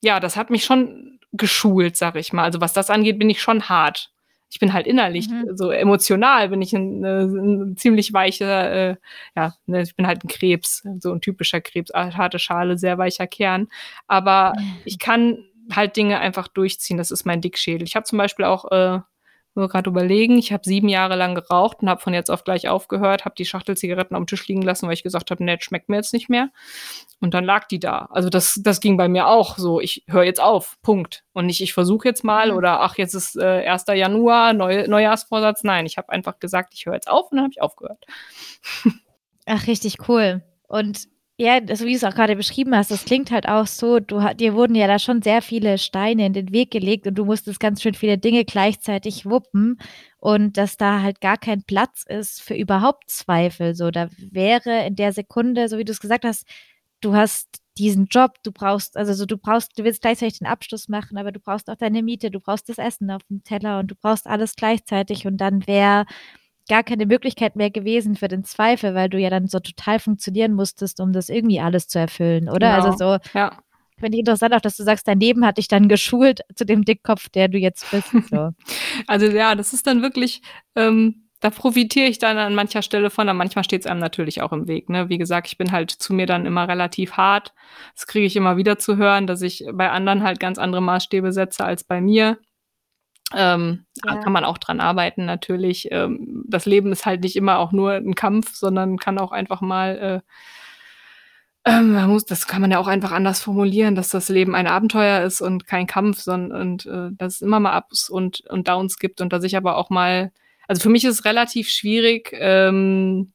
ja, 0.03 0.19
das 0.19 0.37
hat 0.37 0.49
mich 0.49 0.63
schon 0.63 1.19
geschult, 1.33 1.97
sag 1.97 2.15
ich 2.15 2.33
mal. 2.33 2.43
Also 2.43 2.61
was 2.61 2.73
das 2.73 2.89
angeht, 2.89 3.19
bin 3.19 3.29
ich 3.29 3.41
schon 3.41 3.67
hart 3.67 4.11
ich 4.51 4.59
bin 4.59 4.73
halt 4.73 4.85
innerlich, 4.85 5.29
mhm. 5.29 5.55
so 5.55 5.71
emotional 5.71 6.49
bin 6.49 6.61
ich 6.61 6.73
ein, 6.73 7.03
ein 7.03 7.77
ziemlich 7.77 8.11
weicher, 8.11 8.91
äh, 8.91 8.95
ja, 9.35 9.53
ne, 9.65 9.81
ich 9.81 9.95
bin 9.95 10.05
halt 10.05 10.23
ein 10.23 10.27
Krebs, 10.27 10.83
so 10.99 11.13
ein 11.13 11.21
typischer 11.21 11.61
Krebs, 11.61 11.91
harte 11.93 12.37
Schale, 12.37 12.77
sehr 12.77 12.97
weicher 12.97 13.27
Kern. 13.27 13.69
Aber 14.07 14.53
ich 14.83 14.99
kann 14.99 15.45
halt 15.73 15.95
Dinge 15.95 16.19
einfach 16.19 16.49
durchziehen. 16.49 16.97
Das 16.97 17.11
ist 17.11 17.25
mein 17.25 17.39
Dickschädel. 17.39 17.87
Ich 17.87 17.95
habe 17.95 18.03
zum 18.03 18.17
Beispiel 18.17 18.45
auch 18.45 18.69
äh, 18.71 18.99
nur 19.53 19.67
gerade 19.67 19.89
überlegen, 19.89 20.37
ich 20.37 20.53
habe 20.53 20.63
sieben 20.63 20.87
Jahre 20.87 21.15
lang 21.15 21.35
geraucht 21.35 21.81
und 21.81 21.89
habe 21.89 22.01
von 22.01 22.13
jetzt 22.13 22.31
auf 22.31 22.43
gleich 22.43 22.69
aufgehört, 22.69 23.25
habe 23.25 23.35
die 23.37 23.45
Schachtel 23.45 23.75
Zigaretten 23.75 24.15
am 24.15 24.25
Tisch 24.25 24.47
liegen 24.47 24.61
lassen, 24.61 24.87
weil 24.87 24.93
ich 24.93 25.03
gesagt 25.03 25.29
habe, 25.29 25.43
nee, 25.43 25.57
schmeckt 25.59 25.89
mir 25.89 25.97
jetzt 25.97 26.13
nicht 26.13 26.29
mehr. 26.29 26.49
Und 27.19 27.33
dann 27.33 27.43
lag 27.43 27.67
die 27.67 27.79
da. 27.79 28.07
Also 28.11 28.29
das, 28.29 28.59
das 28.63 28.79
ging 28.79 28.95
bei 28.95 29.09
mir 29.09 29.27
auch 29.27 29.57
so. 29.57 29.81
Ich 29.81 30.03
höre 30.07 30.23
jetzt 30.23 30.41
auf, 30.41 30.77
Punkt. 30.81 31.23
Und 31.33 31.47
nicht, 31.47 31.61
ich 31.61 31.73
versuche 31.73 32.07
jetzt 32.07 32.23
mal 32.23 32.51
mhm. 32.51 32.57
oder 32.57 32.81
ach, 32.81 32.97
jetzt 32.97 33.13
ist 33.13 33.35
äh, 33.35 33.67
1. 33.67 33.85
Januar, 33.87 34.53
Neu 34.53 34.87
Neujahrsvorsatz. 34.87 35.63
Nein, 35.63 35.85
ich 35.85 35.97
habe 35.97 36.09
einfach 36.09 36.39
gesagt, 36.39 36.73
ich 36.73 36.85
höre 36.85 36.93
jetzt 36.93 37.09
auf 37.09 37.31
und 37.31 37.37
dann 37.37 37.43
habe 37.43 37.53
ich 37.53 37.61
aufgehört. 37.61 38.05
Ach, 39.45 39.67
richtig 39.67 40.07
cool. 40.07 40.43
Und 40.67 41.09
ja, 41.41 41.59
so 41.75 41.85
wie 41.85 41.91
du 41.91 41.95
es 41.95 42.03
auch 42.03 42.13
gerade 42.13 42.35
beschrieben 42.35 42.75
hast, 42.75 42.91
das 42.91 43.03
klingt 43.03 43.31
halt 43.31 43.47
auch 43.47 43.65
so, 43.65 43.99
du, 43.99 44.19
dir 44.35 44.53
wurden 44.53 44.75
ja 44.75 44.85
da 44.85 44.99
schon 44.99 45.23
sehr 45.23 45.41
viele 45.41 45.79
Steine 45.79 46.27
in 46.27 46.33
den 46.33 46.51
Weg 46.51 46.69
gelegt 46.69 47.07
und 47.07 47.15
du 47.15 47.25
musstest 47.25 47.59
ganz 47.59 47.81
schön 47.81 47.95
viele 47.95 48.19
Dinge 48.19 48.45
gleichzeitig 48.45 49.25
wuppen 49.25 49.79
und 50.19 50.57
dass 50.57 50.77
da 50.77 51.01
halt 51.01 51.19
gar 51.19 51.37
kein 51.37 51.63
Platz 51.63 52.05
ist 52.07 52.43
für 52.43 52.53
überhaupt 52.53 53.09
Zweifel. 53.09 53.73
So, 53.73 53.89
da 53.89 54.09
wäre 54.19 54.85
in 54.85 54.95
der 54.95 55.13
Sekunde, 55.13 55.67
so 55.67 55.79
wie 55.79 55.83
du 55.83 55.91
es 55.91 55.99
gesagt 55.99 56.25
hast, 56.25 56.45
du 57.01 57.15
hast 57.15 57.47
diesen 57.79 58.05
Job, 58.05 58.33
du 58.43 58.51
brauchst, 58.51 58.95
also 58.95 59.13
so, 59.13 59.25
du 59.25 59.37
brauchst, 59.37 59.79
du 59.79 59.83
willst 59.83 60.03
gleichzeitig 60.03 60.37
den 60.37 60.47
Abschluss 60.47 60.89
machen, 60.89 61.17
aber 61.17 61.31
du 61.31 61.39
brauchst 61.39 61.71
auch 61.71 61.75
deine 61.75 62.03
Miete, 62.03 62.29
du 62.29 62.39
brauchst 62.39 62.69
das 62.69 62.77
Essen 62.77 63.09
auf 63.09 63.23
dem 63.23 63.43
Teller 63.43 63.79
und 63.79 63.89
du 63.89 63.95
brauchst 63.95 64.27
alles 64.27 64.55
gleichzeitig 64.55 65.25
und 65.25 65.37
dann 65.37 65.65
wäre 65.65 66.05
gar 66.71 66.83
keine 66.83 67.05
Möglichkeit 67.05 67.57
mehr 67.57 67.69
gewesen 67.69 68.15
für 68.15 68.29
den 68.29 68.45
Zweifel, 68.45 68.95
weil 68.95 69.09
du 69.09 69.19
ja 69.19 69.29
dann 69.29 69.47
so 69.47 69.59
total 69.59 69.99
funktionieren 69.99 70.53
musstest, 70.53 71.01
um 71.01 71.11
das 71.11 71.27
irgendwie 71.27 71.59
alles 71.59 71.89
zu 71.89 71.99
erfüllen, 71.99 72.47
oder? 72.47 72.73
Also 72.73 72.91
genau. 72.91 73.11
Also 73.11 73.23
so, 73.25 73.37
ja. 73.37 73.51
Finde 73.99 74.15
ich 74.15 74.19
interessant 74.19 74.53
auch, 74.53 74.61
dass 74.61 74.77
du 74.77 74.83
sagst, 74.83 75.05
dein 75.05 75.19
Leben 75.19 75.45
hat 75.45 75.57
dich 75.57 75.67
dann 75.67 75.89
geschult 75.89 76.39
zu 76.55 76.65
dem 76.65 76.85
Dickkopf, 76.85 77.27
der 77.27 77.49
du 77.49 77.57
jetzt 77.57 77.91
bist. 77.91 78.13
So. 78.31 78.51
also 79.05 79.25
ja, 79.25 79.53
das 79.55 79.73
ist 79.73 79.85
dann 79.85 80.01
wirklich, 80.01 80.41
ähm, 80.77 81.27
da 81.41 81.49
profitiere 81.49 82.07
ich 82.07 82.19
dann 82.19 82.37
an 82.37 82.55
mancher 82.55 82.83
Stelle 82.83 83.09
von, 83.09 83.27
aber 83.27 83.37
manchmal 83.37 83.65
steht 83.65 83.81
es 83.81 83.87
einem 83.87 83.99
natürlich 83.99 84.41
auch 84.41 84.53
im 84.53 84.69
Weg. 84.69 84.89
Ne? 84.89 85.09
Wie 85.09 85.17
gesagt, 85.17 85.47
ich 85.47 85.57
bin 85.57 85.73
halt 85.73 85.91
zu 85.91 86.13
mir 86.13 86.25
dann 86.25 86.45
immer 86.45 86.69
relativ 86.69 87.17
hart. 87.17 87.53
Das 87.95 88.07
kriege 88.07 88.25
ich 88.25 88.37
immer 88.37 88.55
wieder 88.55 88.79
zu 88.79 88.95
hören, 88.95 89.27
dass 89.27 89.41
ich 89.41 89.65
bei 89.73 89.91
anderen 89.91 90.23
halt 90.23 90.39
ganz 90.39 90.57
andere 90.57 90.81
Maßstäbe 90.81 91.33
setze 91.33 91.65
als 91.65 91.83
bei 91.83 91.99
mir. 91.99 92.37
Ähm, 93.35 93.85
ja. 94.03 94.13
Da 94.13 94.21
kann 94.21 94.33
man 94.33 94.43
auch 94.43 94.57
dran 94.57 94.79
arbeiten, 94.79 95.25
natürlich. 95.25 95.87
Ähm, 95.91 96.43
das 96.47 96.65
Leben 96.65 96.91
ist 96.91 97.05
halt 97.05 97.21
nicht 97.21 97.35
immer 97.35 97.59
auch 97.59 97.71
nur 97.71 97.93
ein 97.93 98.15
Kampf, 98.15 98.55
sondern 98.55 98.97
kann 98.97 99.19
auch 99.19 99.31
einfach 99.31 99.61
mal, 99.61 100.23
äh, 101.65 101.69
ähm, 101.71 101.93
man 101.93 102.09
muss, 102.09 102.25
das 102.25 102.47
kann 102.47 102.61
man 102.61 102.71
ja 102.71 102.79
auch 102.79 102.87
einfach 102.87 103.11
anders 103.11 103.41
formulieren, 103.41 103.95
dass 103.95 104.09
das 104.09 104.29
Leben 104.29 104.55
ein 104.55 104.67
Abenteuer 104.67 105.21
ist 105.23 105.41
und 105.41 105.67
kein 105.67 105.87
Kampf, 105.87 106.19
sondern 106.19 106.59
und, 106.59 106.85
äh, 106.85 107.09
dass 107.11 107.35
es 107.35 107.41
immer 107.41 107.59
mal 107.59 107.77
Ups 107.77 108.09
und, 108.09 108.41
und 108.49 108.67
Downs 108.67 108.97
gibt 108.97 109.21
und 109.21 109.31
dass 109.31 109.43
ich 109.43 109.55
aber 109.55 109.77
auch 109.77 109.89
mal, 109.89 110.31
also 110.67 110.81
für 110.81 110.89
mich 110.89 111.05
ist 111.05 111.19
es 111.19 111.25
relativ 111.25 111.69
schwierig, 111.69 112.31
ähm, 112.33 113.31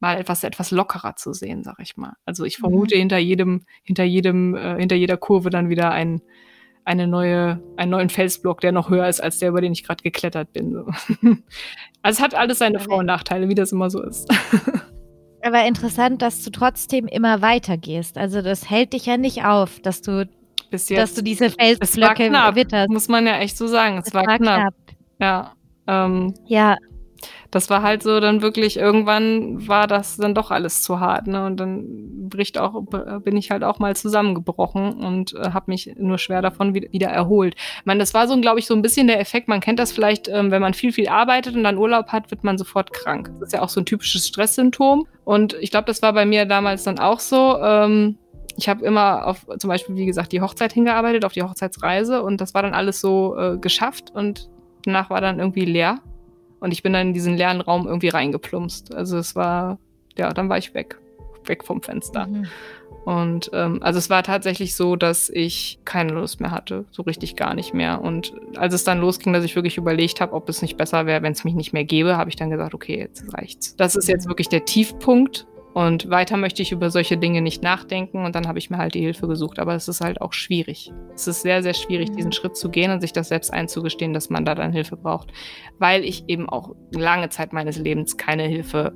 mal 0.00 0.18
etwas 0.18 0.44
etwas 0.44 0.70
lockerer 0.70 1.16
zu 1.16 1.32
sehen, 1.34 1.62
sag 1.62 1.78
ich 1.80 1.96
mal. 1.96 2.14
Also 2.24 2.44
ich 2.44 2.56
vermute 2.56 2.94
mhm. 2.96 3.00
hinter 3.00 3.18
jedem, 3.18 3.66
hinter 3.82 4.04
jedem, 4.04 4.54
äh, 4.54 4.78
hinter 4.78 4.96
jeder 4.96 5.16
Kurve 5.16 5.50
dann 5.50 5.68
wieder 5.68 5.90
ein 5.90 6.22
eine 6.90 7.06
neue, 7.06 7.62
einen 7.76 7.92
neuen 7.92 8.10
Felsblock, 8.10 8.60
der 8.60 8.72
noch 8.72 8.90
höher 8.90 9.08
ist 9.08 9.22
als 9.22 9.38
der, 9.38 9.50
über 9.50 9.60
den 9.60 9.72
ich 9.72 9.84
gerade 9.84 10.02
geklettert 10.02 10.52
bin. 10.52 10.72
So. 10.72 10.86
Also 12.02 12.16
es 12.16 12.22
hat 12.22 12.34
alles 12.34 12.60
seine 12.60 12.80
Vor- 12.80 12.96
und 12.96 13.04
Nachteile, 13.04 13.50
wie 13.50 13.54
das 13.54 13.72
immer 13.72 13.90
so 13.90 14.02
ist. 14.02 14.26
Aber 15.42 15.66
interessant, 15.66 16.22
dass 16.22 16.42
du 16.42 16.50
trotzdem 16.50 17.06
immer 17.06 17.42
weitergehst. 17.42 18.16
Also 18.16 18.40
das 18.40 18.70
hält 18.70 18.94
dich 18.94 19.04
ja 19.04 19.18
nicht 19.18 19.44
auf, 19.44 19.80
dass 19.80 20.00
du, 20.00 20.26
Bis 20.70 20.88
jetzt, 20.88 20.98
dass 20.98 21.14
du 21.14 21.22
diese 21.22 21.50
Felsblöcke 21.50 22.32
witterst. 22.54 22.88
Muss 22.88 23.08
man 23.08 23.26
ja 23.26 23.36
echt 23.36 23.58
so 23.58 23.66
sagen. 23.66 23.98
Es, 23.98 24.06
es 24.06 24.14
war, 24.14 24.26
war, 24.26 24.38
knapp. 24.38 24.74
knapp. 25.18 25.52
Ja. 25.86 26.06
Ähm, 26.06 26.32
ja, 26.46 26.76
das 27.50 27.70
war 27.70 27.82
halt 27.82 28.02
so 28.02 28.20
dann 28.20 28.42
wirklich, 28.42 28.76
irgendwann 28.76 29.66
war 29.68 29.86
das 29.86 30.16
dann 30.16 30.34
doch 30.34 30.50
alles 30.50 30.82
zu 30.82 31.00
hart, 31.00 31.26
ne? 31.26 31.44
Und 31.46 31.58
dann 31.58 32.28
bricht 32.28 32.58
auch, 32.58 32.82
bin 33.22 33.36
ich 33.36 33.50
halt 33.50 33.64
auch 33.64 33.78
mal 33.78 33.96
zusammengebrochen 33.96 34.94
und 34.94 35.34
äh, 35.34 35.50
habe 35.52 35.64
mich 35.68 35.94
nur 35.98 36.18
schwer 36.18 36.42
davon 36.42 36.74
wieder, 36.74 37.08
erholt. 37.08 37.54
Ich 37.56 37.86
meine, 37.86 38.00
das 38.00 38.14
war 38.14 38.28
so, 38.28 38.40
glaube 38.40 38.60
ich, 38.60 38.66
so 38.66 38.74
ein 38.74 38.82
bisschen 38.82 39.06
der 39.06 39.20
Effekt, 39.20 39.48
man 39.48 39.60
kennt 39.60 39.78
das 39.78 39.92
vielleicht, 39.92 40.28
ähm, 40.28 40.50
wenn 40.50 40.62
man 40.62 40.74
viel, 40.74 40.92
viel 40.92 41.08
arbeitet 41.08 41.56
und 41.56 41.64
dann 41.64 41.76
Urlaub 41.76 42.08
hat, 42.08 42.30
wird 42.30 42.44
man 42.44 42.56
sofort 42.56 42.92
krank. 42.92 43.30
Das 43.40 43.48
ist 43.48 43.52
ja 43.52 43.62
auch 43.62 43.68
so 43.68 43.80
ein 43.80 43.86
typisches 43.86 44.28
Stresssymptom. 44.28 45.06
Und 45.24 45.54
ich 45.60 45.70
glaube, 45.70 45.86
das 45.86 46.02
war 46.02 46.12
bei 46.12 46.24
mir 46.24 46.46
damals 46.46 46.84
dann 46.84 46.98
auch 46.98 47.20
so. 47.20 47.58
Ähm, 47.60 48.16
ich 48.56 48.68
habe 48.68 48.84
immer 48.84 49.26
auf 49.26 49.46
zum 49.58 49.68
Beispiel, 49.68 49.96
wie 49.96 50.06
gesagt, 50.06 50.32
die 50.32 50.40
Hochzeit 50.40 50.72
hingearbeitet, 50.72 51.24
auf 51.24 51.32
die 51.32 51.42
Hochzeitsreise 51.42 52.22
und 52.22 52.40
das 52.40 52.54
war 52.54 52.62
dann 52.62 52.74
alles 52.74 53.00
so 53.00 53.36
äh, 53.36 53.58
geschafft 53.58 54.10
und 54.14 54.48
danach 54.84 55.10
war 55.10 55.20
dann 55.20 55.38
irgendwie 55.38 55.64
leer. 55.64 55.98
Und 56.60 56.72
ich 56.72 56.82
bin 56.82 56.92
dann 56.92 57.08
in 57.08 57.14
diesen 57.14 57.36
leeren 57.36 57.60
Raum 57.60 57.86
irgendwie 57.86 58.08
reingeplumpst. 58.08 58.94
Also 58.94 59.18
es 59.18 59.34
war, 59.34 59.78
ja, 60.16 60.32
dann 60.32 60.48
war 60.48 60.58
ich 60.58 60.74
weg. 60.74 60.98
weg 61.46 61.64
vom 61.64 61.82
Fenster. 61.82 62.26
Mhm. 62.26 62.46
Und 63.04 63.50
ähm, 63.54 63.82
also 63.82 63.98
es 63.98 64.10
war 64.10 64.22
tatsächlich 64.22 64.74
so, 64.74 64.94
dass 64.94 65.30
ich 65.30 65.78
keine 65.84 66.12
Lust 66.12 66.40
mehr 66.40 66.50
hatte, 66.50 66.84
so 66.90 67.02
richtig 67.02 67.34
gar 67.34 67.54
nicht 67.54 67.72
mehr. 67.72 68.02
Und 68.02 68.34
als 68.56 68.74
es 68.74 68.84
dann 68.84 69.00
losging, 69.00 69.32
dass 69.32 69.44
ich 69.44 69.56
wirklich 69.56 69.78
überlegt 69.78 70.20
habe, 70.20 70.34
ob 70.34 70.48
es 70.50 70.60
nicht 70.60 70.76
besser 70.76 71.06
wäre, 71.06 71.22
wenn 71.22 71.32
es 71.32 71.44
mich 71.44 71.54
nicht 71.54 71.72
mehr 71.72 71.84
gäbe, 71.84 72.18
habe 72.18 72.28
ich 72.28 72.36
dann 72.36 72.50
gesagt, 72.50 72.74
okay, 72.74 72.98
jetzt 72.98 73.24
reicht's. 73.32 73.74
Das 73.76 73.96
ist 73.96 74.08
jetzt 74.08 74.28
wirklich 74.28 74.48
der 74.48 74.66
Tiefpunkt. 74.66 75.46
Und 75.72 76.10
weiter 76.10 76.36
möchte 76.36 76.62
ich 76.62 76.72
über 76.72 76.90
solche 76.90 77.16
Dinge 77.16 77.42
nicht 77.42 77.62
nachdenken. 77.62 78.24
Und 78.24 78.34
dann 78.34 78.48
habe 78.48 78.58
ich 78.58 78.70
mir 78.70 78.78
halt 78.78 78.94
die 78.94 79.00
Hilfe 79.00 79.28
gesucht. 79.28 79.58
Aber 79.58 79.74
es 79.74 79.88
ist 79.88 80.00
halt 80.00 80.20
auch 80.20 80.32
schwierig. 80.32 80.92
Es 81.14 81.28
ist 81.28 81.42
sehr, 81.42 81.62
sehr 81.62 81.74
schwierig, 81.74 82.10
diesen 82.12 82.32
Schritt 82.32 82.56
zu 82.56 82.70
gehen 82.70 82.90
und 82.90 83.00
sich 83.00 83.12
das 83.12 83.28
selbst 83.28 83.52
einzugestehen, 83.52 84.12
dass 84.12 84.30
man 84.30 84.44
da 84.44 84.54
dann 84.54 84.72
Hilfe 84.72 84.96
braucht. 84.96 85.32
Weil 85.78 86.04
ich 86.04 86.24
eben 86.28 86.48
auch 86.48 86.74
lange 86.92 87.28
Zeit 87.28 87.52
meines 87.52 87.78
Lebens 87.78 88.16
keine 88.16 88.44
Hilfe 88.44 88.92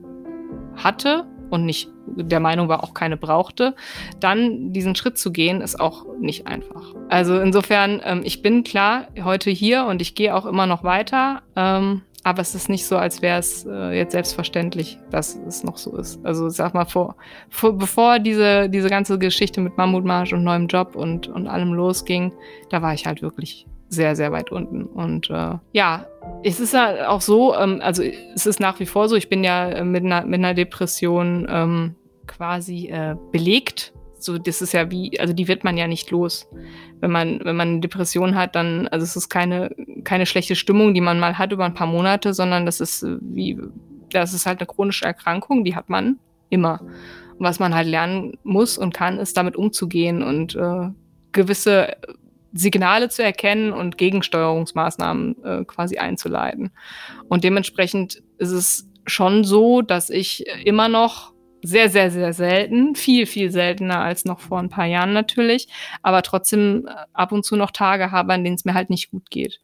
hatte 0.77 1.27
und 1.51 1.65
nicht 1.65 1.89
der 2.07 2.41
Meinung 2.41 2.69
war, 2.69 2.83
auch 2.83 2.95
keine 2.95 3.17
brauchte, 3.17 3.75
dann 4.21 4.73
diesen 4.73 4.95
Schritt 4.95 5.19
zu 5.19 5.33
gehen, 5.33 5.61
ist 5.61 5.81
auch 5.81 6.05
nicht 6.21 6.47
einfach. 6.47 6.95
Also 7.09 7.39
insofern, 7.41 8.01
ähm, 8.05 8.23
ich 8.25 8.43
bin 8.43 8.65
klar 8.65 9.09
heute 9.23 9.51
hier 9.51 9.87
und 9.87 10.03
ich 10.03 10.15
gehe 10.15 10.35
auch 10.35 10.47
immer 10.47 10.67
noch 10.67 10.85
weiter. 10.85 11.43
Ähm, 11.57 12.03
aber 12.25 12.41
es 12.41 12.55
ist 12.55 12.71
nicht 12.71 12.87
so, 12.87 12.97
als 12.97 13.21
wäre 13.21 13.39
es 13.39 13.67
äh, 13.67 13.97
jetzt 13.97 14.13
selbstverständlich, 14.13 14.99
dass 15.11 15.39
es 15.47 15.63
noch 15.63 15.77
so 15.77 15.97
ist. 15.97 16.25
Also 16.25 16.49
sag 16.49 16.73
mal, 16.73 16.87
vor, 16.87 17.17
vor, 17.51 17.75
bevor 17.75 18.19
diese, 18.19 18.69
diese 18.71 18.89
ganze 18.89 19.19
Geschichte 19.19 19.61
mit 19.61 19.77
Mammutmarsch 19.77 20.33
und 20.33 20.43
neuem 20.43 20.67
Job 20.67 20.97
und, 20.97 21.29
und 21.29 21.47
allem 21.47 21.75
losging, 21.75 22.33
da 22.71 22.81
war 22.81 22.95
ich 22.95 23.07
halt 23.07 23.21
wirklich 23.21 23.67
sehr, 23.91 24.17
sehr 24.17 24.33
weit 24.33 24.51
unten. 24.51 24.85
Und 24.85 25.29
äh, 25.29 25.59
ja, 25.73 26.07
es 26.43 26.61
ist 26.61 26.73
ja 26.73 27.11
auch 27.11 27.21
so, 27.21 27.55
ähm, 27.55 27.81
also 27.83 28.03
es 28.03 28.47
ist 28.47 28.59
nach 28.59 28.81
wie 28.81 28.87
vor 28.87 29.09
so, 29.09 29.17
ich 29.17 29.29
bin 29.29 29.45
ja 29.45 29.85
mit 29.85 30.05
einer, 30.05 30.25
mit 30.25 30.39
einer 30.39 30.55
Depression 30.55 31.47
ähm, 31.49 31.95
quasi 32.27 32.89
äh, 32.89 33.17
belegt. 33.33 33.93
So, 34.25 34.39
das 34.39 34.63
ist 34.63 34.73
ja 34.73 34.91
wie, 34.91 35.19
also 35.21 35.33
die 35.33 35.49
wird 35.49 35.65
man 35.65 35.77
ja 35.77 35.87
nicht 35.87 36.11
los. 36.11 36.49
Wenn 37.01 37.11
man, 37.11 37.41
wenn 37.45 37.57
man 37.57 37.69
eine 37.69 37.81
Depression 37.81 38.35
hat, 38.35 38.55
dann, 38.55 38.89
also 38.89 39.05
es 39.05 39.17
ist 39.17 39.29
keine, 39.29 39.75
keine 40.05 40.27
schlechte 40.27 40.57
Stimmung, 40.57 40.95
die 40.95 41.01
man 41.01 41.21
mal 41.21 41.39
hat 41.39 41.53
über 41.53 41.65
ein 41.65 41.75
paar 41.75 41.87
Monate, 41.87 42.35
sondern 42.35 42.67
das 42.67 42.81
ist 42.81 43.03
äh, 43.03 43.17
wie, 43.21 43.59
das 44.11 44.33
ist 44.33 44.47
halt 44.47 44.61
eine 44.61 44.67
chronische 44.67 45.05
Erkrankung, 45.05 45.65
die 45.65 45.77
hat 45.77 45.89
man 45.89 46.19
immer. 46.49 46.81
Und 46.81 47.41
was 47.41 47.59
man 47.59 47.75
halt 47.75 47.89
lernen 47.89 48.39
muss 48.45 48.79
und 48.79 48.95
kann, 48.95 49.19
ist 49.19 49.37
damit 49.37 49.57
umzugehen 49.57 50.23
und 50.23 50.55
äh, 50.55 50.91
gewisse 51.33 51.97
Signale 52.53 53.09
zu 53.09 53.23
erkennen 53.23 53.73
und 53.73 53.99
Gegensteuerungsmaßnahmen 53.99 55.45
äh, 55.45 55.65
quasi 55.65 55.99
einzuleiten. 55.99 56.71
Und 57.29 57.43
dementsprechend 57.43 58.23
ist 58.39 58.53
es 58.53 58.89
schon 59.07 59.45
so, 59.45 59.83
dass 59.83 60.09
ich 60.09 60.47
immer 60.65 60.89
noch 60.89 61.34
sehr, 61.65 61.89
sehr, 61.89 62.11
sehr 62.11 62.33
selten, 62.35 62.95
viel, 62.95 63.27
viel 63.27 63.51
seltener 63.51 64.01
als 64.01 64.25
noch 64.25 64.41
vor 64.41 64.59
ein 64.59 64.69
paar 64.69 64.85
Jahren 64.85 65.13
natürlich, 65.15 65.69
aber 66.03 66.23
trotzdem 66.23 66.87
äh, 66.87 66.93
ab 67.13 67.33
und 67.33 67.45
zu 67.45 67.57
noch 67.57 67.71
Tage 67.71 68.11
habe, 68.11 68.35
an 68.35 68.45
denen 68.45 68.57
es 68.57 68.65
mir 68.65 68.75
halt 68.75 68.91
nicht 68.91 69.11
gut 69.11 69.31
geht. 69.31 69.61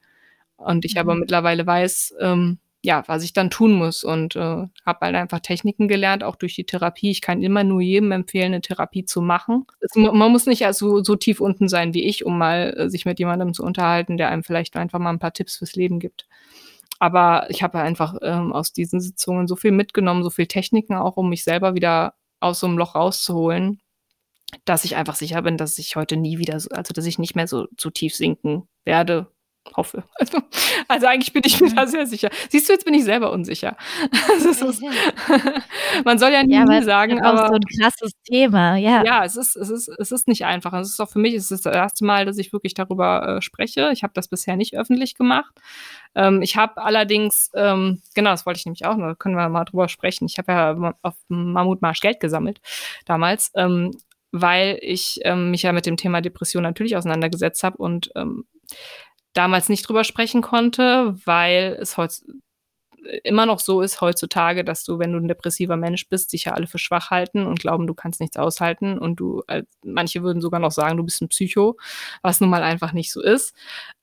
Und 0.56 0.84
ich 0.84 0.94
mhm. 0.94 1.00
aber 1.00 1.14
mittlerweile 1.14 1.66
weiß, 1.66 2.14
ähm, 2.20 2.58
ja, 2.82 3.02
was 3.06 3.22
ich 3.22 3.34
dann 3.34 3.50
tun 3.50 3.72
muss 3.72 4.04
und 4.04 4.36
äh, 4.36 4.66
habe 4.86 4.98
halt 5.02 5.14
einfach 5.14 5.40
Techniken 5.40 5.86
gelernt, 5.86 6.24
auch 6.24 6.36
durch 6.36 6.54
die 6.54 6.64
Therapie. 6.64 7.10
Ich 7.10 7.20
kann 7.20 7.42
immer 7.42 7.62
nur 7.62 7.82
jedem 7.82 8.10
empfehlen, 8.12 8.54
eine 8.54 8.62
Therapie 8.62 9.04
zu 9.04 9.20
machen. 9.20 9.66
Es, 9.80 9.94
man 9.94 10.32
muss 10.32 10.46
nicht 10.46 10.64
also 10.64 11.04
so 11.04 11.16
tief 11.16 11.40
unten 11.42 11.68
sein 11.68 11.92
wie 11.92 12.04
ich, 12.04 12.24
um 12.24 12.38
mal 12.38 12.74
äh, 12.76 12.88
sich 12.88 13.04
mit 13.04 13.18
jemandem 13.18 13.52
zu 13.52 13.62
unterhalten, 13.62 14.16
der 14.16 14.30
einem 14.30 14.42
vielleicht 14.42 14.76
einfach 14.76 14.98
mal 14.98 15.10
ein 15.10 15.18
paar 15.18 15.34
Tipps 15.34 15.58
fürs 15.58 15.74
Leben 15.76 16.00
gibt. 16.00 16.26
Aber 17.00 17.48
ich 17.48 17.62
habe 17.62 17.80
einfach 17.80 18.14
ähm, 18.22 18.52
aus 18.52 18.72
diesen 18.72 19.00
Sitzungen 19.00 19.48
so 19.48 19.56
viel 19.56 19.72
mitgenommen, 19.72 20.22
so 20.22 20.30
viel 20.30 20.46
Techniken 20.46 20.94
auch, 20.94 21.16
um 21.16 21.30
mich 21.30 21.42
selber 21.42 21.74
wieder 21.74 22.14
aus 22.40 22.60
so 22.60 22.66
einem 22.66 22.78
Loch 22.78 22.94
rauszuholen, 22.94 23.80
dass 24.64 24.84
ich 24.84 24.96
einfach 24.96 25.14
sicher 25.16 25.42
bin, 25.42 25.56
dass 25.56 25.78
ich 25.78 25.96
heute 25.96 26.16
nie 26.16 26.38
wieder, 26.38 26.60
so, 26.60 26.70
also 26.70 26.92
dass 26.92 27.06
ich 27.06 27.18
nicht 27.18 27.36
mehr 27.36 27.46
so, 27.46 27.66
so 27.78 27.90
tief 27.90 28.14
sinken 28.14 28.68
werde, 28.84 29.28
hoffe. 29.76 30.04
Also, 30.20 30.38
also, 30.88 31.06
eigentlich 31.06 31.32
bin 31.32 31.42
ich 31.46 31.60
mir 31.60 31.74
da 31.74 31.86
sehr 31.86 32.06
sicher. 32.06 32.28
Siehst 32.50 32.68
du, 32.68 32.72
jetzt 32.72 32.84
bin 32.84 32.94
ich 32.94 33.04
selber 33.04 33.32
unsicher. 33.32 33.76
Also 34.30 34.68
ist, 34.68 34.82
man 36.04 36.18
soll 36.18 36.32
ja 36.32 36.42
nie 36.42 36.54
ja, 36.54 36.82
sagen, 36.82 37.20
aber 37.22 37.48
so 37.48 37.54
ein 37.54 37.62
krasses 37.78 38.12
Thema, 38.24 38.76
ja. 38.76 39.04
Ja, 39.04 39.24
es 39.24 39.36
ist, 39.36 39.56
es 39.56 39.70
ist, 39.70 39.88
es 39.98 40.12
ist 40.12 40.28
nicht 40.28 40.44
einfach. 40.44 40.72
Es 40.74 40.90
ist 40.90 41.00
auch 41.00 41.08
für 41.08 41.18
mich, 41.18 41.34
es 41.34 41.50
ist 41.50 41.64
das 41.64 41.74
erste 41.74 42.04
Mal, 42.04 42.26
dass 42.26 42.38
ich 42.38 42.52
wirklich 42.52 42.74
darüber 42.74 43.36
äh, 43.36 43.42
spreche. 43.42 43.90
Ich 43.92 44.02
habe 44.02 44.12
das 44.14 44.28
bisher 44.28 44.56
nicht 44.56 44.76
öffentlich 44.76 45.14
gemacht. 45.14 45.54
Ähm, 46.14 46.42
ich 46.42 46.56
habe 46.56 46.82
allerdings, 46.82 47.50
ähm, 47.54 48.02
genau, 48.14 48.30
das 48.30 48.46
wollte 48.46 48.58
ich 48.58 48.66
nämlich 48.66 48.84
auch, 48.86 48.96
da 48.96 49.14
können 49.14 49.36
wir 49.36 49.48
mal 49.48 49.64
drüber 49.64 49.88
sprechen. 49.88 50.26
Ich 50.26 50.38
habe 50.38 50.52
ja 50.52 50.94
auf 51.02 51.14
Mammutmarsch 51.28 52.00
Geld 52.00 52.20
gesammelt 52.20 52.60
damals. 53.06 53.50
Ähm, 53.54 53.92
weil 54.32 54.78
ich 54.80 55.18
ähm, 55.24 55.50
mich 55.50 55.62
ja 55.62 55.72
mit 55.72 55.86
dem 55.86 55.96
Thema 55.96 56.20
Depression 56.20 56.62
natürlich 56.62 56.96
auseinandergesetzt 56.96 57.64
habe 57.64 57.76
und 57.78 58.10
ähm, 58.14 58.44
damals 59.32 59.68
nicht 59.68 59.88
drüber 59.88 60.04
sprechen 60.04 60.42
konnte, 60.42 61.16
weil 61.24 61.76
es 61.80 61.96
heute 61.96 62.14
immer 63.24 63.46
noch 63.46 63.58
so 63.60 63.80
ist 63.80 64.00
heutzutage, 64.00 64.64
dass 64.64 64.84
du, 64.84 64.98
wenn 64.98 65.12
du 65.12 65.18
ein 65.18 65.28
depressiver 65.28 65.76
Mensch 65.76 66.08
bist, 66.08 66.32
dich 66.32 66.44
ja 66.44 66.52
alle 66.52 66.66
für 66.66 66.78
schwach 66.78 67.10
halten 67.10 67.46
und 67.46 67.60
glauben, 67.60 67.86
du 67.86 67.94
kannst 67.94 68.20
nichts 68.20 68.36
aushalten 68.36 68.98
und 68.98 69.16
du, 69.16 69.42
manche 69.84 70.22
würden 70.22 70.42
sogar 70.42 70.60
noch 70.60 70.72
sagen, 70.72 70.96
du 70.96 71.04
bist 71.04 71.22
ein 71.22 71.28
Psycho, 71.28 71.76
was 72.22 72.40
nun 72.40 72.50
mal 72.50 72.62
einfach 72.62 72.92
nicht 72.92 73.12
so 73.12 73.22
ist, 73.22 73.54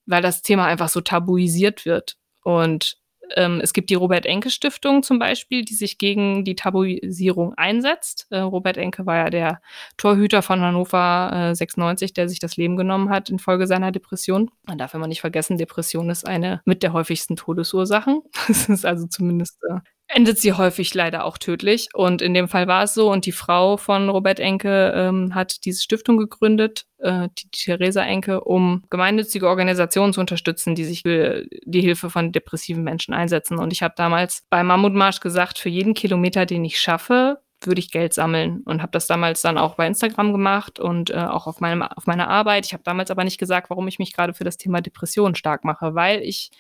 weil 0.06 0.22
das 0.22 0.42
Thema 0.42 0.66
einfach 0.66 0.90
so 0.90 1.02
tabuisiert 1.02 1.86
wird. 1.86 2.18
Und 2.44 2.98
ähm, 3.36 3.60
es 3.62 3.74
gibt 3.74 3.90
die 3.90 3.96
Robert-Enke-Stiftung 3.96 5.04
zum 5.04 5.20
Beispiel, 5.20 5.64
die 5.64 5.74
sich 5.74 5.98
gegen 5.98 6.44
die 6.44 6.56
Tabuisierung 6.56 7.54
einsetzt. 7.56 8.28
Äh, 8.30 8.40
Robert 8.40 8.78
Enke 8.78 9.06
war 9.06 9.18
ja 9.18 9.30
der 9.30 9.62
Torhüter 9.98 10.42
von 10.42 10.62
Hannover 10.62 11.52
äh, 11.52 11.56
96, 11.56 12.14
der 12.14 12.30
sich 12.30 12.40
das 12.40 12.58
Leben 12.58 12.78
genommen 12.78 13.10
hat 13.10 13.30
infolge 13.30 13.68
seiner 13.68 13.92
Depression. 13.92 14.52
Man 14.66 14.78
darf 14.78 14.94
immer 14.94 15.08
nicht 15.08 15.22
vergessen, 15.22 15.58
Depression 15.58 16.10
ist 16.10 16.28
eine 16.28 16.62
mit 16.66 16.84
der 16.84 16.94
häufigsten 16.94 17.36
Todesursachen. 17.36 18.22
Das 18.48 18.70
ist 18.70 18.86
also 18.86 19.08
zumindest 19.08 19.60
äh, 19.70 19.80
endet 20.08 20.40
sie 20.40 20.54
häufig 20.54 20.94
leider 20.94 21.26
auch 21.26 21.38
tödlich. 21.38 21.90
Und 21.94 22.22
in 22.22 22.34
dem 22.34 22.48
Fall 22.48 22.68
war 22.68 22.84
es 22.84 22.94
so. 22.94 23.12
Und 23.12 23.26
die 23.26 23.32
Frau 23.32 23.78
von 23.78 24.10
Robert 24.10 24.40
Enke 24.40 24.94
ähm, 24.96 25.36
hat 25.36 25.66
diese 25.66 25.82
Stiftung 25.82 26.18
gegründet, 26.18 26.86
äh, 27.00 27.28
die, 27.38 27.50
Theresa 27.52 28.04
Enke, 28.04 28.42
um 28.44 28.84
gemeinnützige 28.90 29.48
Organisationen 29.48 30.14
zu 30.14 30.22
unterstützen, 30.22 30.76
die 30.76 30.86
sich 30.86 31.02
für 31.02 31.46
die 31.66 31.82
Hilfe 31.82 32.10
von 32.10 32.32
depressiven 32.32 32.84
Menschen 32.84 33.14
einsetzen. 33.14 33.60
Und 33.60 33.74
ich 33.74 33.84
habe 33.84 33.96
damals 33.98 34.44
beim 34.50 34.68
Mammutmarsch 34.68 35.20
gesagt, 35.20 35.60
für 35.60 35.70
jeden 35.70 35.94
Kilometer, 35.94 36.46
den 36.46 36.64
ich 36.64 36.80
schaffe, 36.80 37.40
würde 37.64 37.80
ich 37.80 37.92
Geld 37.92 38.14
sammeln 38.14 38.62
und 38.66 38.82
habe 38.82 38.92
das 38.92 39.08
damals 39.08 39.42
dann 39.42 39.58
auch 39.58 39.76
bei 39.76 39.88
Instagram 39.88 40.32
gemacht 40.32 40.80
und 40.80 41.10
äh, 41.10 41.16
auch 41.16 41.48
auf, 41.48 41.60
meinem, 41.60 41.82
auf 41.82 42.06
meiner 42.06 42.30
Arbeit. 42.30 42.68
Ich 42.68 42.74
habe 42.74 42.84
damals 42.84 43.10
aber 43.10 43.24
nicht 43.24 43.40
gesagt, 43.40 43.70
warum 43.70 43.88
ich 43.88 44.00
mich 44.00 44.14
gerade 44.14 44.34
für 44.34 44.44
das 44.44 44.58
Thema 44.58 44.80
Depression 44.80 45.34
stark 45.34 45.66
mache, 45.66 45.96
weil 45.96 46.22
ich 46.22 46.52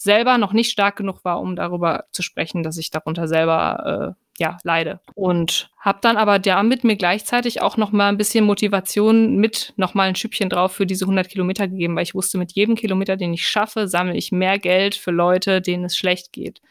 selber 0.00 0.38
noch 0.38 0.54
nicht 0.54 0.70
stark 0.70 0.96
genug 0.96 1.24
war, 1.24 1.40
um 1.40 1.56
darüber 1.56 2.04
zu 2.10 2.22
sprechen, 2.22 2.62
dass 2.62 2.78
ich 2.78 2.90
darunter 2.90 3.28
selber 3.28 4.16
äh, 4.16 4.42
ja 4.42 4.56
leide. 4.64 5.00
Und 5.14 5.70
habe 5.78 5.98
dann 6.00 6.16
aber 6.16 6.38
damit 6.38 6.84
mir 6.84 6.96
gleichzeitig 6.96 7.60
auch 7.60 7.76
noch 7.76 7.92
mal 7.92 8.08
ein 8.08 8.16
bisschen 8.16 8.46
Motivation 8.46 9.36
mit 9.36 9.74
noch 9.76 9.92
mal 9.92 10.08
ein 10.08 10.16
Schüppchen 10.16 10.48
drauf 10.48 10.72
für 10.72 10.86
diese 10.86 11.04
100 11.04 11.28
Kilometer 11.28 11.68
gegeben, 11.68 11.96
weil 11.96 12.04
ich 12.04 12.14
wusste, 12.14 12.38
mit 12.38 12.52
jedem 12.52 12.76
Kilometer, 12.76 13.16
den 13.16 13.34
ich 13.34 13.46
schaffe, 13.46 13.88
sammle 13.88 14.16
ich 14.16 14.32
mehr 14.32 14.58
Geld 14.58 14.94
für 14.94 15.10
Leute, 15.10 15.60
denen 15.60 15.84
es 15.84 15.98
schlecht 15.98 16.32
geht. 16.32 16.62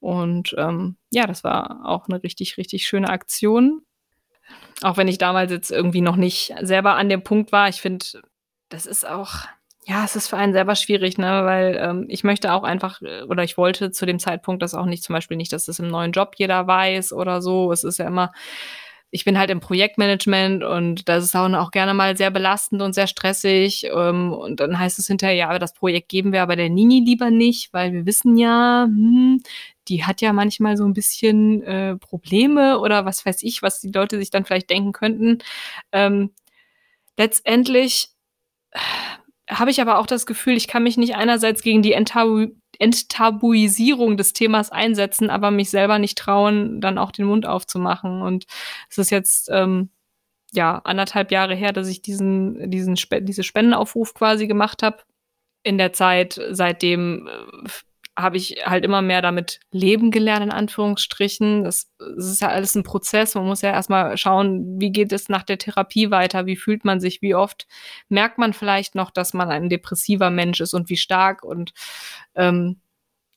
Und 0.00 0.54
ähm, 0.58 0.96
ja, 1.10 1.28
das 1.28 1.44
war 1.44 1.82
auch 1.84 2.08
eine 2.08 2.22
richtig, 2.24 2.58
richtig 2.58 2.86
schöne 2.86 3.08
Aktion. 3.08 3.82
Auch 4.82 4.96
wenn 4.96 5.08
ich 5.08 5.18
damals 5.18 5.52
jetzt 5.52 5.70
irgendwie 5.70 6.00
noch 6.00 6.16
nicht 6.16 6.52
selber 6.60 6.96
an 6.96 7.08
dem 7.08 7.22
Punkt 7.22 7.52
war. 7.52 7.68
Ich 7.68 7.80
finde, 7.80 8.04
das 8.68 8.84
ist 8.84 9.06
auch, 9.08 9.46
ja, 9.86 10.04
es 10.04 10.16
ist 10.16 10.28
für 10.28 10.36
einen 10.38 10.52
selber 10.54 10.76
schwierig, 10.76 11.18
ne, 11.18 11.44
weil 11.44 11.76
ähm, 11.80 12.06
ich 12.08 12.24
möchte 12.24 12.52
auch 12.52 12.62
einfach 12.62 13.02
äh, 13.02 13.22
oder 13.24 13.44
ich 13.44 13.58
wollte 13.58 13.90
zu 13.90 14.06
dem 14.06 14.18
Zeitpunkt 14.18 14.62
das 14.62 14.74
auch 14.74 14.86
nicht, 14.86 15.04
zum 15.04 15.14
Beispiel 15.14 15.36
nicht, 15.36 15.52
dass 15.52 15.66
das 15.66 15.78
im 15.78 15.88
neuen 15.88 16.12
Job 16.12 16.34
jeder 16.38 16.66
weiß 16.66 17.12
oder 17.12 17.42
so. 17.42 17.70
Es 17.70 17.84
ist 17.84 17.98
ja 17.98 18.06
immer, 18.06 18.32
ich 19.10 19.24
bin 19.24 19.38
halt 19.38 19.50
im 19.50 19.60
Projektmanagement 19.60 20.64
und 20.64 21.08
das 21.08 21.24
ist 21.24 21.36
auch, 21.36 21.52
auch 21.52 21.70
gerne 21.70 21.92
mal 21.94 22.16
sehr 22.16 22.30
belastend 22.30 22.80
und 22.82 22.94
sehr 22.94 23.06
stressig. 23.06 23.84
Ähm, 23.94 24.32
und 24.32 24.60
dann 24.60 24.78
heißt 24.78 24.98
es 24.98 25.06
hinterher, 25.06 25.34
ja, 25.36 25.58
das 25.58 25.74
Projekt 25.74 26.08
geben 26.08 26.32
wir 26.32 26.42
aber 26.42 26.56
der 26.56 26.70
Nini 26.70 27.02
lieber 27.04 27.30
nicht, 27.30 27.72
weil 27.74 27.92
wir 27.92 28.06
wissen 28.06 28.36
ja, 28.38 28.84
hm, 28.86 29.42
die 29.88 30.04
hat 30.04 30.22
ja 30.22 30.32
manchmal 30.32 30.76
so 30.78 30.84
ein 30.86 30.94
bisschen 30.94 31.62
äh, 31.62 31.96
Probleme 31.96 32.78
oder 32.80 33.04
was 33.04 33.26
weiß 33.26 33.42
ich, 33.42 33.60
was 33.62 33.80
die 33.80 33.92
Leute 33.92 34.18
sich 34.18 34.30
dann 34.30 34.46
vielleicht 34.46 34.70
denken 34.70 34.92
könnten. 34.92 35.38
Ähm, 35.92 36.30
letztendlich 37.18 38.08
habe 39.48 39.70
ich 39.70 39.80
aber 39.80 39.98
auch 39.98 40.06
das 40.06 40.26
Gefühl, 40.26 40.56
ich 40.56 40.68
kann 40.68 40.82
mich 40.82 40.96
nicht 40.96 41.16
einerseits 41.16 41.62
gegen 41.62 41.82
die 41.82 41.92
Enttabu 41.92 42.48
Enttabuisierung 42.80 44.16
des 44.16 44.32
Themas 44.32 44.72
einsetzen, 44.72 45.30
aber 45.30 45.52
mich 45.52 45.70
selber 45.70 46.00
nicht 46.00 46.18
trauen, 46.18 46.80
dann 46.80 46.98
auch 46.98 47.12
den 47.12 47.24
Mund 47.24 47.46
aufzumachen. 47.46 48.20
Und 48.20 48.46
es 48.90 48.98
ist 48.98 49.10
jetzt 49.10 49.48
ähm, 49.52 49.90
ja 50.52 50.80
anderthalb 50.84 51.30
Jahre 51.30 51.54
her, 51.54 51.72
dass 51.72 51.86
ich 51.88 52.02
diesen, 52.02 52.70
diesen 52.72 52.96
Spe 52.96 53.22
diese 53.22 53.44
Spendenaufruf 53.44 54.12
quasi 54.14 54.48
gemacht 54.48 54.82
habe. 54.82 54.98
In 55.62 55.78
der 55.78 55.92
Zeit 55.92 56.40
seitdem 56.50 57.28
äh, 57.28 57.68
habe 58.16 58.36
ich 58.36 58.56
halt 58.64 58.84
immer 58.84 59.02
mehr 59.02 59.22
damit 59.22 59.60
leben 59.72 60.10
gelernt, 60.10 60.44
in 60.44 60.50
Anführungsstrichen. 60.52 61.64
Das, 61.64 61.90
das 61.98 62.26
ist 62.26 62.40
ja 62.40 62.48
alles 62.48 62.74
ein 62.74 62.84
Prozess. 62.84 63.34
Man 63.34 63.46
muss 63.46 63.62
ja 63.62 63.72
erstmal 63.72 64.16
schauen, 64.16 64.80
wie 64.80 64.92
geht 64.92 65.12
es 65.12 65.28
nach 65.28 65.42
der 65.42 65.58
Therapie 65.58 66.10
weiter, 66.10 66.46
wie 66.46 66.56
fühlt 66.56 66.84
man 66.84 67.00
sich, 67.00 67.22
wie 67.22 67.34
oft 67.34 67.66
merkt 68.08 68.38
man 68.38 68.52
vielleicht 68.52 68.94
noch, 68.94 69.10
dass 69.10 69.34
man 69.34 69.50
ein 69.50 69.68
depressiver 69.68 70.30
Mensch 70.30 70.60
ist 70.60 70.74
und 70.74 70.88
wie 70.90 70.96
stark. 70.96 71.42
Und 71.42 71.72
ähm, 72.36 72.80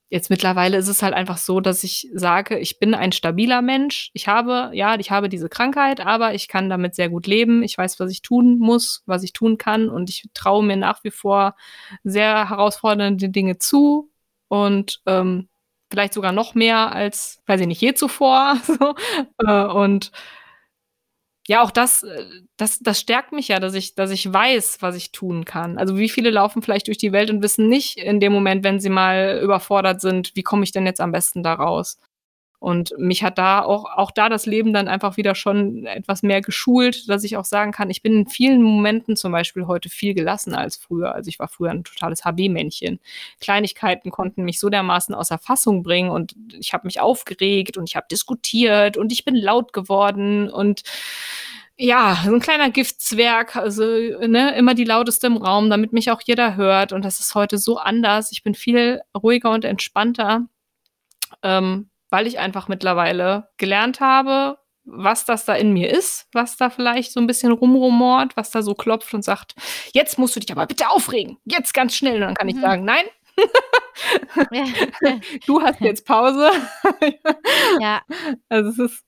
jetzt 0.09 0.29
mittlerweile 0.29 0.77
ist 0.77 0.87
es 0.89 1.01
halt 1.01 1.15
einfach 1.15 1.37
so, 1.37 1.59
dass 1.59 1.83
ich 1.83 2.09
sage, 2.13 2.59
ich 2.59 2.79
bin 2.79 2.93
ein 2.93 3.11
stabiler 3.11 3.63
Mensch. 3.63 4.11
Ich 4.13 4.27
habe, 4.27 4.69
ja, 4.73 4.95
ich 4.99 5.09
habe 5.09 5.27
diese 5.27 5.49
Krankheit, 5.49 6.01
aber 6.01 6.35
ich 6.35 6.47
kann 6.47 6.69
damit 6.69 6.93
sehr 6.93 7.09
gut 7.09 7.25
leben. 7.25 7.63
Ich 7.63 7.77
weiß, 7.77 7.99
was 7.99 8.11
ich 8.11 8.21
tun 8.21 8.59
muss, 8.59 9.01
was 9.07 9.23
ich 9.23 9.33
tun 9.33 9.57
kann 9.57 9.89
und 9.89 10.09
ich 10.11 10.29
traue 10.35 10.63
mir 10.63 10.77
nach 10.77 11.03
wie 11.03 11.11
vor 11.11 11.55
sehr 12.03 12.49
herausfordernde 12.49 13.29
Dinge 13.29 13.57
zu 13.57 14.11
und 14.49 15.01
ähm, 15.05 15.49
vielleicht 15.91 16.13
sogar 16.13 16.31
noch 16.31 16.55
mehr 16.55 16.91
als, 16.93 17.41
weiß 17.47 17.61
ich 17.61 17.67
nicht, 17.67 17.81
je 17.81 17.93
zuvor. 17.93 18.57
so. 18.65 18.95
äh, 19.45 19.65
und 19.65 20.11
ja, 21.47 21.61
auch 21.63 21.71
das, 21.71 22.03
äh, 22.03 22.25
das, 22.57 22.79
das 22.79 22.99
stärkt 22.99 23.31
mich 23.31 23.47
ja, 23.47 23.59
dass 23.59 23.73
ich, 23.73 23.95
dass 23.95 24.11
ich 24.11 24.31
weiß, 24.31 24.77
was 24.81 24.95
ich 24.95 25.11
tun 25.11 25.45
kann. 25.45 25.77
Also 25.77 25.97
wie 25.97 26.09
viele 26.09 26.29
laufen 26.29 26.61
vielleicht 26.61 26.87
durch 26.87 26.97
die 26.97 27.13
Welt 27.13 27.29
und 27.29 27.41
wissen 27.41 27.69
nicht 27.69 27.97
in 27.97 28.19
dem 28.19 28.33
Moment, 28.33 28.63
wenn 28.65 28.79
sie 28.81 28.89
mal 28.89 29.39
überfordert 29.41 30.01
sind, 30.01 30.35
wie 30.35 30.43
komme 30.43 30.63
ich 30.63 30.73
denn 30.73 30.85
jetzt 30.85 30.99
am 31.01 31.11
besten 31.13 31.43
da 31.43 31.53
raus? 31.53 31.99
Und 32.59 32.93
mich 32.97 33.23
hat 33.23 33.37
da 33.37 33.61
auch, 33.61 33.85
auch 33.85 34.09
da 34.09 34.29
das 34.29 34.47
Leben 34.47 34.73
dann 34.73 34.87
einfach 34.87 35.15
wieder 35.15 35.35
schon 35.35 35.85
etwas 35.85 36.23
mehr 36.23 36.41
geschult, 36.41 37.07
dass 37.07 37.23
ich 37.23 37.37
auch 37.37 37.45
sagen 37.45 37.71
kann, 37.71 37.91
ich 37.91 38.01
bin 38.01 38.13
in 38.13 38.27
vielen 38.27 38.63
Momenten 38.63 39.15
zum 39.15 39.31
Beispiel 39.31 39.67
heute 39.67 39.89
viel 39.89 40.15
gelassener 40.15 40.57
als 40.57 40.75
früher. 40.75 41.13
Also 41.13 41.29
ich 41.29 41.37
war 41.37 41.49
früher 41.49 41.69
ein 41.69 41.83
totales 41.83 42.25
HB-Männchen. 42.25 42.99
Kleinigkeiten 43.39 44.09
konnten 44.09 44.43
mich 44.43 44.59
so 44.59 44.69
dermaßen 44.69 45.13
außer 45.13 45.37
Fassung 45.37 45.83
bringen 45.83 46.09
und 46.09 46.35
ich 46.59 46.73
habe 46.73 46.87
mich 46.87 46.99
aufgeregt 46.99 47.77
und 47.77 47.87
ich 47.87 47.95
habe 47.95 48.07
diskutiert 48.09 48.97
und 48.97 49.11
ich 49.11 49.23
bin 49.23 49.35
laut 49.35 49.71
geworden 49.71 50.49
und 50.49 50.81
ja, 51.79 52.23
so 52.25 52.33
ein 52.33 52.39
kleiner 52.39 52.71
Giftzwerg, 52.71 53.55
also 53.55 53.83
ne, 53.83 54.55
immer 54.57 54.73
die 54.73 54.83
lauteste 54.83 55.27
im 55.27 55.37
Raum, 55.37 55.69
damit 55.69 55.93
mich 55.93 56.09
auch 56.09 56.21
jeder 56.25 56.55
hört. 56.55 56.91
Und 56.91 57.05
das 57.05 57.19
ist 57.19 57.35
heute 57.35 57.59
so 57.59 57.77
anders. 57.77 58.31
Ich 58.31 58.41
bin 58.41 58.55
viel 58.55 59.01
ruhiger 59.15 59.51
und 59.51 59.63
entspannter. 59.63 60.47
Ähm, 61.43 61.89
weil 62.09 62.27
ich 62.27 62.39
einfach 62.39 62.67
mittlerweile 62.67 63.49
gelernt 63.57 63.99
habe, 63.99 64.57
was 64.85 65.25
das 65.25 65.45
da 65.45 65.53
in 65.53 65.73
mir 65.73 65.89
ist, 65.89 66.27
was 66.31 66.55
da 66.55 66.69
vielleicht 66.69 67.11
so 67.11 67.19
ein 67.19 67.27
bisschen 67.27 67.51
rumrumort, 67.51 68.37
was 68.37 68.51
da 68.51 68.61
so 68.61 68.73
klopft 68.73 69.13
und 69.13 69.23
sagt, 69.23 69.53
jetzt 69.93 70.17
musst 70.17 70.35
du 70.35 70.39
dich 70.39 70.51
aber 70.51 70.65
bitte 70.65 70.89
aufregen, 70.89 71.37
jetzt 71.43 71.73
ganz 71.73 71.95
schnell. 71.95 72.15
Und 72.15 72.21
dann 72.21 72.35
kann 72.35 72.47
mhm. 72.47 72.55
ich 72.55 72.61
sagen, 72.61 72.85
nein, 72.85 73.05
du 75.45 75.61
hast 75.61 75.81
jetzt 75.81 76.05
Pause. 76.05 76.49
ja. 77.79 78.01
Also 78.49 78.69
es 78.69 78.91
ist 78.91 79.05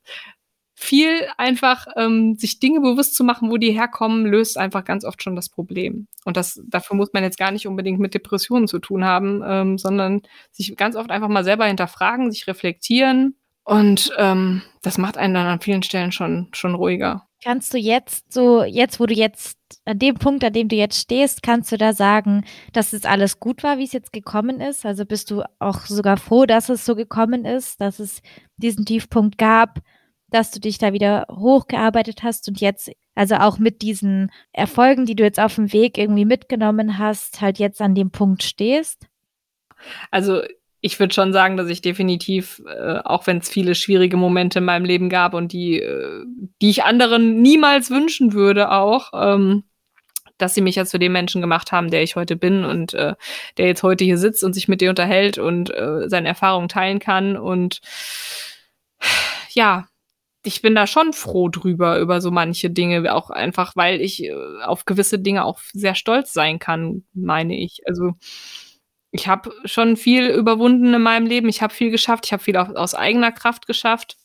viel 0.81 1.27
einfach, 1.37 1.87
ähm, 1.97 2.35
sich 2.37 2.61
Dinge 2.61 2.79
bewusst 2.79 3.13
zu 3.13 3.25
machen, 3.25 3.51
wo 3.51 3.57
die 3.57 3.71
herkommen, 3.71 4.25
löst 4.25 4.57
einfach 4.57 4.85
ganz 4.85 5.03
oft 5.03 5.21
schon 5.21 5.35
das 5.35 5.49
Problem. 5.49 6.07
Und 6.23 6.37
das, 6.37 6.61
dafür 6.65 6.95
muss 6.95 7.11
man 7.11 7.21
jetzt 7.21 7.37
gar 7.37 7.51
nicht 7.51 7.67
unbedingt 7.67 7.99
mit 7.99 8.13
Depressionen 8.13 8.65
zu 8.65 8.79
tun 8.79 9.03
haben, 9.03 9.43
ähm, 9.45 9.77
sondern 9.77 10.21
sich 10.51 10.73
ganz 10.77 10.95
oft 10.95 11.11
einfach 11.11 11.27
mal 11.27 11.43
selber 11.43 11.65
hinterfragen, 11.65 12.31
sich 12.31 12.47
reflektieren. 12.47 13.35
Und 13.65 14.11
ähm, 14.17 14.61
das 14.81 14.97
macht 14.97 15.17
einen 15.17 15.33
dann 15.33 15.47
an 15.47 15.59
vielen 15.59 15.83
Stellen 15.83 16.13
schon, 16.13 16.47
schon 16.53 16.75
ruhiger. 16.75 17.27
Kannst 17.43 17.73
du 17.73 17.77
jetzt 17.77 18.31
so, 18.31 18.63
jetzt 18.63 19.01
wo 19.01 19.05
du 19.05 19.13
jetzt 19.13 19.57
an 19.83 19.99
dem 19.99 20.15
Punkt, 20.15 20.45
an 20.45 20.53
dem 20.53 20.69
du 20.69 20.77
jetzt 20.77 20.97
stehst, 20.97 21.43
kannst 21.43 21.73
du 21.73 21.77
da 21.77 21.91
sagen, 21.91 22.45
dass 22.71 22.93
es 22.93 23.03
alles 23.03 23.41
gut 23.41 23.63
war, 23.63 23.77
wie 23.77 23.83
es 23.83 23.91
jetzt 23.91 24.13
gekommen 24.13 24.61
ist? 24.61 24.85
Also 24.85 25.03
bist 25.05 25.29
du 25.29 25.43
auch 25.59 25.81
sogar 25.81 26.15
froh, 26.15 26.45
dass 26.45 26.69
es 26.69 26.85
so 26.85 26.95
gekommen 26.95 27.43
ist, 27.43 27.81
dass 27.81 27.99
es 27.99 28.21
diesen 28.57 28.85
Tiefpunkt 28.85 29.37
gab 29.37 29.81
dass 30.31 30.51
du 30.51 30.59
dich 30.59 30.77
da 30.77 30.93
wieder 30.93 31.25
hochgearbeitet 31.29 32.23
hast 32.23 32.47
und 32.47 32.59
jetzt, 32.61 32.91
also 33.15 33.35
auch 33.35 33.57
mit 33.57 33.81
diesen 33.81 34.31
Erfolgen, 34.51 35.05
die 35.05 35.15
du 35.15 35.23
jetzt 35.23 35.39
auf 35.39 35.55
dem 35.55 35.73
Weg 35.73 35.97
irgendwie 35.97 36.25
mitgenommen 36.25 36.97
hast, 36.97 37.41
halt 37.41 37.59
jetzt 37.59 37.81
an 37.81 37.95
dem 37.95 38.11
Punkt 38.11 38.43
stehst? 38.43 39.07
Also 40.11 40.41
ich 40.81 40.99
würde 40.99 41.13
schon 41.13 41.33
sagen, 41.33 41.57
dass 41.57 41.67
ich 41.67 41.81
definitiv, 41.81 42.61
äh, 42.65 42.99
auch 43.03 43.27
wenn 43.27 43.39
es 43.39 43.49
viele 43.49 43.75
schwierige 43.75 44.17
Momente 44.17 44.59
in 44.59 44.65
meinem 44.65 44.85
Leben 44.85 45.09
gab 45.09 45.33
und 45.33 45.51
die, 45.51 45.81
äh, 45.81 46.25
die 46.61 46.69
ich 46.69 46.83
anderen 46.83 47.41
niemals 47.41 47.89
wünschen 47.89 48.33
würde, 48.33 48.71
auch, 48.71 49.11
ähm, 49.13 49.63
dass 50.37 50.55
sie 50.55 50.61
mich 50.61 50.75
ja 50.75 50.85
zu 50.85 50.97
dem 50.97 51.11
Menschen 51.11 51.41
gemacht 51.41 51.71
haben, 51.71 51.91
der 51.91 52.01
ich 52.01 52.15
heute 52.15 52.37
bin 52.37 52.63
und 52.63 52.93
äh, 52.93 53.15
der 53.57 53.67
jetzt 53.67 53.83
heute 53.83 54.05
hier 54.05 54.17
sitzt 54.17 54.43
und 54.43 54.53
sich 54.53 54.69
mit 54.69 54.79
dir 54.79 54.89
unterhält 54.89 55.37
und 55.37 55.69
äh, 55.69 56.07
seine 56.07 56.29
Erfahrungen 56.29 56.69
teilen 56.69 56.99
kann. 56.99 57.35
Und 57.35 57.81
ja, 59.49 59.89
ich 60.43 60.61
bin 60.61 60.75
da 60.75 60.87
schon 60.87 61.13
froh 61.13 61.49
drüber, 61.49 61.99
über 61.99 62.21
so 62.21 62.31
manche 62.31 62.69
Dinge, 62.69 63.13
auch 63.13 63.29
einfach, 63.29 63.75
weil 63.75 64.01
ich 64.01 64.23
äh, 64.23 64.33
auf 64.63 64.85
gewisse 64.85 65.19
Dinge 65.19 65.43
auch 65.43 65.59
sehr 65.73 65.95
stolz 65.95 66.33
sein 66.33 66.59
kann, 66.59 67.03
meine 67.13 67.57
ich. 67.57 67.81
Also 67.85 68.13
ich 69.11 69.27
habe 69.27 69.51
schon 69.65 69.97
viel 69.97 70.29
überwunden 70.29 70.93
in 70.93 71.01
meinem 71.01 71.25
Leben, 71.25 71.49
ich 71.49 71.61
habe 71.61 71.73
viel 71.73 71.91
geschafft, 71.91 72.25
ich 72.25 72.33
habe 72.33 72.43
viel 72.43 72.57
aus, 72.57 72.69
aus, 72.75 72.95
eigener 72.95 73.31
Kraft 73.31 73.67
geschafft. 73.67 74.17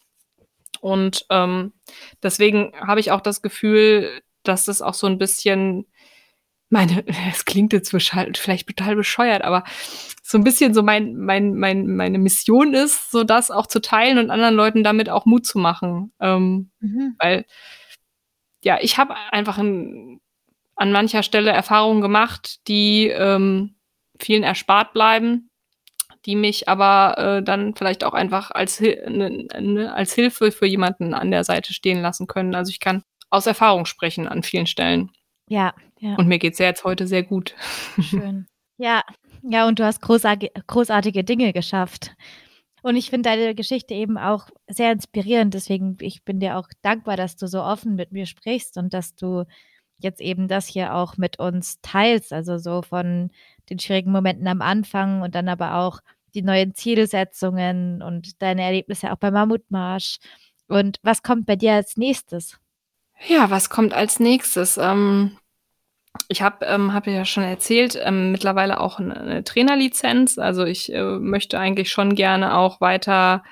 Und 0.80 1.26
ähm, 1.30 1.72
deswegen 2.22 2.72
habe 2.76 3.00
ich 3.00 3.10
auch 3.10 3.22
das 3.22 3.42
Gefühl, 3.42 4.20
dass 4.42 4.66
das 4.66 4.82
auch 4.82 4.94
so 4.94 5.06
ein 5.06 5.18
bisschen 5.18 5.86
meine, 6.70 7.04
es 7.30 7.44
klingt 7.44 7.72
jetzt 7.72 7.90
vielleicht 7.90 8.66
total 8.66 8.96
bescheuert, 8.96 9.42
aber 9.42 9.64
so 10.22 10.38
ein 10.38 10.44
bisschen 10.44 10.74
so 10.74 10.82
mein, 10.82 11.16
mein, 11.16 11.54
mein, 11.54 11.86
meine 11.96 12.18
Mission 12.18 12.74
ist, 12.74 13.10
so 13.10 13.24
das 13.24 13.50
auch 13.50 13.66
zu 13.66 13.80
teilen 13.80 14.18
und 14.18 14.30
anderen 14.30 14.54
Leuten 14.54 14.82
damit 14.82 15.10
auch 15.10 15.26
Mut 15.26 15.46
zu 15.46 15.58
machen. 15.58 16.12
Ähm, 16.20 16.70
mhm. 16.80 17.14
Weil, 17.18 17.44
ja, 18.62 18.78
ich 18.80 18.98
habe 18.98 19.14
einfach 19.30 19.58
in, 19.58 20.20
an 20.76 20.92
mancher 20.92 21.22
Stelle 21.22 21.50
Erfahrungen 21.50 22.00
gemacht, 22.00 22.66
die 22.68 23.08
ähm, 23.08 23.74
vielen 24.18 24.42
erspart 24.42 24.92
bleiben, 24.92 25.50
die 26.26 26.36
mich 26.36 26.68
aber 26.68 27.18
äh, 27.18 27.42
dann 27.42 27.74
vielleicht 27.74 28.04
auch 28.04 28.14
einfach 28.14 28.50
als, 28.50 28.80
ne, 28.80 29.46
ne, 29.60 29.92
als 29.94 30.14
Hilfe 30.14 30.52
für 30.52 30.66
jemanden 30.66 31.14
an 31.14 31.30
der 31.30 31.44
Seite 31.44 31.74
stehen 31.74 32.00
lassen 32.00 32.26
können. 32.26 32.54
Also 32.54 32.70
ich 32.70 32.80
kann 32.80 33.04
aus 33.30 33.46
Erfahrung 33.46 33.84
sprechen 33.84 34.26
an 34.26 34.42
vielen 34.42 34.66
Stellen. 34.66 35.10
Ja, 35.48 35.74
ja. 36.04 36.16
Und 36.16 36.28
mir 36.28 36.38
geht 36.38 36.52
es 36.52 36.58
ja 36.58 36.66
jetzt 36.66 36.84
heute 36.84 37.06
sehr 37.06 37.22
gut. 37.22 37.54
Schön. 38.00 38.46
Ja, 38.76 39.04
ja, 39.44 39.68
und 39.68 39.78
du 39.78 39.84
hast 39.84 40.00
großartige, 40.02 41.22
Dinge 41.22 41.52
geschafft. 41.52 42.12
Und 42.82 42.96
ich 42.96 43.08
finde 43.08 43.30
deine 43.30 43.54
Geschichte 43.54 43.94
eben 43.94 44.18
auch 44.18 44.48
sehr 44.66 44.90
inspirierend. 44.90 45.54
Deswegen, 45.54 45.96
ich 46.00 46.24
bin 46.24 46.40
dir 46.40 46.58
auch 46.58 46.66
dankbar, 46.82 47.16
dass 47.16 47.36
du 47.36 47.46
so 47.46 47.62
offen 47.62 47.94
mit 47.94 48.10
mir 48.10 48.26
sprichst 48.26 48.76
und 48.76 48.92
dass 48.92 49.14
du 49.14 49.44
jetzt 49.98 50.20
eben 50.20 50.48
das 50.48 50.66
hier 50.66 50.96
auch 50.96 51.16
mit 51.18 51.38
uns 51.38 51.80
teilst. 51.82 52.32
Also 52.32 52.58
so 52.58 52.82
von 52.82 53.30
den 53.70 53.78
schwierigen 53.78 54.10
Momenten 54.10 54.48
am 54.48 54.60
Anfang 54.60 55.22
und 55.22 55.36
dann 55.36 55.48
aber 55.48 55.76
auch 55.76 56.00
die 56.34 56.42
neuen 56.42 56.74
Zielsetzungen 56.74 58.02
und 58.02 58.42
deine 58.42 58.62
Erlebnisse 58.62 59.12
auch 59.12 59.18
beim 59.18 59.34
Mammutmarsch. 59.34 60.18
Und 60.66 60.98
was 61.04 61.22
kommt 61.22 61.46
bei 61.46 61.54
dir 61.54 61.74
als 61.74 61.96
nächstes? 61.96 62.58
Ja, 63.28 63.50
was 63.50 63.70
kommt 63.70 63.94
als 63.94 64.18
nächstes? 64.18 64.78
Ähm, 64.78 65.38
ich 66.28 66.42
habe 66.42 66.64
ähm, 66.66 66.94
hab 66.94 67.06
ja 67.06 67.24
schon 67.24 67.44
erzählt, 67.44 67.98
ähm, 68.02 68.32
mittlerweile 68.32 68.80
auch 68.80 68.98
eine, 68.98 69.16
eine 69.20 69.44
Trainerlizenz. 69.44 70.38
Also 70.38 70.64
ich 70.64 70.92
äh, 70.92 71.02
möchte 71.02 71.58
eigentlich 71.58 71.90
schon 71.90 72.14
gerne 72.14 72.56
auch 72.56 72.80
weiter 72.80 73.42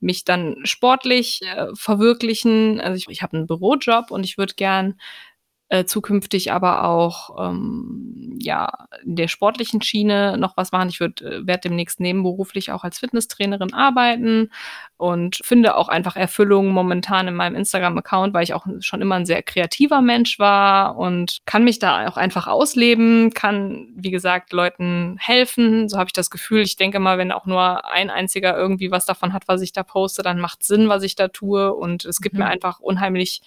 mich 0.00 0.24
dann 0.24 0.56
sportlich 0.64 1.40
äh, 1.42 1.66
verwirklichen. 1.74 2.80
Also 2.80 2.96
ich, 2.96 3.08
ich 3.08 3.22
habe 3.22 3.36
einen 3.36 3.46
Bürojob 3.46 4.10
und 4.10 4.24
ich 4.24 4.38
würde 4.38 4.54
gern 4.54 4.98
äh, 5.68 5.84
zukünftig 5.84 6.52
aber 6.52 6.84
auch 6.84 7.50
ähm, 7.50 8.36
ja 8.40 8.86
in 9.04 9.16
der 9.16 9.26
sportlichen 9.26 9.82
Schiene 9.82 10.36
noch 10.38 10.56
was 10.56 10.70
machen. 10.70 10.88
Ich 10.90 11.00
würde 11.00 11.24
äh, 11.24 11.46
werde 11.46 11.68
demnächst 11.68 11.98
nebenberuflich 11.98 12.70
auch 12.70 12.84
als 12.84 13.00
Fitnesstrainerin 13.00 13.74
arbeiten 13.74 14.50
und 14.96 15.40
finde 15.42 15.76
auch 15.76 15.88
einfach 15.88 16.14
Erfüllung 16.14 16.68
momentan 16.68 17.26
in 17.26 17.34
meinem 17.34 17.56
Instagram-Account, 17.56 18.32
weil 18.32 18.44
ich 18.44 18.54
auch 18.54 18.64
schon 18.78 19.02
immer 19.02 19.16
ein 19.16 19.26
sehr 19.26 19.42
kreativer 19.42 20.02
Mensch 20.02 20.38
war 20.38 20.96
und 20.96 21.38
kann 21.46 21.64
mich 21.64 21.80
da 21.80 22.06
auch 22.06 22.16
einfach 22.16 22.46
ausleben, 22.46 23.32
kann 23.34 23.88
wie 23.96 24.12
gesagt 24.12 24.52
Leuten 24.52 25.16
helfen. 25.18 25.88
So 25.88 25.98
habe 25.98 26.06
ich 26.06 26.12
das 26.12 26.30
Gefühl. 26.30 26.60
Ich 26.60 26.76
denke 26.76 27.00
mal, 27.00 27.18
wenn 27.18 27.32
auch 27.32 27.46
nur 27.46 27.84
ein 27.90 28.10
einziger 28.10 28.56
irgendwie 28.56 28.92
was 28.92 29.04
davon 29.04 29.32
hat, 29.32 29.48
was 29.48 29.62
ich 29.62 29.72
da 29.72 29.82
poste, 29.82 30.22
dann 30.22 30.38
macht 30.38 30.62
Sinn, 30.62 30.88
was 30.88 31.02
ich 31.02 31.16
da 31.16 31.26
tue 31.26 31.74
und 31.74 32.04
es 32.04 32.20
gibt 32.20 32.34
mhm. 32.34 32.42
mir 32.42 32.46
einfach 32.46 32.78
unheimlich 32.78 33.42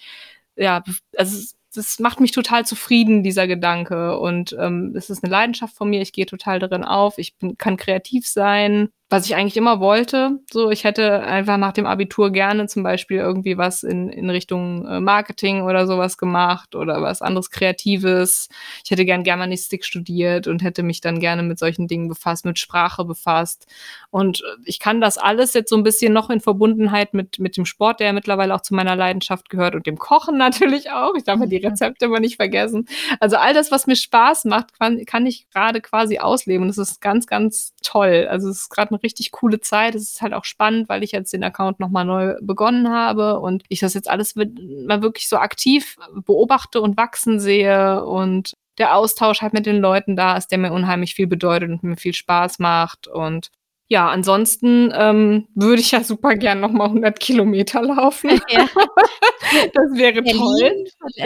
ja, 0.56 0.82
also 1.16 1.54
das 1.74 1.98
macht 1.98 2.20
mich 2.20 2.32
total 2.32 2.66
zufrieden, 2.66 3.22
dieser 3.22 3.46
Gedanke. 3.46 4.18
Und 4.18 4.56
ähm, 4.58 4.94
es 4.96 5.10
ist 5.10 5.22
eine 5.22 5.30
Leidenschaft 5.30 5.74
von 5.74 5.88
mir. 5.90 6.02
Ich 6.02 6.12
gehe 6.12 6.26
total 6.26 6.58
darin 6.58 6.84
auf. 6.84 7.18
Ich 7.18 7.36
bin, 7.36 7.56
kann 7.58 7.76
kreativ 7.76 8.26
sein. 8.26 8.90
Was 9.10 9.26
ich 9.26 9.34
eigentlich 9.34 9.56
immer 9.56 9.80
wollte. 9.80 10.38
So, 10.52 10.70
ich 10.70 10.84
hätte 10.84 11.24
einfach 11.24 11.56
nach 11.56 11.72
dem 11.72 11.84
Abitur 11.84 12.30
gerne 12.30 12.68
zum 12.68 12.84
Beispiel 12.84 13.18
irgendwie 13.18 13.58
was 13.58 13.82
in, 13.82 14.08
in 14.08 14.30
Richtung 14.30 14.86
äh, 14.86 15.00
Marketing 15.00 15.62
oder 15.62 15.88
sowas 15.88 16.16
gemacht 16.16 16.76
oder 16.76 17.02
was 17.02 17.20
anderes 17.20 17.50
Kreatives. 17.50 18.48
Ich 18.84 18.90
hätte 18.92 19.04
gern 19.04 19.24
Germanistik 19.24 19.84
studiert 19.84 20.46
und 20.46 20.62
hätte 20.62 20.84
mich 20.84 21.00
dann 21.00 21.18
gerne 21.18 21.42
mit 21.42 21.58
solchen 21.58 21.88
Dingen 21.88 22.08
befasst, 22.08 22.44
mit 22.44 22.60
Sprache 22.60 23.04
befasst. 23.04 23.66
Und 24.10 24.42
äh, 24.42 24.62
ich 24.64 24.78
kann 24.78 25.00
das 25.00 25.18
alles 25.18 25.54
jetzt 25.54 25.70
so 25.70 25.76
ein 25.76 25.82
bisschen 25.82 26.12
noch 26.12 26.30
in 26.30 26.38
Verbundenheit 26.38 27.12
mit, 27.12 27.40
mit 27.40 27.56
dem 27.56 27.66
Sport, 27.66 27.98
der 27.98 28.06
ja 28.06 28.12
mittlerweile 28.12 28.54
auch 28.54 28.62
zu 28.62 28.74
meiner 28.76 28.94
Leidenschaft 28.94 29.50
gehört 29.50 29.74
und 29.74 29.86
dem 29.86 29.98
Kochen 29.98 30.38
natürlich 30.38 30.92
auch. 30.92 31.16
Ich 31.16 31.24
darf 31.24 31.40
ja 31.40 31.46
die 31.46 31.56
Rezepte 31.56 32.04
immer 32.04 32.20
nicht 32.20 32.36
vergessen. 32.36 32.86
Also 33.18 33.38
all 33.38 33.54
das, 33.54 33.72
was 33.72 33.88
mir 33.88 33.96
Spaß 33.96 34.44
macht, 34.44 34.78
kann, 34.78 35.04
kann 35.04 35.26
ich 35.26 35.50
gerade 35.50 35.80
quasi 35.80 36.20
ausleben. 36.20 36.62
Und 36.62 36.68
das 36.68 36.78
ist 36.78 37.00
ganz, 37.00 37.26
ganz 37.26 37.74
toll. 37.82 38.28
Also 38.30 38.48
es 38.48 38.60
ist 38.60 38.68
gerade 38.68 38.92
eine 39.00 39.04
richtig 39.04 39.32
coole 39.32 39.60
Zeit. 39.60 39.94
Es 39.94 40.02
ist 40.02 40.22
halt 40.22 40.34
auch 40.34 40.44
spannend, 40.44 40.88
weil 40.88 41.02
ich 41.02 41.12
jetzt 41.12 41.32
den 41.32 41.44
Account 41.44 41.80
nochmal 41.80 42.04
neu 42.04 42.34
begonnen 42.40 42.88
habe 42.88 43.40
und 43.40 43.64
ich 43.68 43.80
das 43.80 43.94
jetzt 43.94 44.08
alles 44.08 44.34
mal 44.36 45.02
wirklich 45.02 45.28
so 45.28 45.36
aktiv 45.36 45.96
beobachte 46.26 46.80
und 46.80 46.96
wachsen 46.96 47.40
sehe 47.40 48.04
und 48.04 48.54
der 48.78 48.96
Austausch 48.96 49.42
halt 49.42 49.52
mit 49.52 49.66
den 49.66 49.78
Leuten 49.78 50.16
da 50.16 50.36
ist, 50.36 50.48
der 50.48 50.58
mir 50.58 50.72
unheimlich 50.72 51.14
viel 51.14 51.26
bedeutet 51.26 51.70
und 51.70 51.82
mir 51.82 51.96
viel 51.96 52.14
Spaß 52.14 52.58
macht 52.58 53.08
und 53.08 53.50
ja, 53.90 54.08
ansonsten 54.08 54.92
ähm, 54.94 55.48
würde 55.56 55.82
ich 55.82 55.90
ja 55.90 56.04
super 56.04 56.36
gern 56.36 56.60
noch 56.60 56.70
mal 56.70 56.84
100 56.84 57.18
Kilometer 57.18 57.82
laufen. 57.82 58.40
Ja. 58.50 58.68
das 59.74 59.98
wäre 59.98 60.22
Berlin. 60.22 60.86
toll. 61.00 61.16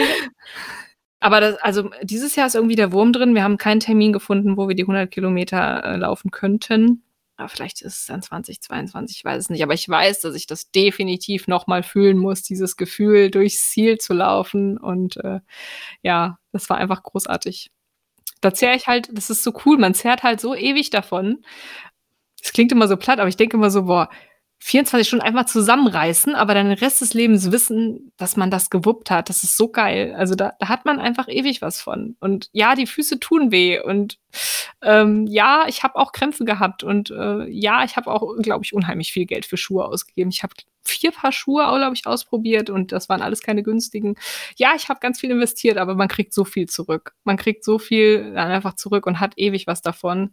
Aber 1.20 1.40
das, 1.40 1.56
also 1.56 1.90
dieses 2.02 2.36
Jahr 2.36 2.46
ist 2.46 2.54
irgendwie 2.54 2.76
der 2.76 2.92
Wurm 2.92 3.12
drin. 3.12 3.34
Wir 3.34 3.44
haben 3.44 3.58
keinen 3.58 3.80
Termin 3.80 4.12
gefunden, 4.12 4.56
wo 4.56 4.66
wir 4.68 4.74
die 4.74 4.82
100 4.82 5.10
Kilometer 5.10 5.84
äh, 5.84 5.96
laufen 5.96 6.30
könnten. 6.30 7.02
Aber 7.36 7.48
vielleicht 7.48 7.82
ist 7.82 8.00
es 8.00 8.06
dann 8.06 8.22
2022, 8.22 9.18
ich 9.18 9.24
weiß 9.24 9.38
es 9.38 9.50
nicht. 9.50 9.62
Aber 9.62 9.74
ich 9.74 9.88
weiß, 9.88 10.20
dass 10.20 10.34
ich 10.34 10.46
das 10.46 10.70
definitiv 10.70 11.48
nochmal 11.48 11.82
fühlen 11.82 12.16
muss, 12.16 12.42
dieses 12.42 12.76
Gefühl, 12.76 13.30
durchs 13.30 13.70
Ziel 13.70 13.98
zu 13.98 14.14
laufen. 14.14 14.78
Und 14.78 15.16
äh, 15.18 15.40
ja, 16.02 16.38
das 16.52 16.70
war 16.70 16.78
einfach 16.78 17.02
großartig. 17.02 17.72
Da 18.40 18.52
zehre 18.54 18.76
ich 18.76 18.86
halt, 18.86 19.08
das 19.12 19.30
ist 19.30 19.42
so 19.42 19.52
cool, 19.64 19.78
man 19.78 19.94
zehrt 19.94 20.22
halt 20.22 20.40
so 20.40 20.54
ewig 20.54 20.90
davon. 20.90 21.44
Es 22.42 22.52
klingt 22.52 22.70
immer 22.72 22.88
so 22.88 22.96
platt, 22.96 23.18
aber 23.18 23.28
ich 23.28 23.36
denke 23.36 23.56
immer 23.56 23.70
so, 23.70 23.84
boah, 23.84 24.10
24 24.66 25.06
Stunden 25.06 25.26
einfach 25.26 25.44
zusammenreißen, 25.44 26.34
aber 26.34 26.54
dann 26.54 26.70
den 26.70 26.78
Rest 26.78 27.02
des 27.02 27.12
Lebens 27.12 27.52
wissen, 27.52 28.12
dass 28.16 28.38
man 28.38 28.50
das 28.50 28.70
gewuppt 28.70 29.10
hat. 29.10 29.28
Das 29.28 29.42
ist 29.42 29.58
so 29.58 29.68
geil. 29.68 30.14
Also 30.16 30.34
da, 30.34 30.54
da 30.58 30.68
hat 30.68 30.86
man 30.86 31.00
einfach 31.00 31.28
ewig 31.28 31.60
was 31.60 31.82
von. 31.82 32.16
Und 32.18 32.48
ja, 32.52 32.74
die 32.74 32.86
Füße 32.86 33.20
tun 33.20 33.52
weh. 33.52 33.78
Und 33.78 34.18
ähm, 34.80 35.26
ja, 35.26 35.66
ich 35.68 35.82
habe 35.82 35.96
auch 35.96 36.12
Krämpfe 36.12 36.46
gehabt. 36.46 36.82
Und 36.82 37.10
äh, 37.10 37.46
ja, 37.50 37.84
ich 37.84 37.96
habe 37.96 38.10
auch, 38.10 38.36
glaube 38.38 38.64
ich, 38.64 38.72
unheimlich 38.72 39.12
viel 39.12 39.26
Geld 39.26 39.44
für 39.44 39.58
Schuhe 39.58 39.84
ausgegeben. 39.84 40.30
Ich 40.30 40.42
habe 40.42 40.54
vier 40.80 41.10
Paar 41.10 41.32
Schuhe, 41.32 41.62
glaube 41.64 41.94
ich, 41.94 42.06
ausprobiert 42.06 42.70
und 42.70 42.90
das 42.90 43.10
waren 43.10 43.20
alles 43.20 43.42
keine 43.42 43.62
günstigen. 43.62 44.14
Ja, 44.56 44.72
ich 44.76 44.88
habe 44.88 45.00
ganz 45.00 45.20
viel 45.20 45.30
investiert, 45.30 45.76
aber 45.76 45.94
man 45.94 46.08
kriegt 46.08 46.32
so 46.32 46.46
viel 46.46 46.70
zurück. 46.70 47.12
Man 47.24 47.36
kriegt 47.36 47.64
so 47.64 47.78
viel 47.78 48.32
dann 48.32 48.50
einfach 48.50 48.76
zurück 48.76 49.06
und 49.06 49.20
hat 49.20 49.34
ewig 49.36 49.66
was 49.66 49.82
davon. 49.82 50.32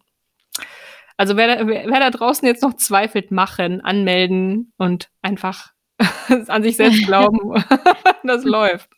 Also 1.21 1.37
wer 1.37 1.55
da, 1.55 1.67
wer, 1.67 1.99
da 1.99 2.09
draußen 2.09 2.47
jetzt 2.47 2.63
noch 2.63 2.73
zweifelt, 2.77 3.29
machen, 3.29 3.79
anmelden 3.81 4.73
und 4.79 5.11
einfach 5.21 5.69
an 6.47 6.63
sich 6.63 6.77
selbst 6.77 7.05
glauben, 7.05 7.63
das 8.23 8.43
läuft. 8.43 8.89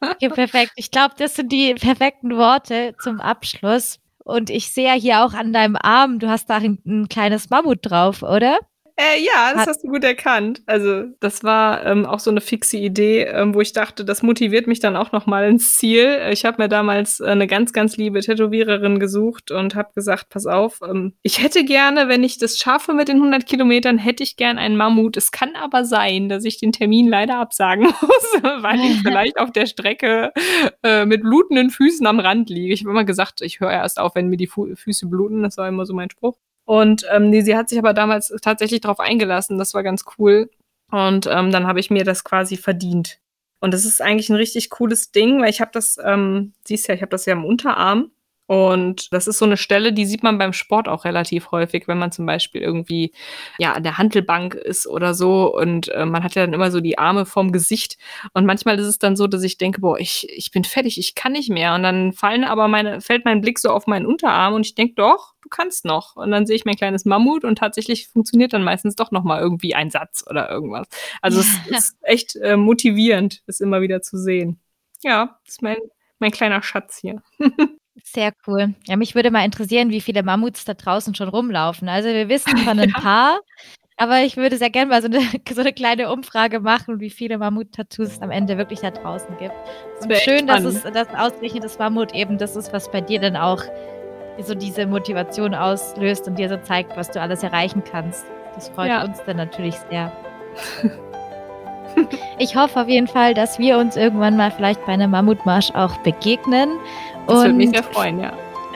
Okay, 0.00 0.30
perfekt. 0.30 0.72
Ich 0.74 0.90
glaube, 0.90 1.14
das 1.16 1.36
sind 1.36 1.52
die 1.52 1.74
perfekten 1.74 2.36
Worte 2.36 2.96
zum 3.00 3.20
Abschluss. 3.20 4.00
Und 4.24 4.50
ich 4.50 4.72
sehe 4.72 4.86
ja 4.88 4.94
hier 4.94 5.24
auch 5.24 5.32
an 5.32 5.52
deinem 5.52 5.76
Arm, 5.80 6.18
du 6.18 6.28
hast 6.28 6.50
da 6.50 6.56
ein 6.56 7.06
kleines 7.08 7.50
Mammut 7.50 7.78
drauf, 7.82 8.24
oder? 8.24 8.58
Äh, 9.00 9.22
ja, 9.22 9.54
das 9.54 9.66
hast 9.66 9.82
du 9.82 9.88
gut 9.88 10.04
erkannt. 10.04 10.60
Also 10.66 11.04
das 11.20 11.42
war 11.42 11.86
ähm, 11.86 12.04
auch 12.04 12.18
so 12.18 12.30
eine 12.30 12.42
fixe 12.42 12.76
Idee, 12.76 13.22
ähm, 13.22 13.54
wo 13.54 13.62
ich 13.62 13.72
dachte, 13.72 14.04
das 14.04 14.22
motiviert 14.22 14.66
mich 14.66 14.78
dann 14.78 14.94
auch 14.94 15.10
noch 15.10 15.24
mal 15.24 15.48
ins 15.48 15.78
Ziel. 15.78 16.20
Ich 16.30 16.44
habe 16.44 16.62
mir 16.62 16.68
damals 16.68 17.18
äh, 17.18 17.28
eine 17.28 17.46
ganz, 17.46 17.72
ganz 17.72 17.96
liebe 17.96 18.20
Tätowiererin 18.20 19.00
gesucht 19.00 19.52
und 19.52 19.74
habe 19.74 19.88
gesagt, 19.94 20.28
pass 20.28 20.44
auf, 20.44 20.80
ähm, 20.86 21.14
ich 21.22 21.42
hätte 21.42 21.64
gerne, 21.64 22.08
wenn 22.08 22.22
ich 22.22 22.36
das 22.36 22.58
schaffe 22.58 22.92
mit 22.92 23.08
den 23.08 23.16
100 23.16 23.46
Kilometern, 23.46 23.96
hätte 23.96 24.22
ich 24.22 24.36
gern 24.36 24.58
einen 24.58 24.76
Mammut. 24.76 25.16
Es 25.16 25.30
kann 25.30 25.56
aber 25.56 25.86
sein, 25.86 26.28
dass 26.28 26.44
ich 26.44 26.58
den 26.58 26.72
Termin 26.72 27.08
leider 27.08 27.38
absagen 27.38 27.84
muss, 28.02 28.42
weil 28.42 28.80
ich 28.80 29.00
vielleicht 29.02 29.40
auf 29.40 29.50
der 29.50 29.64
Strecke 29.64 30.30
äh, 30.82 31.06
mit 31.06 31.22
blutenden 31.22 31.70
Füßen 31.70 32.06
am 32.06 32.20
Rand 32.20 32.50
liege. 32.50 32.74
Ich 32.74 32.82
habe 32.82 32.90
immer 32.90 33.04
gesagt, 33.04 33.40
ich 33.40 33.60
höre 33.60 33.72
erst 33.72 33.98
auf, 33.98 34.14
wenn 34.14 34.28
mir 34.28 34.36
die 34.36 34.46
Fu 34.46 34.74
Füße 34.74 35.06
bluten. 35.06 35.42
Das 35.42 35.56
war 35.56 35.68
immer 35.68 35.86
so 35.86 35.94
mein 35.94 36.10
Spruch. 36.10 36.36
Und 36.70 37.04
ähm, 37.10 37.30
nee, 37.30 37.40
sie 37.40 37.56
hat 37.56 37.68
sich 37.68 37.80
aber 37.80 37.92
damals 37.92 38.32
tatsächlich 38.42 38.80
darauf 38.80 39.00
eingelassen. 39.00 39.58
Das 39.58 39.74
war 39.74 39.82
ganz 39.82 40.04
cool. 40.16 40.48
Und 40.92 41.26
ähm, 41.26 41.50
dann 41.50 41.66
habe 41.66 41.80
ich 41.80 41.90
mir 41.90 42.04
das 42.04 42.22
quasi 42.22 42.56
verdient. 42.56 43.18
Und 43.58 43.74
das 43.74 43.84
ist 43.84 44.00
eigentlich 44.00 44.30
ein 44.30 44.36
richtig 44.36 44.70
cooles 44.70 45.10
Ding, 45.10 45.42
weil 45.42 45.50
ich 45.50 45.60
habe 45.60 45.72
das, 45.74 45.98
ähm, 46.00 46.52
siehst 46.64 46.86
ja, 46.86 46.94
ich 46.94 47.02
habe 47.02 47.10
das 47.10 47.26
ja 47.26 47.32
im 47.32 47.44
Unterarm. 47.44 48.12
Und 48.50 49.12
das 49.12 49.28
ist 49.28 49.38
so 49.38 49.44
eine 49.44 49.56
Stelle, 49.56 49.92
die 49.92 50.04
sieht 50.04 50.24
man 50.24 50.36
beim 50.36 50.52
Sport 50.52 50.88
auch 50.88 51.04
relativ 51.04 51.52
häufig, 51.52 51.86
wenn 51.86 51.98
man 51.98 52.10
zum 52.10 52.26
Beispiel 52.26 52.60
irgendwie 52.60 53.12
ja 53.60 53.74
an 53.74 53.84
der 53.84 53.96
Handelbank 53.96 54.56
ist 54.56 54.88
oder 54.88 55.14
so 55.14 55.56
und 55.56 55.86
äh, 55.90 56.04
man 56.04 56.24
hat 56.24 56.34
ja 56.34 56.44
dann 56.44 56.52
immer 56.52 56.72
so 56.72 56.80
die 56.80 56.98
Arme 56.98 57.26
vorm 57.26 57.52
Gesicht 57.52 57.96
und 58.34 58.46
manchmal 58.46 58.76
ist 58.80 58.88
es 58.88 58.98
dann 58.98 59.14
so, 59.14 59.28
dass 59.28 59.44
ich 59.44 59.56
denke, 59.56 59.80
boah, 59.80 60.00
ich, 60.00 60.26
ich 60.36 60.50
bin 60.50 60.64
fertig, 60.64 60.98
ich 60.98 61.14
kann 61.14 61.30
nicht 61.30 61.48
mehr 61.48 61.76
und 61.76 61.84
dann 61.84 62.12
fallen 62.12 62.42
aber 62.42 62.66
meine 62.66 63.00
fällt 63.00 63.24
mein 63.24 63.40
Blick 63.40 63.60
so 63.60 63.70
auf 63.70 63.86
meinen 63.86 64.04
Unterarm 64.04 64.54
und 64.54 64.66
ich 64.66 64.74
denke, 64.74 64.94
doch, 64.94 65.34
du 65.42 65.48
kannst 65.48 65.84
noch 65.84 66.16
und 66.16 66.32
dann 66.32 66.44
sehe 66.44 66.56
ich 66.56 66.64
mein 66.64 66.74
kleines 66.74 67.04
Mammut 67.04 67.44
und 67.44 67.56
tatsächlich 67.56 68.08
funktioniert 68.08 68.52
dann 68.52 68.64
meistens 68.64 68.96
doch 68.96 69.12
noch 69.12 69.22
mal 69.22 69.40
irgendwie 69.40 69.76
ein 69.76 69.90
Satz 69.90 70.24
oder 70.28 70.50
irgendwas. 70.50 70.88
Also 71.22 71.38
es 71.38 71.46
ist 71.68 71.98
echt 72.02 72.34
äh, 72.34 72.56
motivierend, 72.56 73.44
es 73.46 73.60
immer 73.60 73.80
wieder 73.80 74.02
zu 74.02 74.18
sehen. 74.18 74.58
Ja, 75.04 75.38
das 75.44 75.54
ist 75.54 75.62
mein 75.62 75.78
mein 76.18 76.32
kleiner 76.32 76.64
Schatz 76.64 76.98
hier. 76.98 77.22
Sehr 78.04 78.32
cool. 78.46 78.74
Ja, 78.86 78.96
mich 78.96 79.14
würde 79.14 79.30
mal 79.30 79.44
interessieren, 79.44 79.90
wie 79.90 80.00
viele 80.00 80.22
Mammuts 80.22 80.64
da 80.64 80.74
draußen 80.74 81.14
schon 81.14 81.28
rumlaufen. 81.28 81.88
Also 81.88 82.08
wir 82.08 82.28
wissen 82.28 82.56
von 82.58 82.78
ein 82.78 82.90
ja. 82.90 83.00
paar, 83.00 83.40
aber 83.96 84.22
ich 84.22 84.36
würde 84.36 84.56
sehr 84.56 84.70
gerne 84.70 84.90
mal 84.90 85.02
so 85.02 85.08
eine, 85.08 85.20
so 85.52 85.60
eine 85.60 85.72
kleine 85.72 86.12
Umfrage 86.12 86.60
machen, 86.60 87.00
wie 87.00 87.10
viele 87.10 87.38
Mammut-Tattoos 87.38 88.08
es 88.08 88.22
am 88.22 88.30
Ende 88.30 88.58
wirklich 88.58 88.80
da 88.80 88.90
draußen 88.90 89.36
gibt. 89.38 89.54
Und 90.02 90.14
schön, 90.18 90.46
dass 90.46 90.64
es 90.64 90.82
das 90.82 91.08
ausgerechnet 91.16 91.64
das 91.64 91.78
Mammut 91.78 92.14
eben 92.14 92.38
das 92.38 92.56
ist, 92.56 92.72
was 92.72 92.90
bei 92.90 93.00
dir 93.00 93.20
dann 93.20 93.36
auch 93.36 93.62
so 94.42 94.54
diese 94.54 94.86
Motivation 94.86 95.54
auslöst 95.54 96.26
und 96.26 96.38
dir 96.38 96.48
so 96.48 96.56
zeigt, 96.56 96.96
was 96.96 97.10
du 97.10 97.20
alles 97.20 97.42
erreichen 97.42 97.82
kannst. 97.84 98.24
Das 98.54 98.68
freut 98.70 98.88
ja. 98.88 99.04
uns 99.04 99.18
dann 99.26 99.36
natürlich 99.36 99.76
sehr. 99.90 100.12
Ich 102.38 102.56
hoffe 102.56 102.80
auf 102.80 102.88
jeden 102.88 103.08
Fall, 103.08 103.34
dass 103.34 103.58
wir 103.58 103.76
uns 103.76 103.96
irgendwann 103.96 104.36
mal 104.36 104.50
vielleicht 104.50 104.84
bei 104.86 104.92
einem 104.92 105.10
Mammutmarsch 105.10 105.72
auch 105.72 105.96
begegnen. 105.98 106.70
Das 107.30 107.38
und, 107.38 107.44
würde 107.44 107.54
mich 107.54 107.70
sehr 107.70 107.82
freuen, 107.84 108.20
ja. 108.20 108.32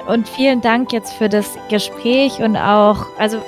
Und 0.06 0.28
vielen 0.28 0.60
Dank 0.60 0.92
jetzt 0.92 1.14
für 1.14 1.28
das 1.28 1.56
Gespräch 1.70 2.38
und 2.40 2.56
auch, 2.56 3.06
also 3.18 3.38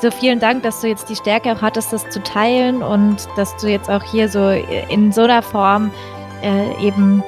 so 0.00 0.10
vielen 0.10 0.40
Dank, 0.40 0.62
dass 0.62 0.80
du 0.80 0.88
jetzt 0.88 1.08
die 1.08 1.16
Stärke 1.16 1.52
auch 1.52 1.62
hattest, 1.62 1.92
das 1.92 2.08
zu 2.10 2.22
teilen 2.22 2.82
und 2.82 3.28
dass 3.36 3.56
du 3.58 3.68
jetzt 3.68 3.88
auch 3.90 4.02
hier 4.02 4.28
so 4.28 4.50
in 4.88 5.12
so 5.12 5.22
einer 5.22 5.42
Form 5.42 5.92
äh, 6.42 6.86
eben 6.86 7.22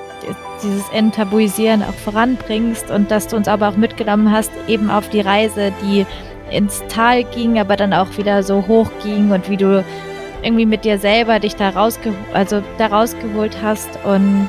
dieses 0.62 0.88
Enttabuisieren 0.90 1.82
auch 1.82 1.94
voranbringst 1.94 2.90
und 2.90 3.10
dass 3.10 3.28
du 3.28 3.36
uns 3.36 3.48
aber 3.48 3.68
auch 3.68 3.76
mitgenommen 3.76 4.30
hast, 4.32 4.50
eben 4.66 4.90
auf 4.90 5.08
die 5.10 5.20
Reise, 5.20 5.72
die 5.82 6.06
ins 6.50 6.82
Tal 6.88 7.24
ging, 7.24 7.58
aber 7.58 7.76
dann 7.76 7.92
auch 7.92 8.16
wieder 8.16 8.42
so 8.42 8.66
hoch 8.66 8.90
ging 9.02 9.30
und 9.30 9.48
wie 9.50 9.56
du 9.56 9.84
irgendwie 10.42 10.66
mit 10.66 10.84
dir 10.84 10.98
selber 10.98 11.38
dich 11.40 11.56
da, 11.56 11.70
rausge 11.70 12.12
also 12.32 12.62
da 12.78 12.86
rausgeholt 12.86 13.56
hast 13.62 13.88
und 14.04 14.48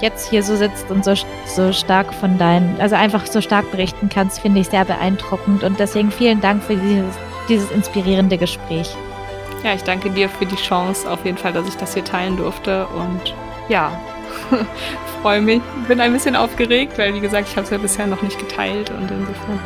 jetzt 0.00 0.30
hier 0.30 0.42
so 0.42 0.56
sitzt 0.56 0.90
und 0.90 1.04
so, 1.04 1.14
so 1.46 1.72
stark 1.72 2.12
von 2.14 2.38
deinen, 2.38 2.80
also 2.80 2.96
einfach 2.96 3.26
so 3.26 3.40
stark 3.40 3.70
berichten 3.70 4.08
kannst, 4.08 4.40
finde 4.40 4.60
ich 4.60 4.68
sehr 4.68 4.84
beeindruckend. 4.84 5.62
Und 5.62 5.78
deswegen 5.78 6.10
vielen 6.10 6.40
Dank 6.40 6.62
für 6.62 6.76
dieses, 6.76 7.14
dieses 7.48 7.70
inspirierende 7.70 8.38
Gespräch. 8.38 8.94
Ja, 9.64 9.74
ich 9.74 9.82
danke 9.82 10.10
dir 10.10 10.28
für 10.28 10.46
die 10.46 10.56
Chance, 10.56 11.10
auf 11.10 11.24
jeden 11.24 11.36
Fall, 11.36 11.52
dass 11.52 11.68
ich 11.68 11.76
das 11.76 11.94
hier 11.94 12.04
teilen 12.04 12.36
durfte. 12.36 12.86
Und 12.86 13.34
ja, 13.68 13.92
freue 15.22 15.42
mich. 15.42 15.60
Bin 15.86 16.00
ein 16.00 16.12
bisschen 16.12 16.36
aufgeregt, 16.36 16.96
weil, 16.98 17.14
wie 17.14 17.20
gesagt, 17.20 17.48
ich 17.48 17.56
habe 17.56 17.64
es 17.64 17.70
ja 17.70 17.78
bisher 17.78 18.06
noch 18.06 18.22
nicht 18.22 18.38
geteilt. 18.38 18.90
Und 18.90 19.10
insofern, 19.10 19.60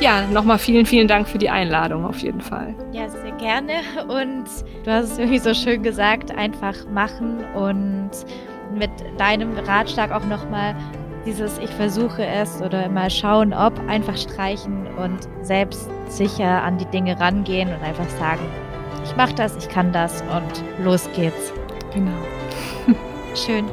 ja, 0.00 0.26
nochmal 0.26 0.58
vielen, 0.58 0.86
vielen 0.86 1.08
Dank 1.08 1.28
für 1.28 1.38
die 1.38 1.50
Einladung, 1.50 2.06
auf 2.06 2.18
jeden 2.18 2.40
Fall. 2.40 2.74
Ja, 2.92 3.08
sehr 3.08 3.32
gerne. 3.32 3.74
Und 4.08 4.44
du 4.84 4.90
hast 4.90 5.12
es 5.12 5.18
irgendwie 5.18 5.38
so 5.38 5.52
schön 5.52 5.82
gesagt, 5.82 6.34
einfach 6.34 6.74
machen 6.90 7.44
und 7.54 8.10
mit 8.78 8.90
deinem 9.18 9.56
Ratschlag 9.58 10.10
auch 10.12 10.24
nochmal 10.24 10.74
dieses 11.24 11.58
Ich 11.58 11.70
versuche 11.70 12.26
es 12.26 12.60
oder 12.60 12.88
mal 12.88 13.10
schauen, 13.10 13.52
ob 13.52 13.72
einfach 13.88 14.16
streichen 14.16 14.86
und 14.96 15.20
selbstsicher 15.42 16.62
an 16.62 16.78
die 16.78 16.86
Dinge 16.86 17.18
rangehen 17.18 17.68
und 17.68 17.82
einfach 17.82 18.08
sagen, 18.18 18.40
ich 19.04 19.16
mache 19.16 19.34
das, 19.34 19.56
ich 19.56 19.68
kann 19.68 19.92
das 19.92 20.22
und 20.22 20.84
los 20.84 21.08
geht's. 21.14 21.52
Genau. 21.92 22.10
Schön. 23.34 23.66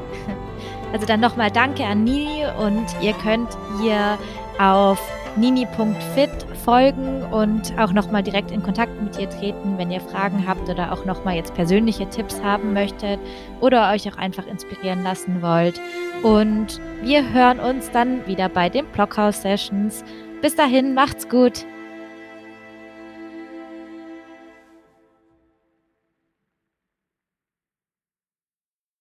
Also 0.91 1.06
dann 1.06 1.20
nochmal 1.20 1.52
danke 1.52 1.86
an 1.86 2.04
Nini 2.04 2.45
und 2.60 2.86
ihr 3.02 3.14
könnt 3.14 3.50
ihr 3.84 4.18
auf 4.60 5.00
nini.fit 5.36 6.30
folgen 6.60 7.24
und 7.24 7.78
auch 7.78 7.91
nochmal 7.93 8.24
direkt 8.24 8.51
in 8.51 8.62
Kontakt 8.62 9.01
mit 9.01 9.18
ihr 9.18 9.30
treten, 9.30 9.78
wenn 9.78 9.91
ihr 9.91 10.01
Fragen 10.01 10.45
habt 10.47 10.70
oder 10.70 10.91
auch 10.91 11.05
nochmal 11.05 11.36
jetzt 11.36 11.53
persönliche 11.53 12.10
Tipps 12.10 12.41
haben 12.43 12.74
möchtet 12.74 13.20
oder 13.62 13.91
euch 13.91 14.12
auch 14.12 14.18
einfach 14.18 14.47
inspirieren 14.47 15.03
lassen 15.03 15.41
wollt. 15.41 15.80
Und 16.24 16.80
wir 17.01 17.34
hören 17.34 17.60
uns 17.60 17.89
dann 17.91 18.26
wieder 18.28 18.49
bei 18.49 18.70
den 18.70 18.86
Blockhouse 18.88 19.41
Sessions. 19.41 20.03
Bis 20.41 20.55
dahin, 20.55 20.93
macht's 20.93 21.28
gut! 21.28 21.66